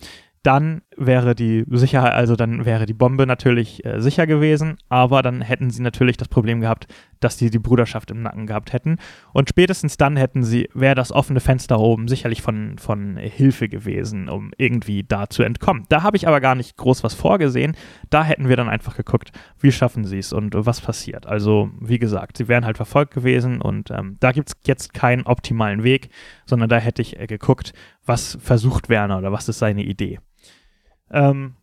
dann 0.47 0.83
wäre 0.97 1.35
die 1.35 1.65
Sicherheit, 1.69 2.13
also 2.13 2.37
dann 2.37 2.65
wäre 2.65 2.87
die 2.87 2.95
Bombe 2.95 3.27
natürlich 3.27 3.85
äh, 3.85 4.01
sicher 4.01 4.29
gewesen, 4.29 4.79
aber 4.89 5.23
dann 5.23 5.41
hätten 5.41 5.71
sie 5.71 5.83
natürlich 5.83 6.17
das 6.17 6.29
Problem 6.29 6.61
gehabt, 6.61 6.87
dass 7.19 7.37
die 7.37 7.51
die 7.51 7.59
Bruderschaft 7.59 8.13
im 8.13 8.23
Nacken 8.23 8.47
gehabt 8.47 8.73
hätten. 8.73 8.99
Und 9.33 9.49
spätestens 9.49 9.97
dann 9.97 10.17
hätten 10.17 10.45
sie, 10.45 10.69
wäre 10.73 10.95
das 10.95 11.11
offene 11.11 11.41
Fenster 11.41 11.81
oben 11.81 12.07
sicherlich 12.07 12.43
von, 12.43 12.79
von 12.79 13.17
Hilfe 13.17 13.69
gewesen, 13.69 14.29
um 14.29 14.53
irgendwie 14.57 15.03
da 15.03 15.29
zu 15.29 15.43
entkommen. 15.43 15.85
Da 15.89 16.05
habe 16.05 16.17
ich 16.17 16.29
aber 16.29 16.41
gar 16.41 16.55
nicht 16.55 16.77
groß 16.77 17.03
was 17.03 17.15
vorgesehen. 17.15 17.77
Da 18.11 18.23
hätten 18.23 18.49
wir 18.49 18.57
dann 18.57 18.69
einfach 18.69 18.97
geguckt, 18.97 19.33
wie 19.59 19.73
schaffen 19.73 20.05
sie 20.05 20.19
es 20.19 20.33
und 20.33 20.55
was 20.55 20.81
passiert. 20.81 21.27
Also, 21.27 21.71
wie 21.81 21.99
gesagt, 21.99 22.37
sie 22.37 22.47
wären 22.47 22.65
halt 22.65 22.77
verfolgt 22.77 23.13
gewesen 23.13 23.61
und 23.61 23.91
ähm, 23.91 24.17
da 24.21 24.31
gibt 24.31 24.51
es 24.51 24.57
jetzt 24.65 24.95
keinen 24.95 25.27
optimalen 25.27 25.83
Weg, 25.83 26.11
sondern 26.45 26.69
da 26.69 26.77
hätte 26.77 27.03
ich 27.03 27.19
äh, 27.19 27.27
geguckt, 27.27 27.73
was 28.05 28.39
versucht 28.41 28.89
Werner 28.89 29.19
oder 29.19 29.33
was 29.33 29.49
ist 29.49 29.59
seine 29.59 29.83
Idee. 29.83 30.21
Ähm, 31.11 31.55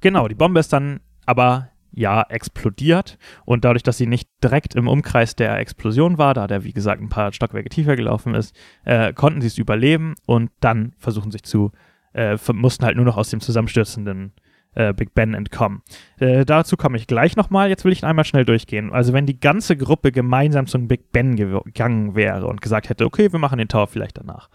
genau, 0.00 0.28
die 0.28 0.34
Bombe 0.34 0.60
ist 0.60 0.72
dann 0.72 1.00
aber 1.26 1.70
ja 1.92 2.22
explodiert 2.28 3.18
und 3.44 3.64
dadurch, 3.64 3.82
dass 3.82 3.98
sie 3.98 4.06
nicht 4.06 4.28
direkt 4.42 4.74
im 4.74 4.88
Umkreis 4.88 5.34
der 5.34 5.58
Explosion 5.58 6.18
war, 6.18 6.34
da 6.34 6.46
der 6.46 6.64
wie 6.64 6.72
gesagt 6.72 7.02
ein 7.02 7.08
paar 7.08 7.32
Stockwerke 7.32 7.68
tiefer 7.68 7.96
gelaufen 7.96 8.34
ist, 8.34 8.56
äh, 8.84 9.12
konnten 9.12 9.40
sie 9.40 9.48
es 9.48 9.58
überleben 9.58 10.14
und 10.26 10.50
dann 10.60 10.92
versuchen 10.98 11.30
sich 11.30 11.42
zu, 11.42 11.72
äh, 12.14 12.36
mussten 12.52 12.84
halt 12.84 12.96
nur 12.96 13.04
noch 13.04 13.16
aus 13.16 13.30
dem 13.30 13.40
zusammenstürzenden 13.40 14.32
äh, 14.74 14.92
Big 14.92 15.14
Ben 15.14 15.34
entkommen. 15.34 15.82
Äh, 16.18 16.44
dazu 16.44 16.76
komme 16.76 16.98
ich 16.98 17.06
gleich 17.06 17.36
nochmal. 17.36 17.68
Jetzt 17.68 17.84
will 17.84 17.92
ich 17.92 18.04
einmal 18.04 18.24
schnell 18.24 18.44
durchgehen. 18.44 18.92
Also 18.92 19.12
wenn 19.12 19.26
die 19.26 19.40
ganze 19.40 19.76
Gruppe 19.76 20.12
gemeinsam 20.12 20.66
zum 20.66 20.88
Big 20.88 21.10
Ben 21.10 21.36
gegangen 21.36 22.14
wäre 22.14 22.46
und 22.46 22.60
gesagt 22.60 22.88
hätte, 22.88 23.06
okay, 23.06 23.32
wir 23.32 23.40
machen 23.40 23.58
den 23.58 23.68
Tower 23.68 23.86
vielleicht 23.88 24.18
danach 24.18 24.48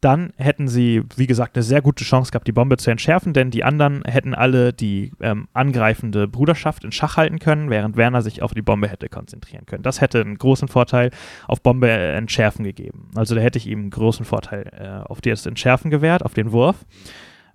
dann 0.00 0.32
hätten 0.36 0.68
sie, 0.68 1.02
wie 1.16 1.26
gesagt, 1.26 1.56
eine 1.56 1.62
sehr 1.62 1.82
gute 1.82 2.04
Chance 2.04 2.30
gehabt, 2.30 2.46
die 2.46 2.52
Bombe 2.52 2.76
zu 2.76 2.90
entschärfen, 2.90 3.32
denn 3.32 3.50
die 3.50 3.64
anderen 3.64 4.02
hätten 4.04 4.34
alle 4.34 4.72
die 4.72 5.12
ähm, 5.20 5.48
angreifende 5.52 6.28
Bruderschaft 6.28 6.84
in 6.84 6.92
Schach 6.92 7.16
halten 7.16 7.38
können, 7.38 7.70
während 7.70 7.96
Werner 7.96 8.22
sich 8.22 8.42
auf 8.42 8.54
die 8.54 8.62
Bombe 8.62 8.88
hätte 8.88 9.08
konzentrieren 9.08 9.66
können. 9.66 9.82
Das 9.82 10.00
hätte 10.00 10.20
einen 10.20 10.38
großen 10.38 10.68
Vorteil 10.68 11.10
auf 11.46 11.62
Bombe 11.62 11.90
entschärfen 11.90 12.64
gegeben. 12.64 13.10
Also 13.14 13.34
da 13.34 13.40
hätte 13.40 13.58
ich 13.58 13.66
ihm 13.66 13.80
einen 13.80 13.90
großen 13.90 14.24
Vorteil 14.24 14.70
äh, 14.72 15.08
auf 15.08 15.20
das 15.20 15.46
Entschärfen 15.46 15.90
gewährt, 15.90 16.24
auf 16.24 16.34
den 16.34 16.52
Wurf. 16.52 16.84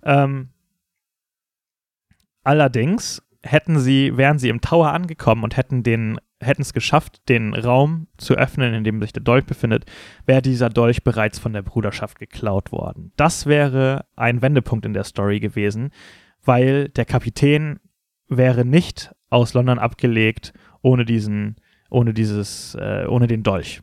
Ähm, 0.02 0.48
allerdings 2.42 3.22
hätten 3.44 3.78
sie, 3.78 4.16
wären 4.16 4.38
sie 4.38 4.48
im 4.48 4.60
Tower 4.60 4.92
angekommen 4.92 5.44
und 5.44 5.56
hätten 5.56 5.82
den 5.82 6.18
hätten 6.42 6.62
es 6.62 6.72
geschafft, 6.72 7.28
den 7.28 7.54
Raum 7.54 8.08
zu 8.18 8.34
öffnen, 8.34 8.74
in 8.74 8.84
dem 8.84 9.00
sich 9.00 9.12
der 9.12 9.22
Dolch 9.22 9.44
befindet, 9.44 9.86
wäre 10.26 10.42
dieser 10.42 10.68
Dolch 10.68 11.02
bereits 11.02 11.38
von 11.38 11.52
der 11.52 11.62
Bruderschaft 11.62 12.18
geklaut 12.18 12.72
worden. 12.72 13.12
Das 13.16 13.46
wäre 13.46 14.04
ein 14.16 14.42
Wendepunkt 14.42 14.84
in 14.84 14.92
der 14.92 15.04
Story 15.04 15.40
gewesen, 15.40 15.90
weil 16.44 16.88
der 16.88 17.04
Kapitän 17.04 17.80
wäre 18.28 18.64
nicht 18.64 19.14
aus 19.30 19.54
London 19.54 19.78
abgelegt 19.78 20.52
ohne 20.82 21.04
diesen, 21.04 21.56
ohne 21.90 22.12
dieses, 22.12 22.74
äh, 22.74 23.06
ohne 23.08 23.26
den 23.26 23.42
Dolch. 23.42 23.82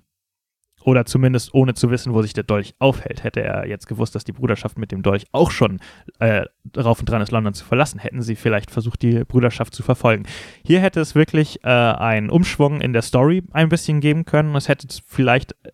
Oder 0.89 1.05
zumindest 1.05 1.53
ohne 1.53 1.75
zu 1.75 1.91
wissen, 1.91 2.15
wo 2.15 2.23
sich 2.23 2.33
der 2.33 2.43
Dolch 2.43 2.73
aufhält. 2.79 3.23
Hätte 3.23 3.43
er 3.43 3.67
jetzt 3.67 3.85
gewusst, 3.85 4.15
dass 4.15 4.23
die 4.23 4.31
Bruderschaft 4.31 4.79
mit 4.79 4.91
dem 4.91 5.03
Dolch 5.03 5.27
auch 5.31 5.51
schon 5.51 5.79
äh, 6.17 6.45
drauf 6.65 6.99
und 6.99 7.07
dran 7.07 7.21
ist, 7.21 7.29
London 7.29 7.53
zu 7.53 7.63
verlassen, 7.63 7.99
hätten 7.99 8.23
sie 8.23 8.35
vielleicht 8.35 8.71
versucht, 8.71 9.03
die 9.03 9.23
Bruderschaft 9.23 9.75
zu 9.75 9.83
verfolgen. 9.83 10.23
Hier 10.65 10.79
hätte 10.79 10.99
es 10.99 11.13
wirklich 11.13 11.63
äh, 11.63 11.67
einen 11.67 12.31
Umschwung 12.31 12.81
in 12.81 12.91
der 12.91 13.03
Story 13.03 13.43
ein 13.51 13.69
bisschen 13.69 13.99
geben 13.99 14.25
können. 14.25 14.55
Es 14.55 14.67
hätte 14.67 14.87
vielleicht 15.05 15.51
äh, 15.63 15.69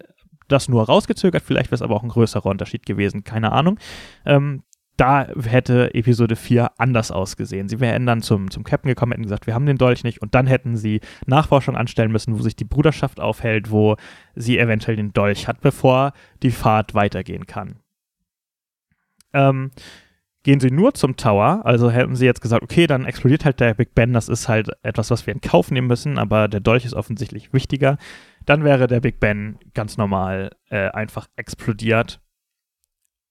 das 0.49 0.67
nur 0.67 0.83
rausgezögert, 0.83 1.43
vielleicht 1.43 1.67
wäre 1.67 1.75
es 1.75 1.81
aber 1.81 1.95
auch 1.95 2.03
ein 2.03 2.09
größerer 2.09 2.47
Unterschied 2.47 2.85
gewesen, 2.85 3.23
keine 3.23 3.53
Ahnung. 3.53 3.79
Ähm, 4.25 4.63
da 4.97 5.27
hätte 5.43 5.93
Episode 5.93 6.35
4 6.35 6.71
anders 6.77 7.11
ausgesehen. 7.11 7.67
Sie 7.67 7.79
wären 7.79 8.05
dann 8.05 8.21
zum, 8.21 8.49
zum 8.49 8.63
Captain 8.63 8.89
gekommen, 8.89 9.11
hätten 9.11 9.23
gesagt, 9.23 9.47
wir 9.47 9.53
haben 9.53 9.65
den 9.65 9.77
Dolch 9.77 10.03
nicht. 10.03 10.21
Und 10.21 10.35
dann 10.35 10.47
hätten 10.47 10.77
sie 10.77 11.01
Nachforschung 11.25 11.75
anstellen 11.75 12.11
müssen, 12.11 12.37
wo 12.37 12.41
sich 12.41 12.55
die 12.55 12.65
Bruderschaft 12.65 13.19
aufhält, 13.19 13.71
wo 13.71 13.97
sie 14.35 14.57
eventuell 14.57 14.95
den 14.95 15.13
Dolch 15.13 15.47
hat, 15.47 15.61
bevor 15.61 16.13
die 16.43 16.51
Fahrt 16.51 16.93
weitergehen 16.93 17.45
kann. 17.45 17.79
Ähm, 19.33 19.71
gehen 20.43 20.59
sie 20.59 20.71
nur 20.71 20.93
zum 20.93 21.17
Tower, 21.17 21.61
also 21.65 21.89
hätten 21.89 22.15
sie 22.15 22.25
jetzt 22.25 22.39
gesagt, 22.39 22.63
okay, 22.63 22.87
dann 22.87 23.05
explodiert 23.05 23.43
halt 23.45 23.59
der 23.59 23.73
Big 23.73 23.95
Ben, 23.95 24.13
das 24.13 24.29
ist 24.29 24.47
halt 24.47 24.69
etwas, 24.83 25.09
was 25.09 25.25
wir 25.25 25.33
in 25.33 25.41
Kauf 25.41 25.71
nehmen 25.71 25.87
müssen, 25.87 26.19
aber 26.19 26.47
der 26.47 26.59
Dolch 26.59 26.85
ist 26.85 26.93
offensichtlich 26.93 27.51
wichtiger, 27.51 27.97
dann 28.45 28.63
wäre 28.63 28.85
der 28.85 28.99
Big 28.99 29.19
Ben 29.19 29.57
ganz 29.73 29.97
normal 29.97 30.51
äh, 30.69 30.89
einfach 30.89 31.27
explodiert 31.35 32.21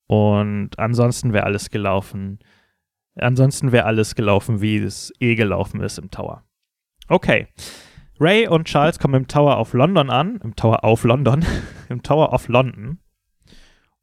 und 0.07 0.79
ansonsten 0.79 1.33
wäre 1.33 1.45
alles 1.45 1.71
gelaufen. 1.71 2.39
Ansonsten 3.17 3.73
wäre 3.73 3.87
alles 3.87 4.15
gelaufen, 4.15 4.61
wie 4.61 4.79
es 4.79 5.13
eh 5.21 5.35
gelaufen 5.35 5.81
ist 5.81 5.99
im 5.99 6.11
Tower. 6.11 6.45
Okay. 7.09 7.49
Ray 8.21 8.47
und 8.47 8.67
Charles 8.67 8.99
kommen 8.99 9.15
im 9.15 9.29
Tower 9.29 9.59
of 9.59 9.73
London 9.73 10.11
an. 10.11 10.41
Im 10.43 10.55
Tower 10.57 10.85
auf 10.85 11.05
London. 11.05 11.45
Im 11.89 12.03
Tower 12.03 12.33
of 12.33 12.49
London. 12.49 12.99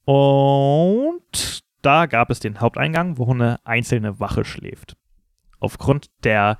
Und 0.04 1.64
da 1.82 2.06
gab 2.06 2.30
es 2.30 2.40
den 2.40 2.60
Haupteingang, 2.60 3.18
wo 3.18 3.32
eine 3.32 3.60
einzelne 3.66 4.20
Wache 4.20 4.44
schläft. 4.44 4.98
Aufgrund 5.60 6.08
der 6.24 6.58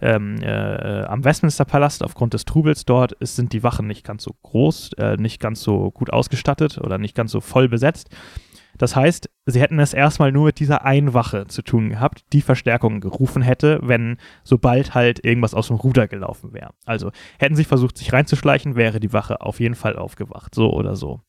ähm, 0.00 0.36
äh, 0.40 1.02
am 1.02 1.24
Westminster 1.24 1.64
Palast, 1.64 2.02
aufgrund 2.04 2.34
des 2.34 2.44
Trubels 2.44 2.84
dort, 2.84 3.12
ist, 3.12 3.36
sind 3.36 3.52
die 3.52 3.62
Wachen 3.62 3.86
nicht 3.86 4.04
ganz 4.04 4.22
so 4.22 4.34
groß, 4.42 4.92
äh, 4.94 5.16
nicht 5.16 5.40
ganz 5.40 5.60
so 5.62 5.90
gut 5.90 6.12
ausgestattet 6.12 6.78
oder 6.78 6.98
nicht 6.98 7.16
ganz 7.16 7.32
so 7.32 7.40
voll 7.40 7.68
besetzt. 7.68 8.08
Das 8.78 8.96
heißt, 8.96 9.28
sie 9.46 9.60
hätten 9.60 9.78
es 9.78 9.92
erstmal 9.92 10.32
nur 10.32 10.46
mit 10.46 10.60
dieser 10.60 10.84
einen 10.84 11.12
Wache 11.12 11.46
zu 11.46 11.62
tun 11.62 11.90
gehabt, 11.90 12.24
die 12.32 12.40
Verstärkung 12.40 13.00
gerufen 13.00 13.42
hätte, 13.42 13.80
wenn 13.82 14.16
sobald 14.44 14.94
halt 14.94 15.24
irgendwas 15.24 15.54
aus 15.54 15.68
dem 15.68 15.76
Ruder 15.76 16.08
gelaufen 16.08 16.52
wäre. 16.52 16.70
Also 16.86 17.10
hätten 17.38 17.56
sie 17.56 17.64
versucht, 17.64 17.98
sich 17.98 18.12
reinzuschleichen, 18.12 18.76
wäre 18.76 19.00
die 19.00 19.12
Wache 19.12 19.40
auf 19.40 19.60
jeden 19.60 19.74
Fall 19.74 19.96
aufgewacht, 19.96 20.54
so 20.54 20.72
oder 20.72 20.96
so. 20.96 21.20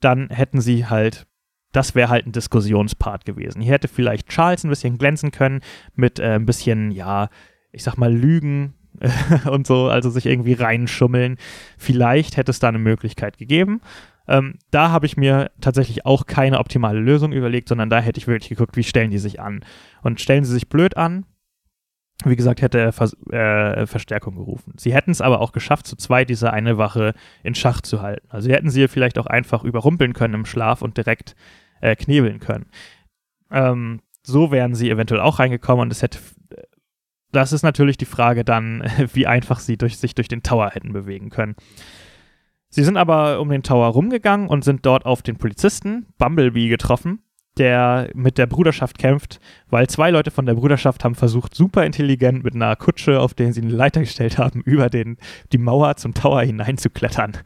Dann 0.00 0.28
hätten 0.28 0.60
sie 0.60 0.86
halt 0.86 1.26
das 1.72 1.94
wäre 1.94 2.08
halt 2.08 2.26
ein 2.26 2.32
Diskussionspart 2.32 3.24
gewesen. 3.24 3.62
Hier 3.62 3.72
hätte 3.72 3.88
vielleicht 3.88 4.28
Charles 4.28 4.64
ein 4.64 4.70
bisschen 4.70 4.98
glänzen 4.98 5.30
können 5.30 5.60
mit 5.94 6.18
äh, 6.18 6.34
ein 6.34 6.46
bisschen, 6.46 6.90
ja, 6.90 7.28
ich 7.72 7.84
sag 7.84 7.96
mal, 7.96 8.12
Lügen 8.12 8.74
und 9.50 9.66
so, 9.66 9.88
also 9.88 10.10
sich 10.10 10.26
irgendwie 10.26 10.54
reinschummeln. 10.54 11.36
Vielleicht 11.78 12.36
hätte 12.36 12.50
es 12.50 12.58
da 12.58 12.68
eine 12.68 12.78
Möglichkeit 12.78 13.38
gegeben. 13.38 13.80
Ähm, 14.30 14.58
da 14.70 14.90
habe 14.90 15.06
ich 15.06 15.16
mir 15.16 15.50
tatsächlich 15.60 16.06
auch 16.06 16.24
keine 16.24 16.60
optimale 16.60 17.00
Lösung 17.00 17.32
überlegt, 17.32 17.68
sondern 17.68 17.90
da 17.90 17.98
hätte 17.98 18.18
ich 18.18 18.28
wirklich 18.28 18.48
geguckt, 18.48 18.76
wie 18.76 18.84
stellen 18.84 19.10
die 19.10 19.18
sich 19.18 19.40
an. 19.40 19.64
Und 20.02 20.20
stellen 20.20 20.44
sie 20.44 20.52
sich 20.52 20.68
blöd 20.68 20.96
an, 20.96 21.26
wie 22.24 22.36
gesagt, 22.36 22.62
hätte 22.62 22.78
er 22.78 22.92
Vers 22.92 23.16
äh, 23.30 23.86
Verstärkung 23.86 24.36
gerufen. 24.36 24.74
Sie 24.76 24.94
hätten 24.94 25.10
es 25.10 25.20
aber 25.20 25.40
auch 25.40 25.50
geschafft, 25.50 25.86
zu 25.86 25.96
zweit 25.96 26.30
diese 26.30 26.52
eine 26.52 26.78
Wache 26.78 27.14
in 27.42 27.56
Schach 27.56 27.80
zu 27.80 28.02
halten. 28.02 28.26
Also 28.30 28.46
sie 28.46 28.54
hätten 28.54 28.70
sie 28.70 28.86
vielleicht 28.88 29.18
auch 29.18 29.26
einfach 29.26 29.64
überrumpeln 29.64 30.12
können 30.12 30.34
im 30.34 30.46
Schlaf 30.46 30.82
und 30.82 30.96
direkt 30.96 31.34
äh, 31.80 31.96
knebeln 31.96 32.38
können. 32.38 32.66
Ähm, 33.50 34.00
so 34.22 34.52
wären 34.52 34.74
sie 34.74 34.90
eventuell 34.90 35.20
auch 35.20 35.40
reingekommen 35.40 35.82
und 35.82 35.92
es 35.92 36.02
hätte. 36.02 36.18
Das 37.32 37.52
ist 37.52 37.62
natürlich 37.62 37.96
die 37.96 38.04
Frage 38.04 38.44
dann, 38.44 38.84
wie 39.12 39.26
einfach 39.26 39.58
sie 39.58 39.76
durch, 39.76 39.98
sich 39.98 40.14
durch 40.14 40.28
den 40.28 40.42
Tower 40.42 40.70
hätten 40.70 40.92
bewegen 40.92 41.30
können. 41.30 41.56
Sie 42.70 42.84
sind 42.84 42.96
aber 42.96 43.40
um 43.40 43.48
den 43.48 43.64
Tower 43.64 43.88
rumgegangen 43.88 44.48
und 44.48 44.64
sind 44.64 44.86
dort 44.86 45.04
auf 45.04 45.22
den 45.22 45.36
Polizisten 45.36 46.06
Bumblebee 46.18 46.68
getroffen, 46.68 47.20
der 47.58 48.10
mit 48.14 48.38
der 48.38 48.46
Bruderschaft 48.46 48.96
kämpft, 48.96 49.40
weil 49.68 49.88
zwei 49.88 50.10
Leute 50.10 50.30
von 50.30 50.46
der 50.46 50.54
Bruderschaft 50.54 51.04
haben 51.04 51.16
versucht, 51.16 51.54
super 51.54 51.84
intelligent 51.84 52.44
mit 52.44 52.54
einer 52.54 52.76
Kutsche, 52.76 53.20
auf 53.20 53.34
der 53.34 53.52
sie 53.52 53.60
eine 53.60 53.72
Leiter 53.72 54.00
gestellt 54.00 54.38
haben, 54.38 54.60
über 54.64 54.88
den, 54.88 55.18
die 55.52 55.58
Mauer 55.58 55.96
zum 55.96 56.14
Tower 56.14 56.42
hineinzuklettern. 56.42 57.38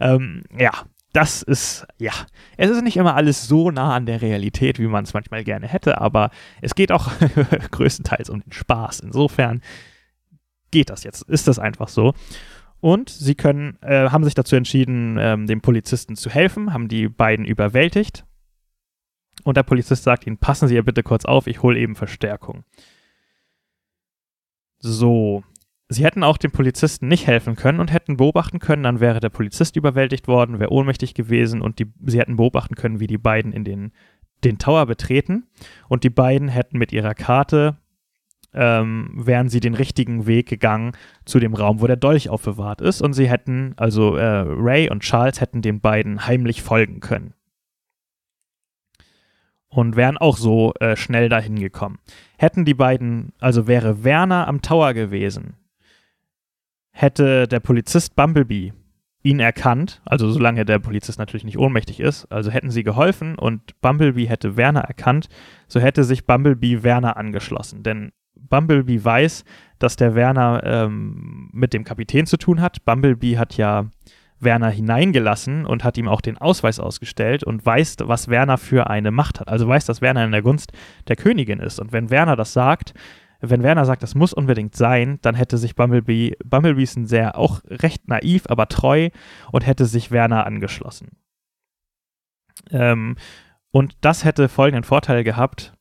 Ähm, 0.00 0.44
ja, 0.56 0.70
das 1.12 1.42
ist, 1.42 1.84
ja, 1.98 2.12
es 2.56 2.70
ist 2.70 2.82
nicht 2.82 2.96
immer 2.96 3.16
alles 3.16 3.48
so 3.48 3.72
nah 3.72 3.96
an 3.96 4.06
der 4.06 4.22
Realität, 4.22 4.78
wie 4.78 4.86
man 4.86 5.04
es 5.04 5.14
manchmal 5.14 5.42
gerne 5.42 5.66
hätte, 5.66 6.00
aber 6.00 6.30
es 6.62 6.76
geht 6.76 6.92
auch 6.92 7.10
größtenteils 7.72 8.30
um 8.30 8.40
den 8.40 8.52
Spaß. 8.52 9.00
Insofern 9.00 9.62
geht 10.70 10.90
das 10.90 11.02
jetzt, 11.04 11.22
ist 11.22 11.48
das 11.48 11.58
einfach 11.58 11.88
so. 11.88 12.14
Und 12.80 13.10
sie 13.10 13.34
können, 13.34 13.78
äh, 13.82 14.10
haben 14.10 14.24
sich 14.24 14.34
dazu 14.34 14.54
entschieden, 14.54 15.16
ähm, 15.18 15.46
dem 15.46 15.60
Polizisten 15.60 16.16
zu 16.16 16.30
helfen, 16.30 16.72
haben 16.72 16.88
die 16.88 17.08
beiden 17.08 17.44
überwältigt. 17.44 18.24
Und 19.44 19.56
der 19.56 19.62
Polizist 19.62 20.04
sagt 20.04 20.26
ihnen, 20.26 20.38
passen 20.38 20.68
Sie 20.68 20.74
ja 20.74 20.82
bitte 20.82 21.02
kurz 21.02 21.24
auf, 21.24 21.46
ich 21.46 21.62
hole 21.62 21.78
eben 21.78 21.94
Verstärkung. 21.94 22.64
So. 24.78 25.42
Sie 25.90 26.04
hätten 26.04 26.22
auch 26.22 26.36
dem 26.36 26.50
Polizisten 26.50 27.08
nicht 27.08 27.26
helfen 27.26 27.56
können 27.56 27.80
und 27.80 27.90
hätten 27.90 28.18
beobachten 28.18 28.58
können, 28.58 28.82
dann 28.82 29.00
wäre 29.00 29.20
der 29.20 29.30
Polizist 29.30 29.74
überwältigt 29.76 30.28
worden, 30.28 30.58
wäre 30.58 30.70
ohnmächtig 30.70 31.14
gewesen 31.14 31.62
und 31.62 31.78
die, 31.78 31.86
sie 32.04 32.18
hätten 32.20 32.36
beobachten 32.36 32.74
können, 32.74 33.00
wie 33.00 33.06
die 33.06 33.16
beiden 33.16 33.52
in 33.52 33.64
den, 33.64 33.92
den 34.44 34.58
Tower 34.58 34.84
betreten. 34.84 35.46
Und 35.88 36.04
die 36.04 36.10
beiden 36.10 36.48
hätten 36.48 36.76
mit 36.76 36.92
ihrer 36.92 37.14
Karte 37.14 37.78
ähm, 38.54 39.10
wären 39.14 39.48
sie 39.48 39.60
den 39.60 39.74
richtigen 39.74 40.26
Weg 40.26 40.48
gegangen 40.48 40.92
zu 41.24 41.38
dem 41.38 41.54
Raum, 41.54 41.80
wo 41.80 41.86
der 41.86 41.96
Dolch 41.96 42.28
aufbewahrt 42.28 42.80
ist. 42.80 43.02
Und 43.02 43.12
sie 43.12 43.28
hätten, 43.28 43.74
also 43.76 44.16
äh, 44.16 44.44
Ray 44.46 44.90
und 44.90 45.02
Charles 45.02 45.40
hätten 45.40 45.62
den 45.62 45.80
beiden 45.80 46.26
heimlich 46.26 46.62
folgen 46.62 47.00
können. 47.00 47.34
und 49.68 49.96
wären 49.96 50.16
auch 50.16 50.36
so 50.36 50.72
äh, 50.80 50.96
schnell 50.96 51.28
dahin 51.28 51.56
gekommen. 51.56 51.98
Hätten 52.38 52.64
die 52.64 52.74
beiden, 52.74 53.32
also 53.38 53.66
wäre 53.66 54.02
Werner 54.04 54.48
am 54.48 54.62
Tower 54.62 54.94
gewesen, 54.94 55.54
hätte 56.90 57.46
der 57.46 57.60
Polizist 57.60 58.16
Bumblebee 58.16 58.72
ihn 59.22 59.40
erkannt, 59.40 60.00
also 60.04 60.30
solange 60.30 60.64
der 60.64 60.78
Polizist 60.78 61.18
natürlich 61.18 61.44
nicht 61.44 61.58
ohnmächtig 61.58 62.00
ist, 62.00 62.24
also 62.26 62.50
hätten 62.50 62.70
sie 62.70 62.82
geholfen 62.82 63.36
und 63.36 63.78
Bumblebee 63.80 64.26
hätte 64.26 64.56
Werner 64.56 64.80
erkannt, 64.80 65.28
so 65.66 65.80
hätte 65.80 66.04
sich 66.04 66.26
Bumblebee 66.26 66.82
Werner 66.82 67.16
angeschlossen. 67.16 67.82
Denn 67.82 68.12
Bumblebee 68.48 69.04
weiß, 69.04 69.44
dass 69.78 69.96
der 69.96 70.14
Werner 70.14 70.62
ähm, 70.64 71.50
mit 71.52 71.72
dem 71.72 71.84
Kapitän 71.84 72.26
zu 72.26 72.36
tun 72.36 72.60
hat. 72.60 72.84
Bumblebee 72.84 73.38
hat 73.38 73.56
ja 73.56 73.86
Werner 74.40 74.70
hineingelassen 74.70 75.66
und 75.66 75.84
hat 75.84 75.98
ihm 75.98 76.08
auch 76.08 76.20
den 76.20 76.38
Ausweis 76.38 76.78
ausgestellt 76.78 77.44
und 77.44 77.64
weiß, 77.64 77.96
was 78.02 78.28
Werner 78.28 78.58
für 78.58 78.88
eine 78.88 79.10
Macht 79.10 79.40
hat. 79.40 79.48
Also 79.48 79.66
weiß, 79.68 79.86
dass 79.86 80.00
Werner 80.00 80.24
in 80.24 80.32
der 80.32 80.42
Gunst 80.42 80.72
der 81.08 81.16
Königin 81.16 81.60
ist. 81.60 81.80
Und 81.80 81.92
wenn 81.92 82.10
Werner 82.10 82.36
das 82.36 82.52
sagt, 82.52 82.94
wenn 83.40 83.62
Werner 83.62 83.84
sagt, 83.84 84.02
das 84.02 84.14
muss 84.14 84.32
unbedingt 84.32 84.74
sein, 84.74 85.18
dann 85.22 85.34
hätte 85.34 85.58
sich 85.58 85.76
Bumblebee, 85.76 86.36
Bumblebee 86.44 86.82
ist 86.82 86.96
ein 86.96 87.06
sehr 87.06 87.38
auch 87.38 87.60
recht 87.66 88.08
naiv, 88.08 88.44
aber 88.48 88.68
treu 88.68 89.10
und 89.52 89.66
hätte 89.66 89.86
sich 89.86 90.10
Werner 90.10 90.44
angeschlossen. 90.46 91.16
Ähm, 92.70 93.16
und 93.70 93.96
das 94.00 94.24
hätte 94.24 94.48
folgenden 94.48 94.84
Vorteil 94.84 95.22
gehabt. 95.22 95.72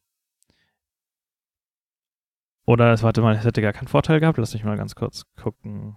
Oder, 2.68 3.02
warte 3.02 3.22
mal, 3.22 3.34
es 3.36 3.46
hätte 3.46 3.62
gar 3.62 3.72
keinen 3.72 3.88
Vorteil 3.88 4.20
gehabt. 4.20 4.38
Lass 4.38 4.54
mich 4.54 4.66
mal 4.66 4.76
ganz 4.76 4.94
kurz 4.94 5.24
gucken. 5.42 5.96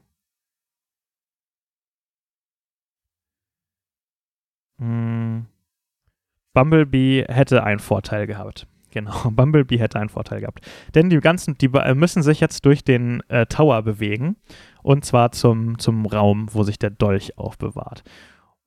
Hm. 4.79 5.47
Bumblebee 6.55 7.25
hätte 7.29 7.64
einen 7.64 7.81
Vorteil 7.81 8.29
gehabt. 8.29 8.68
Genau, 8.93 9.12
Bumblebee 9.31 9.79
hätte 9.79 9.99
einen 9.99 10.11
Vorteil 10.11 10.41
gehabt. 10.41 10.61
Denn 10.95 11.11
die 11.11 11.18
ganzen, 11.18 11.59
die 11.59 11.68
müssen 11.68 12.23
sich 12.23 12.39
jetzt 12.39 12.64
durch 12.64 12.85
den 12.85 13.21
äh, 13.29 13.47
Tower 13.47 13.83
bewegen. 13.83 14.37
Und 14.85 15.05
zwar 15.05 15.33
zum, 15.33 15.77
zum 15.81 16.07
Raum, 16.07 16.49
wo 16.53 16.62
sich 16.62 16.79
der 16.79 16.91
Dolch 16.91 17.37
aufbewahrt. 17.37 18.05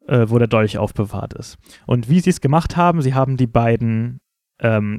Äh, 0.07 0.25
wo 0.27 0.37
der 0.37 0.49
Dolch 0.49 0.77
aufbewahrt 0.77 1.33
ist. 1.35 1.57
Und 1.85 2.09
wie 2.09 2.19
sie 2.19 2.31
es 2.31 2.41
gemacht 2.41 2.75
haben, 2.75 3.01
sie 3.01 3.13
haben 3.13 3.37
die 3.37 3.47
beiden 3.47 4.19
ähm, 4.59 4.97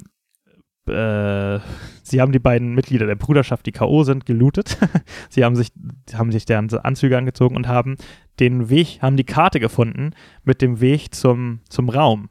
äh, 0.87 1.61
sie 2.03 2.21
haben 2.21 2.33
die 2.33 2.39
beiden 2.39 2.75
Mitglieder 2.75 3.07
der 3.07 3.15
Bruderschaft, 3.15 3.67
die 3.67 3.73
K.O. 3.73 4.05
sind, 4.05 4.27
gelootet. 4.27 4.79
sie 5.29 5.45
haben 5.45 5.57
sich, 5.57 5.73
haben 6.13 6.33
sich 6.33 6.45
deren 6.45 6.73
Anzüge 6.73 7.17
angezogen 7.17 7.57
und 7.57 7.69
haben 7.69 7.97
den 8.41 8.69
Weg, 8.69 9.01
haben 9.01 9.17
die 9.17 9.25
Karte 9.25 9.61
gefunden 9.61 10.11
mit 10.43 10.61
dem 10.63 10.81
Weg 10.81 11.15
zum, 11.15 11.61
zum 11.69 11.89
Raum. 11.89 12.29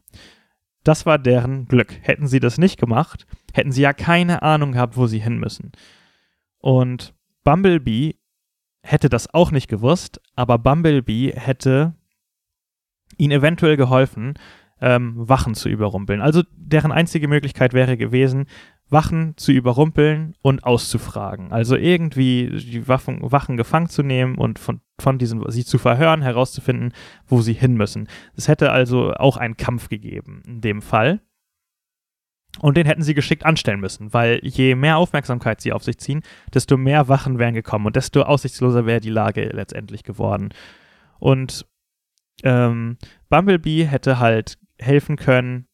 Das 0.83 1.05
war 1.05 1.17
deren 1.17 1.65
Glück. 1.65 1.97
Hätten 2.01 2.27
sie 2.27 2.39
das 2.39 2.57
nicht 2.57 2.79
gemacht, 2.79 3.25
hätten 3.53 3.71
sie 3.71 3.81
ja 3.81 3.93
keine 3.93 4.41
Ahnung 4.41 4.73
gehabt, 4.73 4.97
wo 4.97 5.07
sie 5.07 5.19
hin 5.19 5.37
müssen. 5.37 5.71
Und 6.59 7.13
Bumblebee 7.43 8.15
hätte 8.83 9.09
das 9.09 9.33
auch 9.33 9.51
nicht 9.51 9.69
gewusst, 9.69 10.21
aber 10.35 10.57
Bumblebee 10.57 11.33
hätte 11.35 11.95
ihnen 13.17 13.31
eventuell 13.31 13.77
geholfen, 13.77 14.33
ähm, 14.81 15.13
Wachen 15.15 15.55
zu 15.55 15.69
überrumpeln. 15.69 16.21
Also 16.21 16.43
deren 16.55 16.91
einzige 16.91 17.27
Möglichkeit 17.27 17.73
wäre 17.73 17.97
gewesen, 17.97 18.45
Wachen 18.89 19.35
zu 19.37 19.51
überrumpeln 19.51 20.35
und 20.41 20.63
auszufragen. 20.63 21.51
Also 21.51 21.75
irgendwie 21.75 22.49
die 22.49 22.87
Waffen, 22.87 23.19
Wachen 23.21 23.57
gefangen 23.57 23.89
zu 23.89 24.03
nehmen 24.03 24.37
und 24.37 24.59
von, 24.59 24.81
von 24.99 25.17
diesen, 25.17 25.43
sie 25.49 25.65
zu 25.65 25.77
verhören, 25.77 26.21
herauszufinden, 26.21 26.93
wo 27.27 27.41
sie 27.41 27.53
hin 27.53 27.75
müssen. 27.75 28.07
Es 28.35 28.47
hätte 28.47 28.71
also 28.71 29.13
auch 29.13 29.37
einen 29.37 29.57
Kampf 29.57 29.89
gegeben 29.89 30.43
in 30.45 30.61
dem 30.61 30.81
Fall. 30.81 31.21
Und 32.59 32.77
den 32.77 32.85
hätten 32.85 33.01
sie 33.01 33.15
geschickt 33.15 33.47
anstellen 33.47 33.79
müssen, 33.79 34.13
weil 34.13 34.39
je 34.43 34.75
mehr 34.75 34.97
Aufmerksamkeit 34.97 35.59
sie 35.59 35.73
auf 35.73 35.83
sich 35.83 35.97
ziehen, 35.97 36.21
desto 36.53 36.77
mehr 36.77 37.07
Wachen 37.07 37.39
wären 37.39 37.55
gekommen 37.55 37.87
und 37.87 37.95
desto 37.95 38.21
aussichtsloser 38.21 38.85
wäre 38.85 38.99
die 38.99 39.09
Lage 39.09 39.49
letztendlich 39.51 40.03
geworden. 40.03 40.53
Und 41.17 41.65
ähm, 42.43 42.97
Bumblebee 43.29 43.85
hätte 43.85 44.19
halt 44.19 44.59
helfen 44.83 45.15
können, 45.15 45.67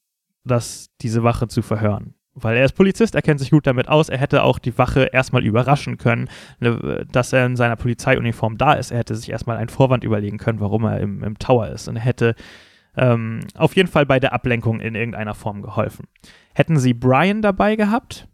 das, 0.45 0.89
diese 1.01 1.23
Wache 1.23 1.47
zu 1.47 1.61
verhören. 1.61 2.15
Weil 2.35 2.57
er 2.57 2.65
ist 2.65 2.73
Polizist, 2.73 3.15
er 3.15 3.21
kennt 3.21 3.39
sich 3.39 3.51
gut 3.51 3.67
damit 3.67 3.89
aus, 3.89 4.07
er 4.07 4.17
hätte 4.17 4.43
auch 4.43 4.59
die 4.59 4.77
Wache 4.77 5.09
erstmal 5.11 5.43
überraschen 5.43 5.97
können, 5.97 6.29
ne, 6.59 7.05
dass 7.11 7.33
er 7.33 7.45
in 7.45 7.55
seiner 7.55 7.75
Polizeiuniform 7.75 8.57
da 8.57 8.73
ist. 8.73 8.91
Er 8.91 8.99
hätte 8.99 9.15
sich 9.15 9.29
erstmal 9.29 9.57
einen 9.57 9.69
Vorwand 9.69 10.03
überlegen 10.03 10.37
können, 10.37 10.59
warum 10.59 10.85
er 10.85 10.99
im, 10.99 11.23
im 11.23 11.37
Tower 11.39 11.67
ist. 11.67 11.87
Und 11.87 11.97
er 11.97 12.03
hätte 12.03 12.35
ähm, 12.95 13.41
auf 13.55 13.75
jeden 13.75 13.89
Fall 13.89 14.05
bei 14.05 14.19
der 14.19 14.33
Ablenkung 14.33 14.79
in 14.79 14.95
irgendeiner 14.95 15.33
Form 15.33 15.61
geholfen. 15.61 16.07
Hätten 16.53 16.77
sie 16.77 16.93
Brian 16.93 17.41
dabei 17.41 17.75
gehabt, 17.75 18.27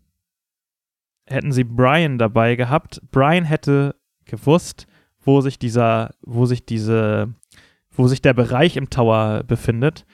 hätten 1.25 1.51
sie 1.51 1.63
Brian 1.63 2.17
dabei 2.17 2.55
gehabt, 2.55 3.01
Brian 3.11 3.45
hätte 3.45 3.95
gewusst, 4.25 4.87
wo 5.21 5.41
sich 5.41 5.57
dieser, 5.57 6.13
wo 6.21 6.45
sich 6.45 6.65
diese, 6.65 7.33
wo 7.91 8.07
sich 8.07 8.21
der 8.21 8.33
Bereich 8.33 8.77
im 8.77 8.89
Tower 8.89 9.43
befindet 9.43 10.05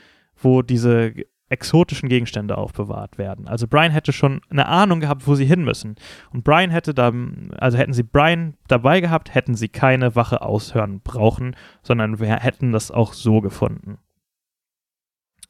wo 0.41 0.61
diese 0.61 1.13
exotischen 1.51 2.07
Gegenstände 2.07 2.57
aufbewahrt 2.57 3.17
werden. 3.17 3.47
Also 3.47 3.67
Brian 3.67 3.91
hätte 3.91 4.13
schon 4.13 4.41
eine 4.49 4.67
Ahnung 4.67 5.01
gehabt, 5.01 5.27
wo 5.27 5.35
sie 5.35 5.45
hin 5.45 5.63
müssen. 5.63 5.95
Und 6.31 6.43
Brian 6.45 6.69
hätte 6.69 6.93
da, 6.93 7.11
also 7.57 7.77
hätten 7.77 7.93
sie 7.93 8.03
Brian 8.03 8.55
dabei 8.67 9.01
gehabt, 9.01 9.35
hätten 9.35 9.55
sie 9.55 9.67
keine 9.67 10.15
Wache 10.15 10.41
aushören 10.41 11.01
brauchen, 11.01 11.55
sondern 11.83 12.19
wir 12.19 12.27
hätten 12.27 12.71
das 12.71 12.89
auch 12.89 13.13
so 13.13 13.41
gefunden. 13.41 13.97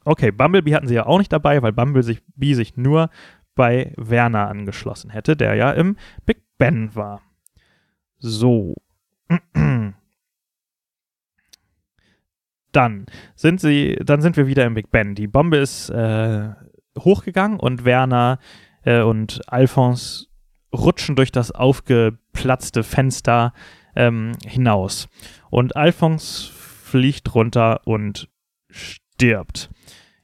Okay, 0.03 0.31
Bumblebee 0.31 0.73
hatten 0.73 0.87
sie 0.87 0.95
ja 0.95 1.05
auch 1.05 1.19
nicht 1.19 1.31
dabei, 1.31 1.61
weil 1.61 1.73
Bumblebee 1.73 2.53
sich 2.55 2.77
nur 2.77 3.11
bei 3.53 3.93
Werner 3.97 4.47
angeschlossen 4.47 5.11
hätte, 5.11 5.35
der 5.35 5.53
ja 5.53 5.71
im 5.71 5.97
Big 6.25 6.41
Ben 6.57 6.95
war. 6.95 7.21
So. 8.17 8.75
Dann 12.71 13.05
sind 13.35 13.59
sie, 13.59 13.97
dann 14.03 14.21
sind 14.21 14.37
wir 14.37 14.47
wieder 14.47 14.65
im 14.65 14.73
Big 14.73 14.91
Ben. 14.91 15.15
Die 15.15 15.27
Bombe 15.27 15.57
ist 15.57 15.89
äh, 15.89 16.49
hochgegangen 16.97 17.59
und 17.59 17.85
Werner 17.85 18.39
äh, 18.83 19.01
und 19.01 19.41
Alphonse 19.47 20.27
rutschen 20.73 21.15
durch 21.15 21.31
das 21.31 21.51
aufgeplatzte 21.51 22.83
Fenster 22.83 23.53
ähm, 23.95 24.33
hinaus. 24.45 25.09
Und 25.49 25.75
Alphonse 25.75 26.51
fliegt 26.51 27.35
runter 27.35 27.81
und 27.85 28.29
stirbt. 28.69 29.69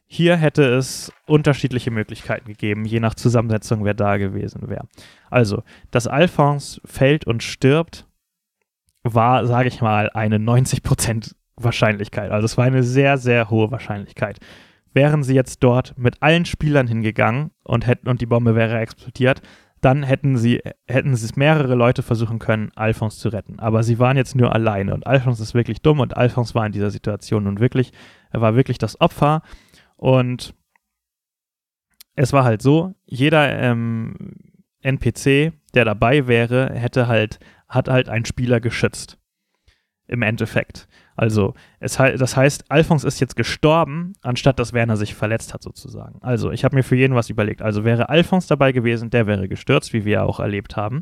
Hier 0.05 0.37
hätte 0.37 0.63
es 0.63 1.11
unterschiedliche 1.25 1.91
Möglichkeiten 1.91 2.47
gegeben, 2.47 2.85
je 2.85 3.01
nach 3.01 3.13
Zusammensetzung, 3.13 3.83
wer 3.83 3.93
da 3.93 4.15
gewesen 4.15 4.69
wäre. 4.69 4.87
Also, 5.29 5.63
dass 5.91 6.07
Alphonse 6.07 6.79
fällt 6.85 7.27
und 7.27 7.43
stirbt, 7.43 8.07
war, 9.03 9.45
sage 9.45 9.67
ich 9.67 9.81
mal, 9.81 10.09
eine 10.13 10.37
90% 10.37 11.35
Wahrscheinlichkeit. 11.57 12.31
Also 12.31 12.45
es 12.45 12.57
war 12.57 12.65
eine 12.65 12.83
sehr, 12.83 13.17
sehr 13.17 13.49
hohe 13.49 13.71
Wahrscheinlichkeit. 13.71 14.39
Wären 14.93 15.23
sie 15.23 15.35
jetzt 15.35 15.63
dort 15.63 15.97
mit 15.97 16.21
allen 16.21 16.45
Spielern 16.45 16.87
hingegangen 16.87 17.51
und 17.63 17.85
hätten 17.85 18.07
und 18.09 18.21
die 18.21 18.25
Bombe 18.25 18.55
wäre 18.55 18.79
explodiert, 18.79 19.41
dann 19.81 20.03
hätten 20.03 20.37
sie 20.37 20.61
hätten 20.87 21.13
es 21.13 21.35
mehrere 21.35 21.75
Leute 21.75 22.01
versuchen 22.01 22.39
können, 22.39 22.71
Alphonse 22.75 23.19
zu 23.19 23.29
retten. 23.29 23.59
Aber 23.59 23.83
sie 23.83 23.99
waren 23.99 24.17
jetzt 24.17 24.35
nur 24.35 24.53
alleine 24.53 24.93
und 24.93 25.05
Alphonse 25.05 25.43
ist 25.43 25.53
wirklich 25.53 25.81
dumm 25.81 25.99
und 25.99 26.17
Alphonse 26.17 26.55
war 26.55 26.65
in 26.65 26.71
dieser 26.71 26.89
Situation 26.89 27.43
nun 27.43 27.59
wirklich, 27.59 27.91
er 28.31 28.41
war 28.41 28.55
wirklich 28.55 28.79
das 28.79 28.99
Opfer 28.99 29.43
und 29.95 30.55
es 32.15 32.33
war 32.33 32.43
halt 32.43 32.63
so, 32.63 32.95
jeder 33.05 33.57
ähm, 33.59 34.15
NPC, 34.81 35.53
der 35.75 35.85
dabei 35.85 36.27
wäre, 36.27 36.73
hätte 36.73 37.07
halt, 37.07 37.39
hat 37.67 37.89
halt 37.89 38.09
einen 38.09 38.25
Spieler 38.25 38.59
geschützt. 38.59 39.19
Im 40.07 40.21
Endeffekt. 40.21 40.87
Also, 41.17 41.55
es, 41.79 41.95
das 41.97 42.37
heißt, 42.37 42.65
Alphonse 42.69 43.07
ist 43.07 43.19
jetzt 43.19 43.35
gestorben, 43.35 44.13
anstatt 44.21 44.59
dass 44.59 44.71
Werner 44.71 44.97
sich 44.97 45.15
verletzt 45.15 45.53
hat, 45.53 45.63
sozusagen. 45.63 46.19
Also, 46.21 46.51
ich 46.51 46.63
habe 46.63 46.75
mir 46.75 46.83
für 46.83 46.95
jeden 46.95 47.15
was 47.15 47.31
überlegt. 47.31 47.63
Also, 47.63 47.83
wäre 47.83 48.09
Alphonse 48.09 48.47
dabei 48.47 48.71
gewesen, 48.71 49.09
der 49.09 49.25
wäre 49.25 49.49
gestürzt, 49.49 49.93
wie 49.93 50.05
wir 50.05 50.23
auch 50.23 50.39
erlebt 50.39 50.77
haben. 50.77 51.01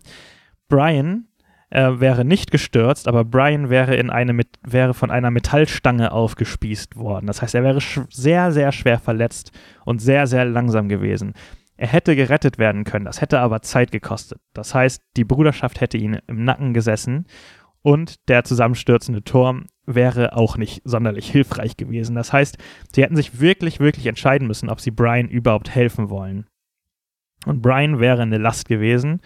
Brian 0.69 1.27
äh, 1.69 1.99
wäre 1.99 2.23
nicht 2.23 2.49
gestürzt, 2.49 3.09
aber 3.09 3.25
Brian 3.25 3.69
wäre, 3.69 3.95
in 3.97 4.09
eine, 4.09 4.39
wäre 4.63 4.93
von 4.93 5.11
einer 5.11 5.31
Metallstange 5.31 6.13
aufgespießt 6.13 6.95
worden. 6.95 7.27
Das 7.27 7.41
heißt, 7.41 7.53
er 7.53 7.63
wäre 7.63 7.79
sehr, 8.09 8.53
sehr 8.53 8.71
schwer 8.71 8.99
verletzt 8.99 9.51
und 9.83 9.99
sehr, 9.99 10.27
sehr 10.27 10.45
langsam 10.45 10.87
gewesen. 10.87 11.33
Er 11.75 11.87
hätte 11.87 12.15
gerettet 12.15 12.57
werden 12.57 12.85
können, 12.85 13.03
das 13.03 13.19
hätte 13.19 13.39
aber 13.39 13.61
Zeit 13.61 13.91
gekostet. 13.91 14.39
Das 14.53 14.73
heißt, 14.73 15.01
die 15.17 15.25
Bruderschaft 15.25 15.81
hätte 15.81 15.97
ihn 15.97 16.19
im 16.27 16.45
Nacken 16.45 16.73
gesessen 16.73 17.25
und 17.81 18.29
der 18.29 18.45
zusammenstürzende 18.45 19.23
Turm 19.23 19.65
wäre 19.85 20.35
auch 20.35 20.57
nicht 20.57 20.81
sonderlich 20.83 21.29
hilfreich 21.29 21.77
gewesen. 21.77 22.15
Das 22.15 22.33
heißt, 22.33 22.57
sie 22.93 23.03
hätten 23.03 23.15
sich 23.15 23.39
wirklich, 23.39 23.79
wirklich 23.79 24.07
entscheiden 24.07 24.47
müssen, 24.47 24.69
ob 24.69 24.81
sie 24.81 24.91
Brian 24.91 25.29
überhaupt 25.29 25.73
helfen 25.73 26.09
wollen. 26.09 26.47
Und 27.45 27.61
Brian 27.61 27.99
wäre 27.99 28.23
eine 28.23 28.37
Last 28.37 28.67
gewesen 28.67 29.21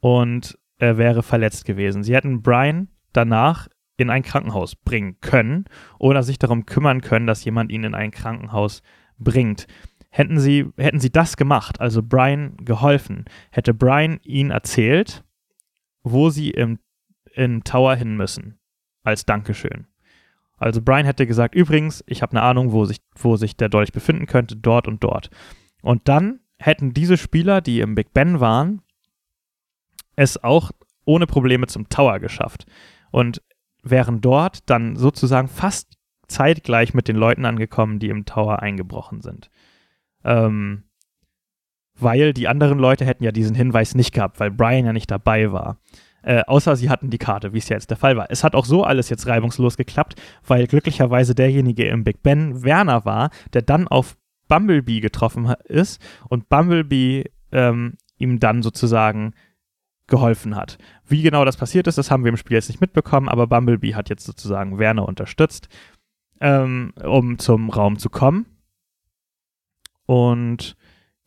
und 0.00 0.58
er 0.78 0.96
wäre 0.96 1.22
verletzt 1.22 1.64
gewesen. 1.64 2.02
Sie 2.02 2.14
hätten 2.14 2.42
Brian 2.42 2.88
danach 3.12 3.68
in 3.96 4.10
ein 4.10 4.22
Krankenhaus 4.22 4.76
bringen 4.76 5.20
können 5.20 5.64
oder 5.98 6.22
sich 6.22 6.38
darum 6.38 6.66
kümmern 6.66 7.00
können, 7.00 7.26
dass 7.26 7.44
jemand 7.44 7.70
ihn 7.70 7.84
in 7.84 7.94
ein 7.94 8.10
Krankenhaus 8.10 8.82
bringt. 9.18 9.66
hätten 10.10 10.40
sie, 10.40 10.66
hätten 10.78 11.00
sie 11.00 11.10
das 11.10 11.36
gemacht, 11.36 11.80
also 11.80 12.02
Brian 12.02 12.56
geholfen, 12.58 13.26
hätte 13.50 13.74
Brian 13.74 14.20
ihnen 14.22 14.50
erzählt, 14.50 15.24
wo 16.02 16.30
sie 16.30 16.50
im, 16.50 16.78
im 17.34 17.62
Tower 17.62 17.94
hin 17.94 18.16
müssen, 18.16 18.58
als 19.02 19.26
Dankeschön. 19.26 19.86
Also 20.58 20.82
Brian 20.82 21.06
hätte 21.06 21.26
gesagt, 21.26 21.54
übrigens, 21.54 22.04
ich 22.06 22.22
habe 22.22 22.32
eine 22.32 22.42
Ahnung, 22.42 22.72
wo 22.72 22.84
sich, 22.84 22.98
wo 23.16 23.36
sich 23.36 23.56
der 23.56 23.68
Dolch 23.68 23.92
befinden 23.92 24.26
könnte, 24.26 24.56
dort 24.56 24.88
und 24.88 25.02
dort. 25.02 25.30
Und 25.82 26.08
dann 26.08 26.40
hätten 26.58 26.92
diese 26.92 27.16
Spieler, 27.16 27.60
die 27.60 27.80
im 27.80 27.94
Big 27.94 28.12
Ben 28.12 28.40
waren, 28.40 28.82
es 30.16 30.42
auch 30.42 30.72
ohne 31.04 31.26
Probleme 31.26 31.66
zum 31.68 31.88
Tower 31.88 32.18
geschafft. 32.18 32.66
Und 33.10 33.42
wären 33.82 34.20
dort 34.20 34.68
dann 34.68 34.96
sozusagen 34.96 35.48
fast 35.48 35.96
zeitgleich 36.26 36.94
mit 36.94 37.08
den 37.08 37.16
Leuten 37.16 37.44
angekommen, 37.44 37.98
die 37.98 38.08
im 38.08 38.26
Tower 38.26 38.60
eingebrochen 38.60 39.22
sind. 39.22 39.50
Ähm, 40.24 40.84
weil 41.94 42.32
die 42.32 42.48
anderen 42.48 42.78
Leute 42.78 43.04
hätten 43.04 43.24
ja 43.24 43.32
diesen 43.32 43.56
Hinweis 43.56 43.94
nicht 43.94 44.12
gehabt, 44.12 44.38
weil 44.40 44.50
Brian 44.50 44.84
ja 44.84 44.92
nicht 44.92 45.10
dabei 45.10 45.52
war. 45.52 45.80
Äh, 46.22 46.42
außer 46.46 46.76
sie 46.76 46.90
hatten 46.90 47.10
die 47.10 47.18
Karte, 47.18 47.52
wie 47.52 47.58
es 47.58 47.68
ja 47.68 47.76
jetzt 47.76 47.90
der 47.90 47.96
Fall 47.96 48.16
war. 48.16 48.30
Es 48.30 48.44
hat 48.44 48.54
auch 48.54 48.64
so 48.64 48.84
alles 48.84 49.08
jetzt 49.08 49.26
reibungslos 49.26 49.76
geklappt, 49.76 50.20
weil 50.46 50.66
glücklicherweise 50.66 51.34
derjenige 51.34 51.86
im 51.86 52.04
Big 52.04 52.22
Ben 52.22 52.62
Werner 52.64 53.04
war, 53.04 53.30
der 53.52 53.62
dann 53.62 53.86
auf 53.88 54.16
Bumblebee 54.48 55.00
getroffen 55.00 55.54
ist 55.64 56.00
und 56.28 56.48
Bumblebee 56.48 57.30
ähm, 57.52 57.94
ihm 58.16 58.40
dann 58.40 58.62
sozusagen 58.62 59.34
geholfen 60.06 60.56
hat. 60.56 60.78
Wie 61.06 61.22
genau 61.22 61.44
das 61.44 61.56
passiert 61.56 61.86
ist, 61.86 61.98
das 61.98 62.10
haben 62.10 62.24
wir 62.24 62.30
im 62.30 62.36
Spiel 62.36 62.56
jetzt 62.56 62.68
nicht 62.68 62.80
mitbekommen, 62.80 63.28
aber 63.28 63.46
Bumblebee 63.46 63.94
hat 63.94 64.08
jetzt 64.08 64.24
sozusagen 64.24 64.78
Werner 64.78 65.06
unterstützt, 65.06 65.68
ähm, 66.40 66.92
um 67.04 67.38
zum 67.38 67.70
Raum 67.70 67.98
zu 67.98 68.08
kommen. 68.10 68.46
Und 70.06 70.76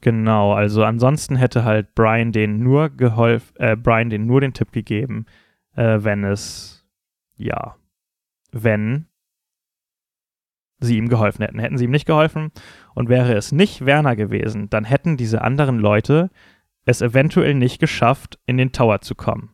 genau, 0.02 0.54
also 0.54 0.84
ansonsten 0.84 1.36
hätte 1.36 1.64
halt 1.64 1.96
Brian 1.96 2.32
den 2.32 2.60
nur 2.60 2.90
geholfen, 2.90 3.56
äh, 3.58 3.76
Brian 3.76 4.10
den 4.10 4.26
nur 4.26 4.42
den 4.42 4.54
Tipp 4.54 4.72
gegeben, 4.72 5.26
äh, 5.76 6.00
wenn 6.02 6.24
es, 6.24 6.86
ja, 7.36 7.76
wenn 8.52 9.08
sie 10.80 10.98
ihm 10.98 11.10
geholfen 11.10 11.44
hätten. 11.44 11.60
Hätten 11.60 11.78
sie 11.78 11.86
ihm 11.86 11.92
nicht 11.92 12.08
geholfen 12.08 12.52
und 12.94 13.10
wäre 13.10 13.34
es 13.34 13.52
nicht 13.52 13.86
Werner 13.86 14.16
gewesen, 14.16 14.70
dann 14.70 14.84
hätten 14.84 15.18
diese 15.18 15.42
anderen 15.42 15.80
Leute 15.80 16.30
es 16.86 17.02
eventuell 17.02 17.54
nicht 17.54 17.80
geschafft, 17.80 18.40
in 18.46 18.58
den 18.58 18.72
Tower 18.72 19.02
zu 19.02 19.16
kommen. 19.16 19.52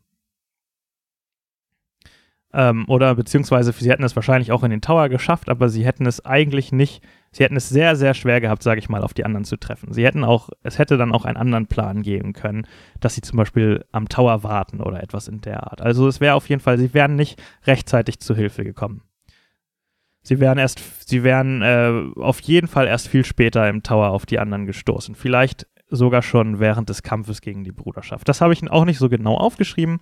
Ähm, 2.53 2.85
oder 2.87 3.13
beziehungsweise 3.15 3.71
sie 3.73 3.89
hätten 3.89 4.03
es 4.03 4.15
wahrscheinlich 4.15 4.51
auch 4.51 4.63
in 4.63 4.71
den 4.71 4.81
Tower 4.81 5.09
geschafft, 5.09 5.49
aber 5.49 5.67
sie 5.67 5.85
hätten 5.85 6.05
es 6.05 6.25
eigentlich 6.25 6.71
nicht, 6.71 7.03
sie 7.31 7.43
hätten 7.43 7.57
es 7.57 7.67
sehr, 7.67 7.95
sehr 7.95 8.13
schwer 8.13 8.39
gehabt, 8.39 8.63
sage 8.63 8.79
ich 8.79 8.87
mal, 8.87 9.03
auf 9.03 9.13
die 9.13 9.25
anderen 9.25 9.43
zu 9.43 9.57
treffen. 9.57 9.93
Sie 9.93 10.05
hätten 10.05 10.23
auch, 10.23 10.49
es 10.63 10.79
hätte 10.79 10.97
dann 10.97 11.11
auch 11.11 11.25
einen 11.25 11.37
anderen 11.37 11.67
Plan 11.67 12.03
geben 12.03 12.33
können, 12.33 12.65
dass 13.01 13.15
sie 13.15 13.21
zum 13.21 13.37
Beispiel 13.37 13.83
am 13.91 14.07
Tower 14.07 14.43
warten 14.43 14.81
oder 14.81 15.03
etwas 15.03 15.27
in 15.27 15.41
der 15.41 15.63
Art. 15.63 15.81
Also 15.81 16.07
es 16.07 16.21
wäre 16.21 16.35
auf 16.35 16.47
jeden 16.47 16.61
Fall, 16.61 16.77
sie 16.77 16.93
wären 16.93 17.15
nicht 17.15 17.41
rechtzeitig 17.65 18.19
zu 18.19 18.33
Hilfe 18.33 18.63
gekommen. 18.63 19.01
Sie 20.23 20.39
wären 20.39 20.57
erst, 20.57 21.07
sie 21.07 21.23
wären 21.23 21.61
äh, 21.61 22.19
auf 22.19 22.41
jeden 22.41 22.67
Fall 22.67 22.87
erst 22.87 23.07
viel 23.07 23.23
später 23.23 23.67
im 23.69 23.83
Tower 23.83 24.09
auf 24.09 24.25
die 24.25 24.39
anderen 24.39 24.65
gestoßen. 24.65 25.15
Vielleicht 25.15 25.67
sogar 25.89 26.21
schon 26.21 26.59
während 26.59 26.89
des 26.89 27.03
Kampfes 27.03 27.41
gegen 27.41 27.63
die 27.63 27.71
Bruderschaft. 27.71 28.27
Das 28.27 28.41
habe 28.41 28.53
ich 28.53 28.69
auch 28.69 28.85
nicht 28.85 28.97
so 28.97 29.09
genau 29.09 29.35
aufgeschrieben, 29.35 29.99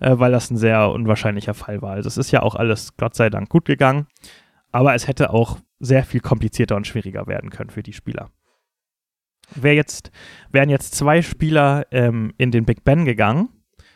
äh, 0.00 0.18
weil 0.18 0.32
das 0.32 0.50
ein 0.50 0.56
sehr 0.56 0.90
unwahrscheinlicher 0.90 1.54
Fall 1.54 1.82
war. 1.82 1.92
Also 1.92 2.08
es 2.08 2.16
ist 2.16 2.30
ja 2.30 2.42
auch 2.42 2.54
alles 2.54 2.96
Gott 2.96 3.14
sei 3.14 3.30
Dank 3.30 3.48
gut 3.48 3.64
gegangen, 3.64 4.06
aber 4.72 4.94
es 4.94 5.08
hätte 5.08 5.30
auch 5.30 5.58
sehr 5.80 6.04
viel 6.04 6.20
komplizierter 6.20 6.76
und 6.76 6.86
schwieriger 6.86 7.26
werden 7.26 7.50
können 7.50 7.70
für 7.70 7.82
die 7.82 7.92
Spieler. 7.92 8.30
Wär 9.54 9.74
jetzt, 9.74 10.10
wären 10.50 10.68
jetzt 10.68 10.94
zwei 10.94 11.22
Spieler 11.22 11.86
ähm, 11.90 12.34
in 12.36 12.50
den 12.50 12.64
Big 12.64 12.84
Ben 12.84 13.04
gegangen 13.04 13.48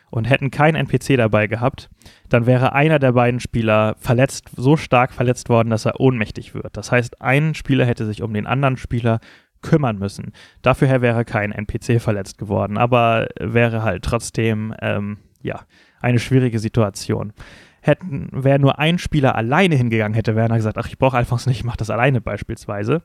und 0.09 0.25
hätten 0.25 0.51
keinen 0.51 0.75
NPC 0.75 1.17
dabei 1.17 1.47
gehabt, 1.47 1.89
dann 2.29 2.45
wäre 2.45 2.73
einer 2.73 2.99
der 2.99 3.13
beiden 3.13 3.39
Spieler 3.39 3.95
verletzt, 3.97 4.49
so 4.55 4.77
stark 4.77 5.11
verletzt 5.11 5.49
worden, 5.49 5.69
dass 5.69 5.85
er 5.85 5.99
ohnmächtig 5.99 6.53
wird. 6.53 6.77
Das 6.77 6.91
heißt, 6.91 7.21
ein 7.21 7.55
Spieler 7.55 7.85
hätte 7.85 8.05
sich 8.05 8.21
um 8.21 8.33
den 8.33 8.45
anderen 8.47 8.77
Spieler 8.77 9.19
kümmern 9.63 9.97
müssen. 9.97 10.31
Dafür 10.61 11.01
wäre 11.01 11.25
kein 11.25 11.51
NPC 11.51 11.99
verletzt 11.99 12.37
geworden, 12.37 12.77
aber 12.77 13.27
wäre 13.39 13.81
halt 13.81 14.03
trotzdem, 14.03 14.75
ähm, 14.81 15.17
ja, 15.41 15.61
eine 16.03 16.19
schwierige 16.19 16.59
Situation. 16.59 17.33
Hätten, 17.81 18.29
wäre 18.31 18.59
nur 18.59 18.79
ein 18.79 18.97
Spieler 18.97 19.35
alleine 19.35 19.75
hingegangen, 19.75 20.13
hätte 20.13 20.35
Werner 20.35 20.55
gesagt, 20.55 20.77
ach, 20.77 20.87
ich 20.87 20.97
brauche 20.97 21.17
Alphons 21.17 21.47
nicht, 21.47 21.59
ich 21.59 21.63
mache 21.65 21.77
das 21.77 21.89
alleine 21.89 22.21
beispielsweise 22.21 23.03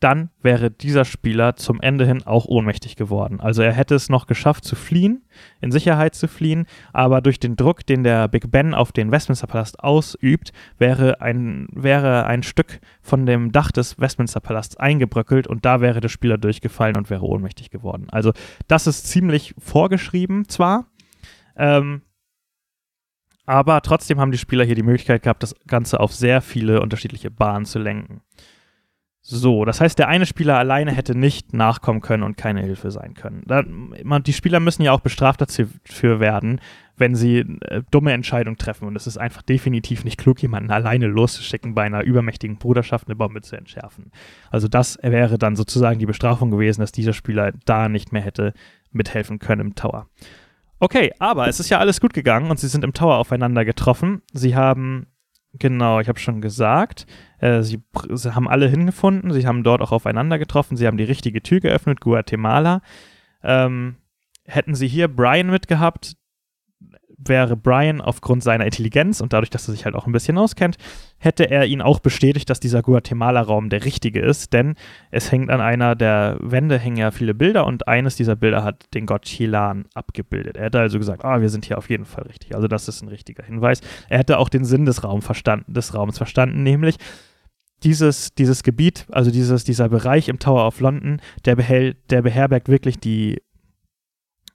dann 0.00 0.30
wäre 0.42 0.70
dieser 0.70 1.04
Spieler 1.04 1.56
zum 1.56 1.80
Ende 1.80 2.06
hin 2.06 2.22
auch 2.26 2.46
ohnmächtig 2.46 2.96
geworden. 2.96 3.40
Also 3.40 3.62
er 3.62 3.72
hätte 3.72 3.94
es 3.94 4.08
noch 4.08 4.26
geschafft 4.26 4.64
zu 4.64 4.74
fliehen, 4.74 5.22
in 5.60 5.70
Sicherheit 5.70 6.14
zu 6.14 6.26
fliehen, 6.26 6.66
aber 6.92 7.20
durch 7.20 7.38
den 7.38 7.54
Druck, 7.54 7.86
den 7.86 8.02
der 8.02 8.26
Big 8.28 8.50
Ben 8.50 8.74
auf 8.74 8.92
den 8.92 9.10
Westminster 9.10 9.46
Palast 9.46 9.80
ausübt, 9.80 10.52
wäre 10.78 11.20
ein, 11.20 11.68
wäre 11.72 12.24
ein 12.24 12.42
Stück 12.42 12.80
von 13.02 13.26
dem 13.26 13.52
Dach 13.52 13.70
des 13.70 14.00
Westminster 14.00 14.40
Palasts 14.40 14.76
eingebröckelt 14.76 15.46
und 15.46 15.64
da 15.64 15.80
wäre 15.80 16.00
der 16.00 16.08
Spieler 16.08 16.38
durchgefallen 16.38 16.96
und 16.96 17.10
wäre 17.10 17.24
ohnmächtig 17.24 17.70
geworden. 17.70 18.08
Also 18.10 18.32
das 18.68 18.86
ist 18.86 19.06
ziemlich 19.06 19.54
vorgeschrieben 19.58 20.48
zwar, 20.48 20.86
ähm, 21.56 22.02
aber 23.44 23.80
trotzdem 23.82 24.20
haben 24.20 24.32
die 24.32 24.38
Spieler 24.38 24.64
hier 24.64 24.76
die 24.76 24.82
Möglichkeit 24.82 25.22
gehabt, 25.22 25.42
das 25.42 25.54
Ganze 25.66 26.00
auf 26.00 26.14
sehr 26.14 26.40
viele 26.40 26.80
unterschiedliche 26.80 27.30
Bahnen 27.30 27.64
zu 27.64 27.78
lenken. 27.80 28.22
So, 29.22 29.66
das 29.66 29.80
heißt, 29.82 29.98
der 29.98 30.08
eine 30.08 30.24
Spieler 30.24 30.56
alleine 30.56 30.92
hätte 30.92 31.14
nicht 31.14 31.52
nachkommen 31.52 32.00
können 32.00 32.22
und 32.22 32.38
keine 32.38 32.62
Hilfe 32.62 32.90
sein 32.90 33.12
können. 33.12 33.42
Da, 33.46 33.62
man, 33.66 34.22
die 34.22 34.32
Spieler 34.32 34.60
müssen 34.60 34.82
ja 34.82 34.92
auch 34.92 35.00
bestraft 35.00 35.42
dafür 35.42 36.20
werden, 36.20 36.60
wenn 36.96 37.14
sie 37.14 37.40
äh, 37.40 37.82
dumme 37.90 38.12
Entscheidungen 38.12 38.56
treffen. 38.56 38.88
Und 38.88 38.96
es 38.96 39.06
ist 39.06 39.18
einfach 39.18 39.42
definitiv 39.42 40.04
nicht 40.04 40.16
klug, 40.16 40.40
jemanden 40.40 40.70
alleine 40.70 41.06
loszuschicken, 41.06 41.74
bei 41.74 41.82
einer 41.82 42.02
übermächtigen 42.02 42.56
Bruderschaft 42.56 43.08
eine 43.08 43.16
Bombe 43.16 43.42
zu 43.42 43.56
entschärfen. 43.56 44.10
Also 44.50 44.68
das 44.68 44.98
wäre 45.02 45.36
dann 45.36 45.54
sozusagen 45.54 45.98
die 45.98 46.06
Bestrafung 46.06 46.50
gewesen, 46.50 46.80
dass 46.80 46.92
dieser 46.92 47.12
Spieler 47.12 47.52
da 47.66 47.90
nicht 47.90 48.12
mehr 48.12 48.22
hätte 48.22 48.54
mithelfen 48.90 49.38
können 49.38 49.60
im 49.60 49.74
Tower. 49.74 50.08
Okay, 50.78 51.12
aber 51.18 51.46
es 51.46 51.60
ist 51.60 51.68
ja 51.68 51.78
alles 51.78 52.00
gut 52.00 52.14
gegangen 52.14 52.50
und 52.50 52.58
sie 52.58 52.68
sind 52.68 52.84
im 52.84 52.94
Tower 52.94 53.16
aufeinander 53.16 53.66
getroffen. 53.66 54.22
Sie 54.32 54.56
haben 54.56 55.06
Genau, 55.52 55.98
ich 56.00 56.08
habe 56.08 56.18
schon 56.18 56.40
gesagt. 56.40 57.06
Äh, 57.38 57.62
sie, 57.62 57.82
sie, 58.10 58.34
haben 58.34 58.48
alle 58.48 58.68
hingefunden, 58.68 59.32
sie 59.32 59.46
haben 59.46 59.64
dort 59.64 59.82
auch 59.82 59.92
aufeinander 59.92 60.38
getroffen, 60.38 60.76
sie 60.76 60.86
haben 60.86 60.96
die 60.96 61.04
richtige 61.04 61.42
Tür 61.42 61.60
geöffnet, 61.60 62.00
Guatemala. 62.00 62.82
Ähm, 63.42 63.96
hätten 64.44 64.74
sie 64.74 64.88
hier 64.88 65.08
Brian 65.08 65.50
mitgehabt, 65.50 66.16
wäre 67.22 67.56
Brian 67.56 68.00
aufgrund 68.00 68.42
seiner 68.42 68.64
Intelligenz 68.64 69.20
und 69.20 69.32
dadurch, 69.32 69.50
dass 69.50 69.68
er 69.68 69.72
sich 69.72 69.84
halt 69.84 69.94
auch 69.94 70.06
ein 70.06 70.12
bisschen 70.12 70.38
auskennt, 70.38 70.76
hätte 71.18 71.50
er 71.50 71.66
ihn 71.66 71.82
auch 71.82 72.00
bestätigt, 72.00 72.48
dass 72.48 72.60
dieser 72.60 72.82
Guatemala-Raum 72.82 73.68
der 73.68 73.84
richtige 73.84 74.20
ist, 74.20 74.52
denn 74.52 74.74
es 75.10 75.30
hängt 75.30 75.50
an 75.50 75.60
einer 75.60 75.94
der 75.94 76.38
Wände 76.40 76.78
hängen 76.78 76.96
ja 76.96 77.10
viele 77.10 77.34
Bilder 77.34 77.66
und 77.66 77.88
eines 77.88 78.16
dieser 78.16 78.36
Bilder 78.36 78.64
hat 78.64 78.86
den 78.94 79.06
Gott 79.06 79.22
Chilan 79.22 79.84
abgebildet. 79.94 80.56
Er 80.56 80.64
hätte 80.64 80.80
also 80.80 80.98
gesagt, 80.98 81.24
ah, 81.24 81.40
wir 81.40 81.50
sind 81.50 81.66
hier 81.66 81.78
auf 81.78 81.90
jeden 81.90 82.06
Fall 82.06 82.24
richtig. 82.24 82.54
Also 82.54 82.68
das 82.68 82.88
ist 82.88 83.02
ein 83.02 83.08
richtiger 83.08 83.44
Hinweis. 83.44 83.80
Er 84.08 84.18
hätte 84.18 84.38
auch 84.38 84.48
den 84.48 84.64
Sinn 84.64 84.86
des, 84.86 85.04
Raum 85.04 85.22
verstanden, 85.22 85.72
des 85.74 85.94
Raums 85.94 86.16
verstanden, 86.16 86.62
nämlich 86.62 86.96
dieses, 87.82 88.34
dieses 88.34 88.62
Gebiet, 88.62 89.06
also 89.10 89.30
dieses, 89.30 89.64
dieser 89.64 89.88
Bereich 89.88 90.28
im 90.28 90.38
Tower 90.38 90.66
of 90.66 90.80
London, 90.80 91.20
der, 91.44 91.56
behält, 91.56 91.98
der 92.10 92.22
beherbergt 92.22 92.68
wirklich 92.68 92.98
die 92.98 93.42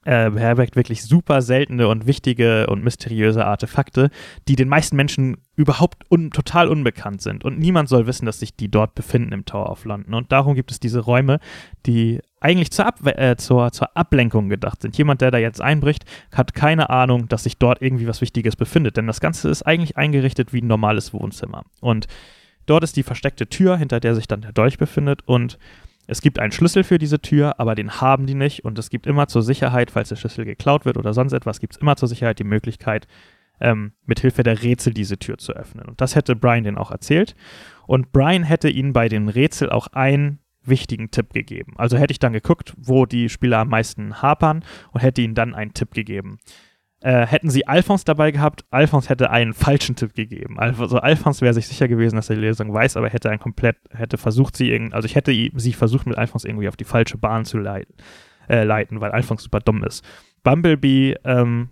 äh, 0.06 0.30
beherbergt 0.30 0.76
wirklich 0.76 1.04
super 1.04 1.42
seltene 1.42 1.88
und 1.88 2.06
wichtige 2.06 2.68
und 2.68 2.84
mysteriöse 2.84 3.46
Artefakte, 3.46 4.10
die 4.48 4.56
den 4.56 4.70
meisten 4.70 4.96
Menschen 4.96 5.38
überhaupt 5.56 6.04
un 6.12 6.32
total 6.32 6.68
unbekannt 6.68 7.22
sind. 7.22 7.44
Und 7.44 7.60
niemand 7.60 7.90
soll 7.90 8.08
wissen, 8.08 8.26
dass 8.26 8.40
sich 8.40 8.56
die 8.56 8.70
dort 8.70 8.96
befinden 8.96 9.32
im 9.32 9.46
Tower 9.46 9.72
of 9.72 9.84
London. 9.84 10.14
Und 10.14 10.32
darum 10.32 10.56
gibt 10.56 10.72
es 10.72 10.80
diese 10.80 11.00
Räume, 11.00 11.40
die 11.86 12.22
eigentlich 12.40 12.72
zur, 12.72 12.86
Ab 12.86 13.00
äh, 13.06 13.36
zur, 13.38 13.72
zur 13.72 13.98
Ablenkung 13.98 14.48
gedacht 14.50 14.82
sind. 14.82 14.96
Jemand, 14.98 15.22
der 15.22 15.32
da 15.32 15.40
jetzt 15.40 15.62
einbricht, 15.62 16.06
hat 16.32 16.54
keine 16.54 16.92
Ahnung, 16.92 17.28
dass 17.28 17.44
sich 17.44 17.58
dort 17.58 17.82
irgendwie 17.82 18.08
was 18.08 18.22
Wichtiges 18.22 18.56
befindet. 18.56 18.98
Denn 18.98 19.08
das 19.08 19.20
Ganze 19.20 19.50
ist 19.50 19.64
eigentlich 19.64 19.98
eingerichtet 19.98 20.54
wie 20.54 20.62
ein 20.62 20.68
normales 20.68 21.14
Wohnzimmer. 21.14 21.64
Und 21.82 22.06
dort 22.68 22.84
ist 22.84 22.96
die 22.96 23.04
versteckte 23.04 23.48
Tür, 23.48 23.78
hinter 23.78 24.00
der 24.00 24.14
sich 24.14 24.28
dann 24.28 24.42
der 24.42 24.52
Dolch 24.52 24.78
befindet. 24.78 25.22
Und 25.26 25.58
es 26.08 26.22
gibt 26.22 26.40
einen 26.40 26.52
Schlüssel 26.52 26.84
für 26.84 26.98
diese 26.98 27.20
Tür, 27.20 27.60
aber 27.60 27.76
den 27.76 28.00
haben 28.02 28.28
die 28.28 28.36
nicht. 28.36 28.64
Und 28.64 28.78
es 28.78 28.90
gibt 28.90 29.08
immer 29.08 29.28
zur 29.28 29.42
Sicherheit, 29.42 29.92
falls 29.92 30.10
der 30.10 30.16
Schlüssel 30.16 30.46
geklaut 30.46 30.86
wird 30.86 30.98
oder 30.98 31.14
sonst 31.14 31.34
etwas, 31.34 31.60
gibt 31.60 31.76
es 31.76 31.82
immer 31.82 31.96
zur 31.96 32.08
Sicherheit 32.08 32.40
die 32.40 32.44
Möglichkeit, 32.44 33.08
ähm, 33.60 33.94
mithilfe 34.06 34.44
der 34.44 34.62
Rätsel 34.62 34.94
diese 34.94 35.18
Tür 35.18 35.38
zu 35.38 35.54
öffnen. 35.54 35.88
Und 35.88 36.02
das 36.02 36.16
hätte 36.16 36.36
Brian 36.36 36.64
den 36.64 36.78
auch 36.78 36.92
erzählt. 36.92 37.36
Und 37.88 38.12
Brian 38.12 38.44
hätte 38.44 38.70
ihnen 38.70 38.94
bei 38.94 39.10
den 39.10 39.30
Rätsel 39.30 39.70
auch 39.70 39.88
einen 39.88 40.40
wichtigen 40.64 41.12
Tipp 41.12 41.34
gegeben. 41.34 41.74
Also 41.78 41.98
hätte 41.98 42.12
ich 42.12 42.20
dann 42.20 42.34
geguckt, 42.34 42.74
wo 42.78 43.06
die 43.06 43.30
Spieler 43.30 43.60
am 43.60 43.70
meisten 43.70 44.22
hapern 44.22 44.64
und 44.92 45.02
hätte 45.02 45.22
ihnen 45.22 45.36
dann 45.36 45.54
einen 45.54 45.74
Tipp 45.74 45.94
gegeben. 45.94 46.40
Äh, 47.02 47.26
hätten 47.28 47.50
sie 47.50 47.68
Alphons 47.68 48.04
dabei 48.04 48.32
gehabt, 48.32 48.66
Alphons 48.72 49.10
hätte 49.10 49.30
einen 49.30 49.54
falschen 49.54 49.96
Tipp 49.96 50.14
gegeben. 50.16 50.58
Also 50.60 50.98
Alphons 50.98 51.42
wäre 51.42 51.54
sich 51.54 51.68
sicher 51.68 51.88
gewesen, 51.88 52.16
dass 52.16 52.30
er 52.30 52.36
die 52.36 52.42
Lösung 52.42 52.74
weiß, 52.74 52.98
aber 52.98 53.10
hätte 53.10 53.30
ein 53.30 53.40
komplett, 53.40 53.78
hätte 53.92 54.18
versucht, 54.18 54.56
sie 54.56 54.72
irgendwie, 54.72 54.96
also 54.96 55.06
ich 55.06 55.16
hätte 55.16 55.32
sie 55.32 55.74
versucht, 55.74 56.08
mit 56.08 56.18
Alphons 56.18 56.46
irgendwie 56.46 56.70
auf 56.70 56.78
die 56.78 56.86
falsche 56.86 57.18
Bahn 57.18 57.46
zu 57.46 57.58
leiten, 57.58 57.94
äh, 58.50 58.64
leiten 58.64 59.02
weil 59.02 59.12
Alphons 59.12 59.44
super 59.44 59.60
dumm 59.60 59.84
ist. 59.84 60.04
Bumblebee 60.44 61.16
ähm, 61.26 61.70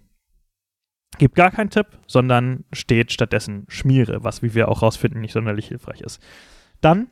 gibt 1.18 1.36
gar 1.36 1.52
keinen 1.52 1.70
Tipp, 1.70 1.88
sondern 2.06 2.66
steht 2.74 3.12
stattdessen 3.12 3.66
Schmiere, 3.70 4.24
was, 4.24 4.44
wie 4.44 4.54
wir 4.54 4.68
auch 4.68 4.82
rausfinden, 4.82 5.22
nicht 5.22 5.34
sonderlich 5.34 5.68
hilfreich 5.68 6.02
ist. 6.02 6.22
Dann 6.82 7.08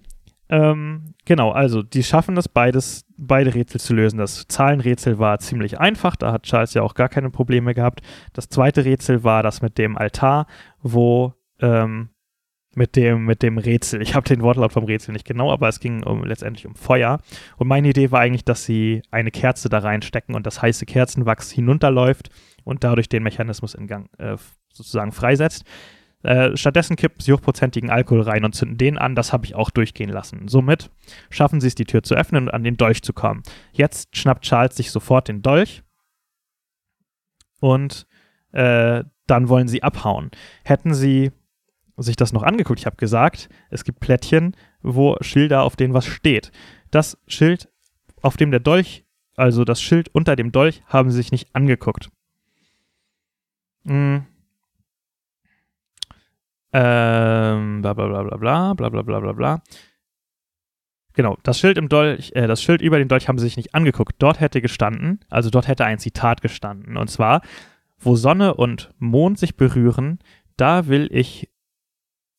ähm, 0.51 1.15
genau, 1.23 1.51
also 1.51 1.81
die 1.81 2.03
schaffen 2.03 2.35
es, 2.35 2.49
beides, 2.49 3.05
beide 3.17 3.55
Rätsel 3.55 3.79
zu 3.79 3.93
lösen. 3.93 4.17
Das 4.17 4.47
Zahlenrätsel 4.49 5.17
war 5.17 5.39
ziemlich 5.39 5.79
einfach, 5.79 6.17
da 6.17 6.33
hat 6.33 6.43
Charles 6.43 6.73
ja 6.73 6.81
auch 6.81 6.93
gar 6.93 7.07
keine 7.07 7.29
Probleme 7.29 7.73
gehabt. 7.73 8.01
Das 8.33 8.49
zweite 8.49 8.83
Rätsel 8.83 9.23
war 9.23 9.43
das 9.43 9.61
mit 9.61 9.77
dem 9.77 9.97
Altar, 9.97 10.47
wo 10.81 11.33
ähm, 11.61 12.09
mit 12.75 12.97
dem, 12.97 13.25
mit 13.25 13.43
dem 13.43 13.57
Rätsel. 13.57 14.01
Ich 14.01 14.13
habe 14.13 14.27
den 14.27 14.41
Wortlaut 14.41 14.73
vom 14.73 14.83
Rätsel 14.83 15.13
nicht 15.13 15.25
genau, 15.25 15.51
aber 15.51 15.69
es 15.69 15.79
ging 15.79 16.03
um, 16.03 16.25
letztendlich 16.25 16.67
um 16.67 16.75
Feuer. 16.75 17.19
Und 17.55 17.67
meine 17.67 17.89
Idee 17.89 18.11
war 18.11 18.19
eigentlich, 18.19 18.45
dass 18.45 18.65
sie 18.65 19.01
eine 19.09 19.31
Kerze 19.31 19.69
da 19.69 19.79
reinstecken 19.79 20.35
und 20.35 20.45
das 20.45 20.61
heiße 20.61 20.85
Kerzenwachs 20.85 21.49
hinunterläuft 21.49 22.29
und 22.65 22.83
dadurch 22.83 23.07
den 23.07 23.23
Mechanismus 23.23 23.73
in 23.73 23.87
Gang 23.87 24.09
äh, 24.19 24.35
sozusagen 24.73 25.13
freisetzt. 25.13 25.63
Äh, 26.23 26.55
stattdessen 26.55 26.95
kippen 26.95 27.19
sie 27.19 27.33
hochprozentigen 27.33 27.89
Alkohol 27.89 28.21
rein 28.21 28.45
und 28.45 28.53
zünden 28.53 28.77
den 28.77 28.97
an. 28.97 29.15
Das 29.15 29.33
habe 29.33 29.45
ich 29.45 29.55
auch 29.55 29.69
durchgehen 29.69 30.09
lassen. 30.09 30.47
Somit 30.47 30.91
schaffen 31.29 31.61
sie 31.61 31.67
es, 31.67 31.75
die 31.75 31.85
Tür 31.85 32.03
zu 32.03 32.15
öffnen 32.15 32.43
und 32.43 32.53
an 32.53 32.63
den 32.63 32.77
Dolch 32.77 33.01
zu 33.01 33.13
kommen. 33.13 33.43
Jetzt 33.71 34.15
schnappt 34.15 34.43
Charles 34.43 34.75
sich 34.75 34.91
sofort 34.91 35.27
den 35.27 35.41
Dolch 35.41 35.83
und 37.59 38.07
äh, 38.51 39.03
dann 39.27 39.49
wollen 39.49 39.67
sie 39.67 39.83
abhauen. 39.83 40.31
Hätten 40.63 40.93
sie 40.93 41.31
sich 41.97 42.15
das 42.15 42.33
noch 42.33 42.43
angeguckt, 42.43 42.79
ich 42.79 42.85
habe 42.85 42.97
gesagt, 42.97 43.49
es 43.69 43.83
gibt 43.83 43.99
Plättchen, 43.99 44.55
wo 44.81 45.17
Schilder, 45.21 45.63
auf 45.63 45.75
denen 45.75 45.93
was 45.93 46.05
steht. 46.05 46.51
Das 46.89 47.17
Schild, 47.27 47.69
auf 48.21 48.37
dem 48.37 48.51
der 48.51 48.59
Dolch, 48.59 49.05
also 49.35 49.63
das 49.63 49.81
Schild 49.81 50.09
unter 50.13 50.35
dem 50.35 50.51
Dolch, 50.51 50.81
haben 50.87 51.11
sie 51.11 51.17
sich 51.17 51.31
nicht 51.31 51.55
angeguckt. 51.55 52.09
Hm, 53.85 54.25
ähm, 56.73 57.81
bla 57.81 57.93
bla 57.93 58.07
bla 58.07 58.23
bla 58.23 58.37
bla 58.37 58.73
bla 58.73 58.89
bla 58.89 59.01
bla 59.01 59.19
bla 59.19 59.31
bla. 59.33 59.61
Genau, 61.13 61.37
das 61.43 61.59
Schild 61.59 61.77
im 61.77 61.89
Dolch, 61.89 62.31
äh, 62.35 62.47
das 62.47 62.63
Schild 62.63 62.81
über 62.81 62.97
den 62.97 63.09
Dolch 63.09 63.27
haben 63.27 63.37
sie 63.37 63.45
sich 63.45 63.57
nicht 63.57 63.75
angeguckt. 63.75 64.15
Dort 64.19 64.39
hätte 64.39 64.61
gestanden, 64.61 65.19
also 65.29 65.49
dort 65.49 65.67
hätte 65.67 65.85
ein 65.85 65.99
Zitat 65.99 66.41
gestanden. 66.41 66.95
Und 66.95 67.09
zwar, 67.09 67.41
wo 67.99 68.15
Sonne 68.15 68.53
und 68.53 68.91
Mond 68.97 69.37
sich 69.37 69.57
berühren, 69.57 70.19
da 70.55 70.87
will 70.87 71.09
ich 71.11 71.49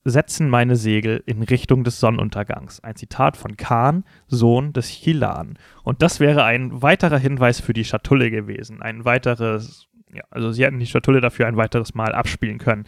setzen 0.04 0.50
meine 0.50 0.76
Segel 0.76 1.22
in 1.26 1.42
Richtung 1.42 1.84
des 1.84 2.00
Sonnenuntergangs. 2.00 2.80
Ein 2.80 2.96
Zitat 2.96 3.36
von 3.36 3.56
Khan, 3.56 4.04
Sohn 4.26 4.72
des 4.72 4.88
Chilan. 4.88 5.58
Und 5.84 6.02
das 6.02 6.18
wäre 6.18 6.44
ein 6.44 6.82
weiterer 6.82 7.18
Hinweis 7.18 7.60
für 7.60 7.72
die 7.72 7.84
Schatulle 7.84 8.30
gewesen. 8.30 8.82
Ein 8.82 9.04
weiteres, 9.04 9.88
ja, 10.12 10.24
also 10.30 10.50
sie 10.50 10.64
hätten 10.64 10.80
die 10.80 10.86
Schatulle 10.86 11.20
dafür 11.20 11.46
ein 11.46 11.56
weiteres 11.56 11.94
Mal 11.94 12.14
abspielen 12.14 12.58
können. 12.58 12.84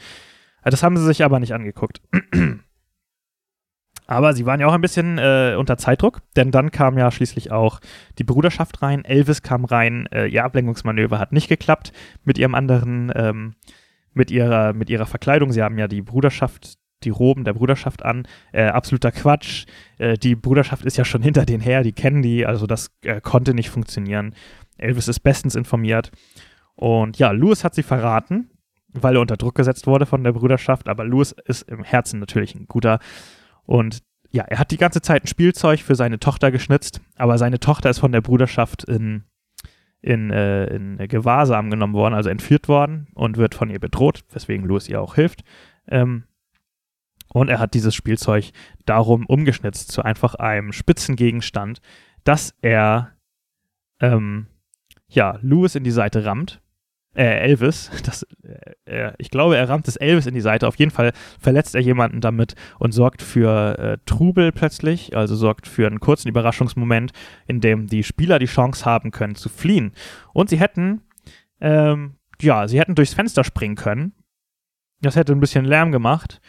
Das 0.71 0.83
haben 0.83 0.97
sie 0.97 1.05
sich 1.05 1.25
aber 1.25 1.41
nicht 1.41 1.55
angeguckt. 1.55 2.01
aber 4.07 4.35
sie 4.35 4.47
waren 4.47 4.61
ja 4.61 4.67
auch 4.67 4.73
ein 4.73 4.81
bisschen 4.81 5.19
äh, 5.19 5.57
unter 5.59 5.77
Zeitdruck, 5.77 6.23
denn 6.37 6.51
dann 6.51 6.71
kam 6.71 6.99
ja 6.99 7.11
schließlich 7.11 7.53
auch 7.53 7.81
die 8.19 8.25
Bruderschaft 8.25 8.83
rein. 8.83 9.05
Elvis 9.05 9.43
kam 9.43 9.65
rein. 9.65 10.07
Äh, 10.13 10.27
ihr 10.27 10.45
Ablenkungsmanöver 10.45 11.19
hat 11.19 11.33
nicht 11.33 11.49
geklappt 11.49 11.93
mit 12.25 12.39
ihrem 12.39 12.55
anderen, 12.55 13.13
ähm, 13.15 13.55
mit 14.13 14.31
ihrer, 14.31 14.73
mit 14.73 14.91
ihrer 14.91 15.07
Verkleidung. 15.07 15.53
Sie 15.53 15.63
haben 15.63 15.79
ja 15.79 15.89
die 15.89 16.03
Bruderschaft, 16.03 16.79
die 17.03 17.11
Roben 17.11 17.45
der 17.45 17.55
Bruderschaft 17.55 18.05
an. 18.05 18.27
Äh, 18.53 18.65
absoluter 18.67 19.13
Quatsch. 19.13 19.67
Äh, 19.99 20.17
die 20.17 20.35
Bruderschaft 20.35 20.85
ist 20.85 20.97
ja 20.97 21.05
schon 21.05 21.23
hinter 21.23 21.45
denen 21.47 21.63
her, 21.63 21.83
die 21.83 21.93
kennen 21.93 22.23
die, 22.23 22.47
also 22.47 22.67
das 22.67 22.91
äh, 23.03 23.21
konnte 23.21 23.55
nicht 23.55 23.71
funktionieren. 23.71 24.35
Elvis 24.77 25.09
ist 25.09 25.21
bestens 25.21 25.55
informiert. 25.55 26.11
Und 26.75 27.19
ja, 27.19 27.31
Louis 27.31 27.63
hat 27.63 27.75
sie 27.75 27.85
verraten 27.85 28.51
weil 28.95 29.17
er 29.17 29.21
unter 29.21 29.37
Druck 29.37 29.57
gesetzt 29.57 29.87
wurde 29.87 30.07
von 30.07 30.25
der 30.25 30.33
Brüderschaft. 30.33 30.89
Aber 30.89 31.05
Louis 31.05 31.33
ist 31.45 31.63
im 31.69 31.85
Herzen 31.85 32.21
natürlich 32.21 32.55
ein 32.55 32.67
guter. 32.67 33.01
Und 33.65 34.03
ja, 34.31 34.45
er 34.45 34.59
hat 34.59 34.71
die 34.71 34.79
ganze 34.79 35.03
Zeit 35.03 35.25
ein 35.25 35.29
Spielzeug 35.29 35.81
für 35.81 35.95
seine 35.95 36.19
Tochter 36.19 36.51
geschnitzt, 36.51 37.01
aber 37.17 37.39
seine 37.39 37.61
Tochter 37.61 37.91
ist 37.91 37.99
von 37.99 38.13
der 38.13 38.21
Bruderschaft 38.21 38.85
in, 38.85 39.25
in, 40.01 40.31
äh, 40.31 40.67
in 40.67 40.99
Gewahrsam 41.09 41.71
genommen 41.71 41.95
worden, 41.95 42.15
also 42.15 42.31
entführt 42.31 42.69
worden 42.69 43.09
und 43.15 43.37
wird 43.37 43.55
von 43.55 43.71
ihr 43.71 43.79
bedroht, 43.79 44.25
weswegen 44.33 44.67
Louis 44.67 44.89
ihr 44.89 45.01
auch 45.01 45.15
hilft. 45.15 45.45
Ähm, 45.89 46.25
und 47.29 47.49
er 47.49 47.59
hat 47.59 47.75
dieses 47.75 47.95
Spielzeug 47.95 48.51
darum 48.87 49.27
umgeschnitzt 49.27 49.91
zu 49.91 50.03
einfach 50.03 50.35
einem 50.35 50.73
Spitzengegenstand, 50.73 51.81
dass 52.25 52.55
er 52.61 53.13
ähm, 54.01 54.47
ja, 55.09 55.39
Louis 55.43 55.75
in 55.75 55.85
die 55.85 55.91
Seite 55.91 56.25
rammt 56.25 56.61
äh, 57.15 57.39
Elvis, 57.41 57.91
das, 58.05 58.27
äh, 58.87 59.13
ich 59.19 59.31
glaube, 59.31 59.57
er 59.57 59.69
rammt 59.69 59.87
das 59.87 59.97
Elvis 59.97 60.27
in 60.27 60.35
die 60.35 60.41
Seite. 60.41 60.67
Auf 60.67 60.77
jeden 60.77 60.91
Fall 60.91 61.13
verletzt 61.39 61.75
er 61.75 61.81
jemanden 61.81 62.21
damit 62.21 62.55
und 62.79 62.93
sorgt 62.93 63.23
für 63.23 63.79
äh, 63.79 63.99
Trubel 64.07 64.53
plötzlich, 64.53 65.17
also 65.17 65.37
sorgt 65.37 65.67
für 65.67 65.87
einen 65.87 66.01
kurzen 66.01 66.29
Überraschungsmoment, 66.29 67.13
in 67.47 67.61
dem 67.61 67.87
die 67.87 68.03
Spieler 68.03 68.39
die 68.39 68.47
Chance 68.47 68.85
haben 68.85 69.11
können 69.11 69.35
zu 69.35 69.49
fliehen. 69.49 69.93
Und 70.33 70.51
sie 70.51 70.59
hätten, 70.59 71.03
ähm, 71.61 72.17
ja, 72.41 72.67
sie 72.69 72.81
hätten 72.81 72.95
durchs 72.95 73.15
Fenster 73.15 73.45
springen 73.45 73.77
können. 73.77 74.13
Das 75.01 75.17
hätte 75.17 75.33
ein 75.33 75.41
bisschen 75.41 75.65
Lärm 75.65 75.93
gemacht. 75.93 76.41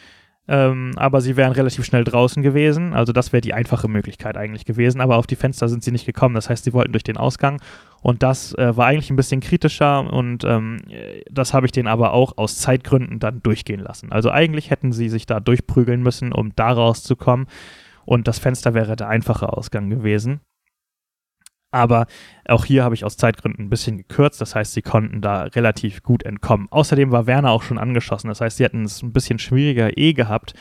Ähm, 0.48 0.92
aber 0.96 1.20
sie 1.20 1.36
wären 1.36 1.52
relativ 1.52 1.84
schnell 1.84 2.04
draußen 2.04 2.42
gewesen. 2.42 2.94
Also 2.94 3.12
das 3.12 3.32
wäre 3.32 3.40
die 3.40 3.54
einfache 3.54 3.88
Möglichkeit 3.88 4.36
eigentlich 4.36 4.64
gewesen. 4.64 5.00
Aber 5.00 5.16
auf 5.16 5.26
die 5.26 5.36
Fenster 5.36 5.68
sind 5.68 5.82
sie 5.82 5.90
nicht 5.90 6.06
gekommen. 6.06 6.34
Das 6.34 6.48
heißt, 6.48 6.64
sie 6.64 6.72
wollten 6.72 6.92
durch 6.92 7.02
den 7.02 7.16
Ausgang. 7.16 7.60
Und 8.00 8.22
das 8.22 8.54
äh, 8.54 8.76
war 8.76 8.86
eigentlich 8.86 9.10
ein 9.10 9.16
bisschen 9.16 9.40
kritischer. 9.40 10.12
Und 10.12 10.44
ähm, 10.44 10.78
das 11.30 11.52
habe 11.52 11.66
ich 11.66 11.72
denen 11.72 11.88
aber 11.88 12.12
auch 12.12 12.38
aus 12.38 12.58
Zeitgründen 12.58 13.18
dann 13.18 13.42
durchgehen 13.42 13.80
lassen. 13.80 14.12
Also 14.12 14.30
eigentlich 14.30 14.70
hätten 14.70 14.92
sie 14.92 15.08
sich 15.08 15.26
da 15.26 15.40
durchprügeln 15.40 16.02
müssen, 16.02 16.32
um 16.32 16.52
da 16.54 16.70
rauszukommen. 16.70 17.46
Und 18.04 18.28
das 18.28 18.38
Fenster 18.38 18.74
wäre 18.74 18.94
der 18.94 19.08
einfache 19.08 19.52
Ausgang 19.52 19.90
gewesen. 19.90 20.40
Aber 21.76 22.06
auch 22.46 22.64
hier 22.64 22.82
habe 22.82 22.94
ich 22.94 23.04
aus 23.04 23.18
Zeitgründen 23.18 23.66
ein 23.66 23.70
bisschen 23.70 23.98
gekürzt. 23.98 24.40
Das 24.40 24.54
heißt, 24.54 24.72
sie 24.72 24.80
konnten 24.80 25.20
da 25.20 25.42
relativ 25.42 26.02
gut 26.02 26.22
entkommen. 26.22 26.68
Außerdem 26.70 27.10
war 27.10 27.26
Werner 27.26 27.50
auch 27.50 27.62
schon 27.62 27.76
angeschossen. 27.76 28.28
Das 28.28 28.40
heißt, 28.40 28.56
sie 28.56 28.64
hätten 28.64 28.84
es 28.84 29.02
ein 29.02 29.12
bisschen 29.12 29.38
schwieriger 29.38 29.98
eh 29.98 30.14
gehabt. 30.14 30.54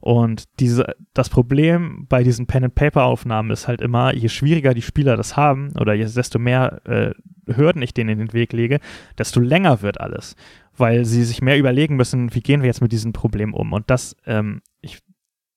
Und 0.00 0.44
diese, 0.60 0.94
das 1.14 1.30
Problem 1.30 2.06
bei 2.08 2.22
diesen 2.22 2.46
Pen-and-Paper-Aufnahmen 2.46 3.50
ist 3.50 3.66
halt 3.66 3.80
immer, 3.80 4.14
je 4.14 4.28
schwieriger 4.28 4.74
die 4.74 4.82
Spieler 4.82 5.16
das 5.16 5.36
haben 5.36 5.72
oder 5.78 5.96
desto 5.96 6.38
mehr 6.38 6.82
äh, 6.84 7.14
Hürden 7.52 7.82
ich 7.82 7.94
denen 7.94 8.10
in 8.10 8.18
den 8.18 8.32
Weg 8.34 8.52
lege, 8.52 8.78
desto 9.16 9.40
länger 9.40 9.80
wird 9.80 10.00
alles. 10.00 10.36
Weil 10.76 11.06
sie 11.06 11.24
sich 11.24 11.40
mehr 11.40 11.58
überlegen 11.58 11.96
müssen, 11.96 12.34
wie 12.34 12.42
gehen 12.42 12.60
wir 12.60 12.68
jetzt 12.68 12.82
mit 12.82 12.92
diesem 12.92 13.12
Problem 13.14 13.54
um. 13.54 13.72
Und 13.72 13.90
das, 13.90 14.14
ähm, 14.26 14.60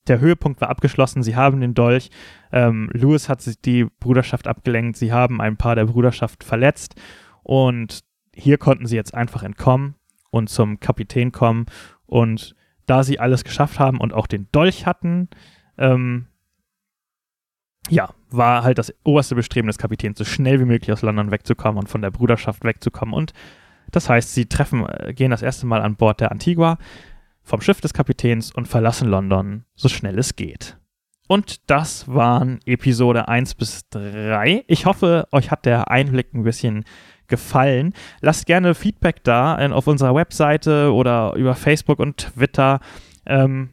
der 0.07 0.19
Höhepunkt 0.19 0.61
war 0.61 0.69
abgeschlossen. 0.69 1.23
Sie 1.23 1.35
haben 1.35 1.61
den 1.61 1.73
Dolch. 1.73 2.09
Ähm, 2.51 2.89
Lewis 2.93 3.29
hat 3.29 3.41
sich 3.41 3.61
die 3.61 3.85
Bruderschaft 3.99 4.47
abgelenkt. 4.47 4.97
Sie 4.97 5.13
haben 5.13 5.41
ein 5.41 5.57
paar 5.57 5.75
der 5.75 5.85
Bruderschaft 5.85 6.43
verletzt. 6.43 6.95
Und 7.43 8.03
hier 8.33 8.57
konnten 8.57 8.85
sie 8.85 8.95
jetzt 8.95 9.13
einfach 9.13 9.43
entkommen 9.43 9.95
und 10.31 10.49
zum 10.49 10.79
Kapitän 10.79 11.31
kommen. 11.31 11.65
Und 12.05 12.55
da 12.87 13.03
sie 13.03 13.19
alles 13.19 13.43
geschafft 13.43 13.79
haben 13.79 13.99
und 13.99 14.13
auch 14.13 14.27
den 14.27 14.47
Dolch 14.51 14.85
hatten, 14.85 15.29
ähm, 15.77 16.27
ja, 17.89 18.09
war 18.29 18.63
halt 18.63 18.77
das 18.77 18.93
oberste 19.03 19.35
Bestreben 19.35 19.67
des 19.67 19.77
Kapitäns, 19.77 20.17
so 20.17 20.25
schnell 20.25 20.59
wie 20.59 20.65
möglich 20.65 20.91
aus 20.91 21.01
London 21.01 21.31
wegzukommen 21.31 21.79
und 21.79 21.89
von 21.89 22.01
der 22.01 22.11
Bruderschaft 22.11 22.63
wegzukommen. 22.63 23.13
Und 23.13 23.33
das 23.91 24.09
heißt, 24.09 24.33
sie 24.33 24.45
treffen, 24.47 24.85
äh, 24.87 25.13
gehen 25.13 25.31
das 25.31 25.41
erste 25.41 25.65
Mal 25.65 25.81
an 25.81 25.95
Bord 25.95 26.21
der 26.21 26.31
Antigua 26.31 26.77
vom 27.43 27.61
Schiff 27.61 27.81
des 27.81 27.93
Kapitäns 27.93 28.51
und 28.51 28.67
verlassen 28.67 29.09
London 29.09 29.65
so 29.75 29.89
schnell 29.89 30.17
es 30.19 30.35
geht. 30.35 30.77
Und 31.27 31.69
das 31.69 32.07
waren 32.09 32.59
Episode 32.65 33.27
1 33.29 33.55
bis 33.55 33.87
3. 33.89 34.65
Ich 34.67 34.85
hoffe, 34.85 35.27
euch 35.31 35.49
hat 35.49 35.65
der 35.65 35.89
Einblick 35.89 36.33
ein 36.33 36.43
bisschen 36.43 36.83
gefallen. 37.27 37.93
Lasst 38.19 38.45
gerne 38.45 38.75
Feedback 38.75 39.23
da 39.23 39.55
auf 39.71 39.87
unserer 39.87 40.13
Webseite 40.13 40.91
oder 40.93 41.33
über 41.35 41.55
Facebook 41.55 41.99
und 41.99 42.17
Twitter. 42.17 42.81
Ähm, 43.25 43.69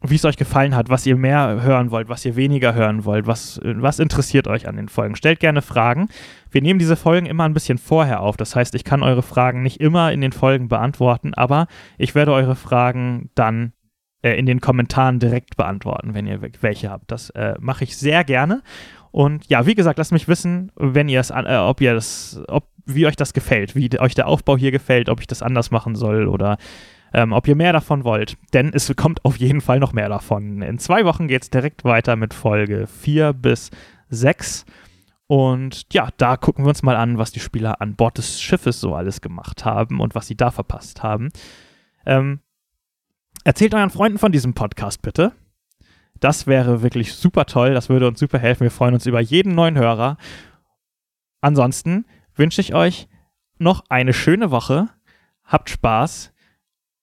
wie 0.00 0.14
es 0.14 0.24
euch 0.24 0.36
gefallen 0.36 0.76
hat, 0.76 0.90
was 0.90 1.06
ihr 1.06 1.16
mehr 1.16 1.62
hören 1.62 1.90
wollt, 1.90 2.08
was 2.08 2.24
ihr 2.24 2.36
weniger 2.36 2.74
hören 2.74 3.04
wollt, 3.04 3.26
was, 3.26 3.60
was 3.62 3.98
interessiert 3.98 4.46
euch 4.46 4.68
an 4.68 4.76
den 4.76 4.88
Folgen. 4.88 5.16
Stellt 5.16 5.40
gerne 5.40 5.60
Fragen. 5.60 6.08
Wir 6.50 6.62
nehmen 6.62 6.78
diese 6.78 6.96
Folgen 6.96 7.26
immer 7.26 7.44
ein 7.44 7.54
bisschen 7.54 7.78
vorher 7.78 8.20
auf. 8.20 8.36
Das 8.36 8.54
heißt, 8.54 8.74
ich 8.74 8.84
kann 8.84 9.02
eure 9.02 9.22
Fragen 9.22 9.62
nicht 9.62 9.80
immer 9.80 10.12
in 10.12 10.20
den 10.20 10.32
Folgen 10.32 10.68
beantworten, 10.68 11.34
aber 11.34 11.66
ich 11.96 12.14
werde 12.14 12.32
eure 12.32 12.54
Fragen 12.54 13.30
dann 13.34 13.72
äh, 14.22 14.38
in 14.38 14.46
den 14.46 14.60
Kommentaren 14.60 15.18
direkt 15.18 15.56
beantworten, 15.56 16.14
wenn 16.14 16.26
ihr 16.26 16.40
welche 16.60 16.90
habt. 16.90 17.10
Das 17.10 17.30
äh, 17.30 17.54
mache 17.58 17.84
ich 17.84 17.96
sehr 17.96 18.24
gerne. 18.24 18.62
Und 19.10 19.48
ja, 19.48 19.66
wie 19.66 19.74
gesagt, 19.74 19.98
lasst 19.98 20.12
mich 20.12 20.28
wissen, 20.28 20.70
wenn 20.76 21.08
ihr 21.08 21.20
es, 21.20 21.30
äh, 21.30 21.56
ob 21.56 21.80
ihr 21.80 21.94
das, 21.94 22.40
ob, 22.46 22.68
wie 22.84 23.06
euch 23.06 23.16
das 23.16 23.32
gefällt, 23.32 23.74
wie 23.74 23.98
euch 23.98 24.14
der 24.14 24.28
Aufbau 24.28 24.56
hier 24.56 24.70
gefällt, 24.70 25.08
ob 25.08 25.20
ich 25.20 25.26
das 25.26 25.42
anders 25.42 25.70
machen 25.70 25.96
soll 25.96 26.28
oder 26.28 26.58
ähm, 27.12 27.32
ob 27.32 27.48
ihr 27.48 27.56
mehr 27.56 27.72
davon 27.72 28.04
wollt. 28.04 28.36
Denn 28.52 28.72
es 28.72 28.94
kommt 28.96 29.24
auf 29.24 29.36
jeden 29.36 29.60
Fall 29.60 29.80
noch 29.80 29.92
mehr 29.92 30.08
davon. 30.08 30.62
In 30.62 30.78
zwei 30.78 31.04
Wochen 31.04 31.28
geht 31.28 31.42
es 31.42 31.50
direkt 31.50 31.84
weiter 31.84 32.16
mit 32.16 32.34
Folge 32.34 32.86
4 32.86 33.32
bis 33.32 33.70
6. 34.10 34.64
Und 35.26 35.92
ja, 35.92 36.08
da 36.16 36.36
gucken 36.36 36.64
wir 36.64 36.70
uns 36.70 36.82
mal 36.82 36.96
an, 36.96 37.18
was 37.18 37.32
die 37.32 37.40
Spieler 37.40 37.80
an 37.80 37.96
Bord 37.96 38.18
des 38.18 38.40
Schiffes 38.40 38.80
so 38.80 38.94
alles 38.94 39.20
gemacht 39.20 39.64
haben 39.64 40.00
und 40.00 40.14
was 40.14 40.26
sie 40.26 40.36
da 40.36 40.50
verpasst 40.50 41.02
haben. 41.02 41.28
Ähm, 42.06 42.40
erzählt 43.44 43.74
euren 43.74 43.90
Freunden 43.90 44.18
von 44.18 44.32
diesem 44.32 44.54
Podcast 44.54 45.02
bitte. 45.02 45.32
Das 46.20 46.46
wäre 46.46 46.82
wirklich 46.82 47.14
super 47.14 47.44
toll. 47.44 47.74
Das 47.74 47.88
würde 47.88 48.08
uns 48.08 48.18
super 48.18 48.38
helfen. 48.38 48.64
Wir 48.64 48.70
freuen 48.70 48.94
uns 48.94 49.06
über 49.06 49.20
jeden 49.20 49.54
neuen 49.54 49.76
Hörer. 49.76 50.16
Ansonsten 51.40 52.06
wünsche 52.34 52.60
ich 52.60 52.74
euch 52.74 53.06
noch 53.58 53.84
eine 53.88 54.14
schöne 54.14 54.50
Woche. 54.50 54.88
Habt 55.44 55.70
Spaß. 55.70 56.32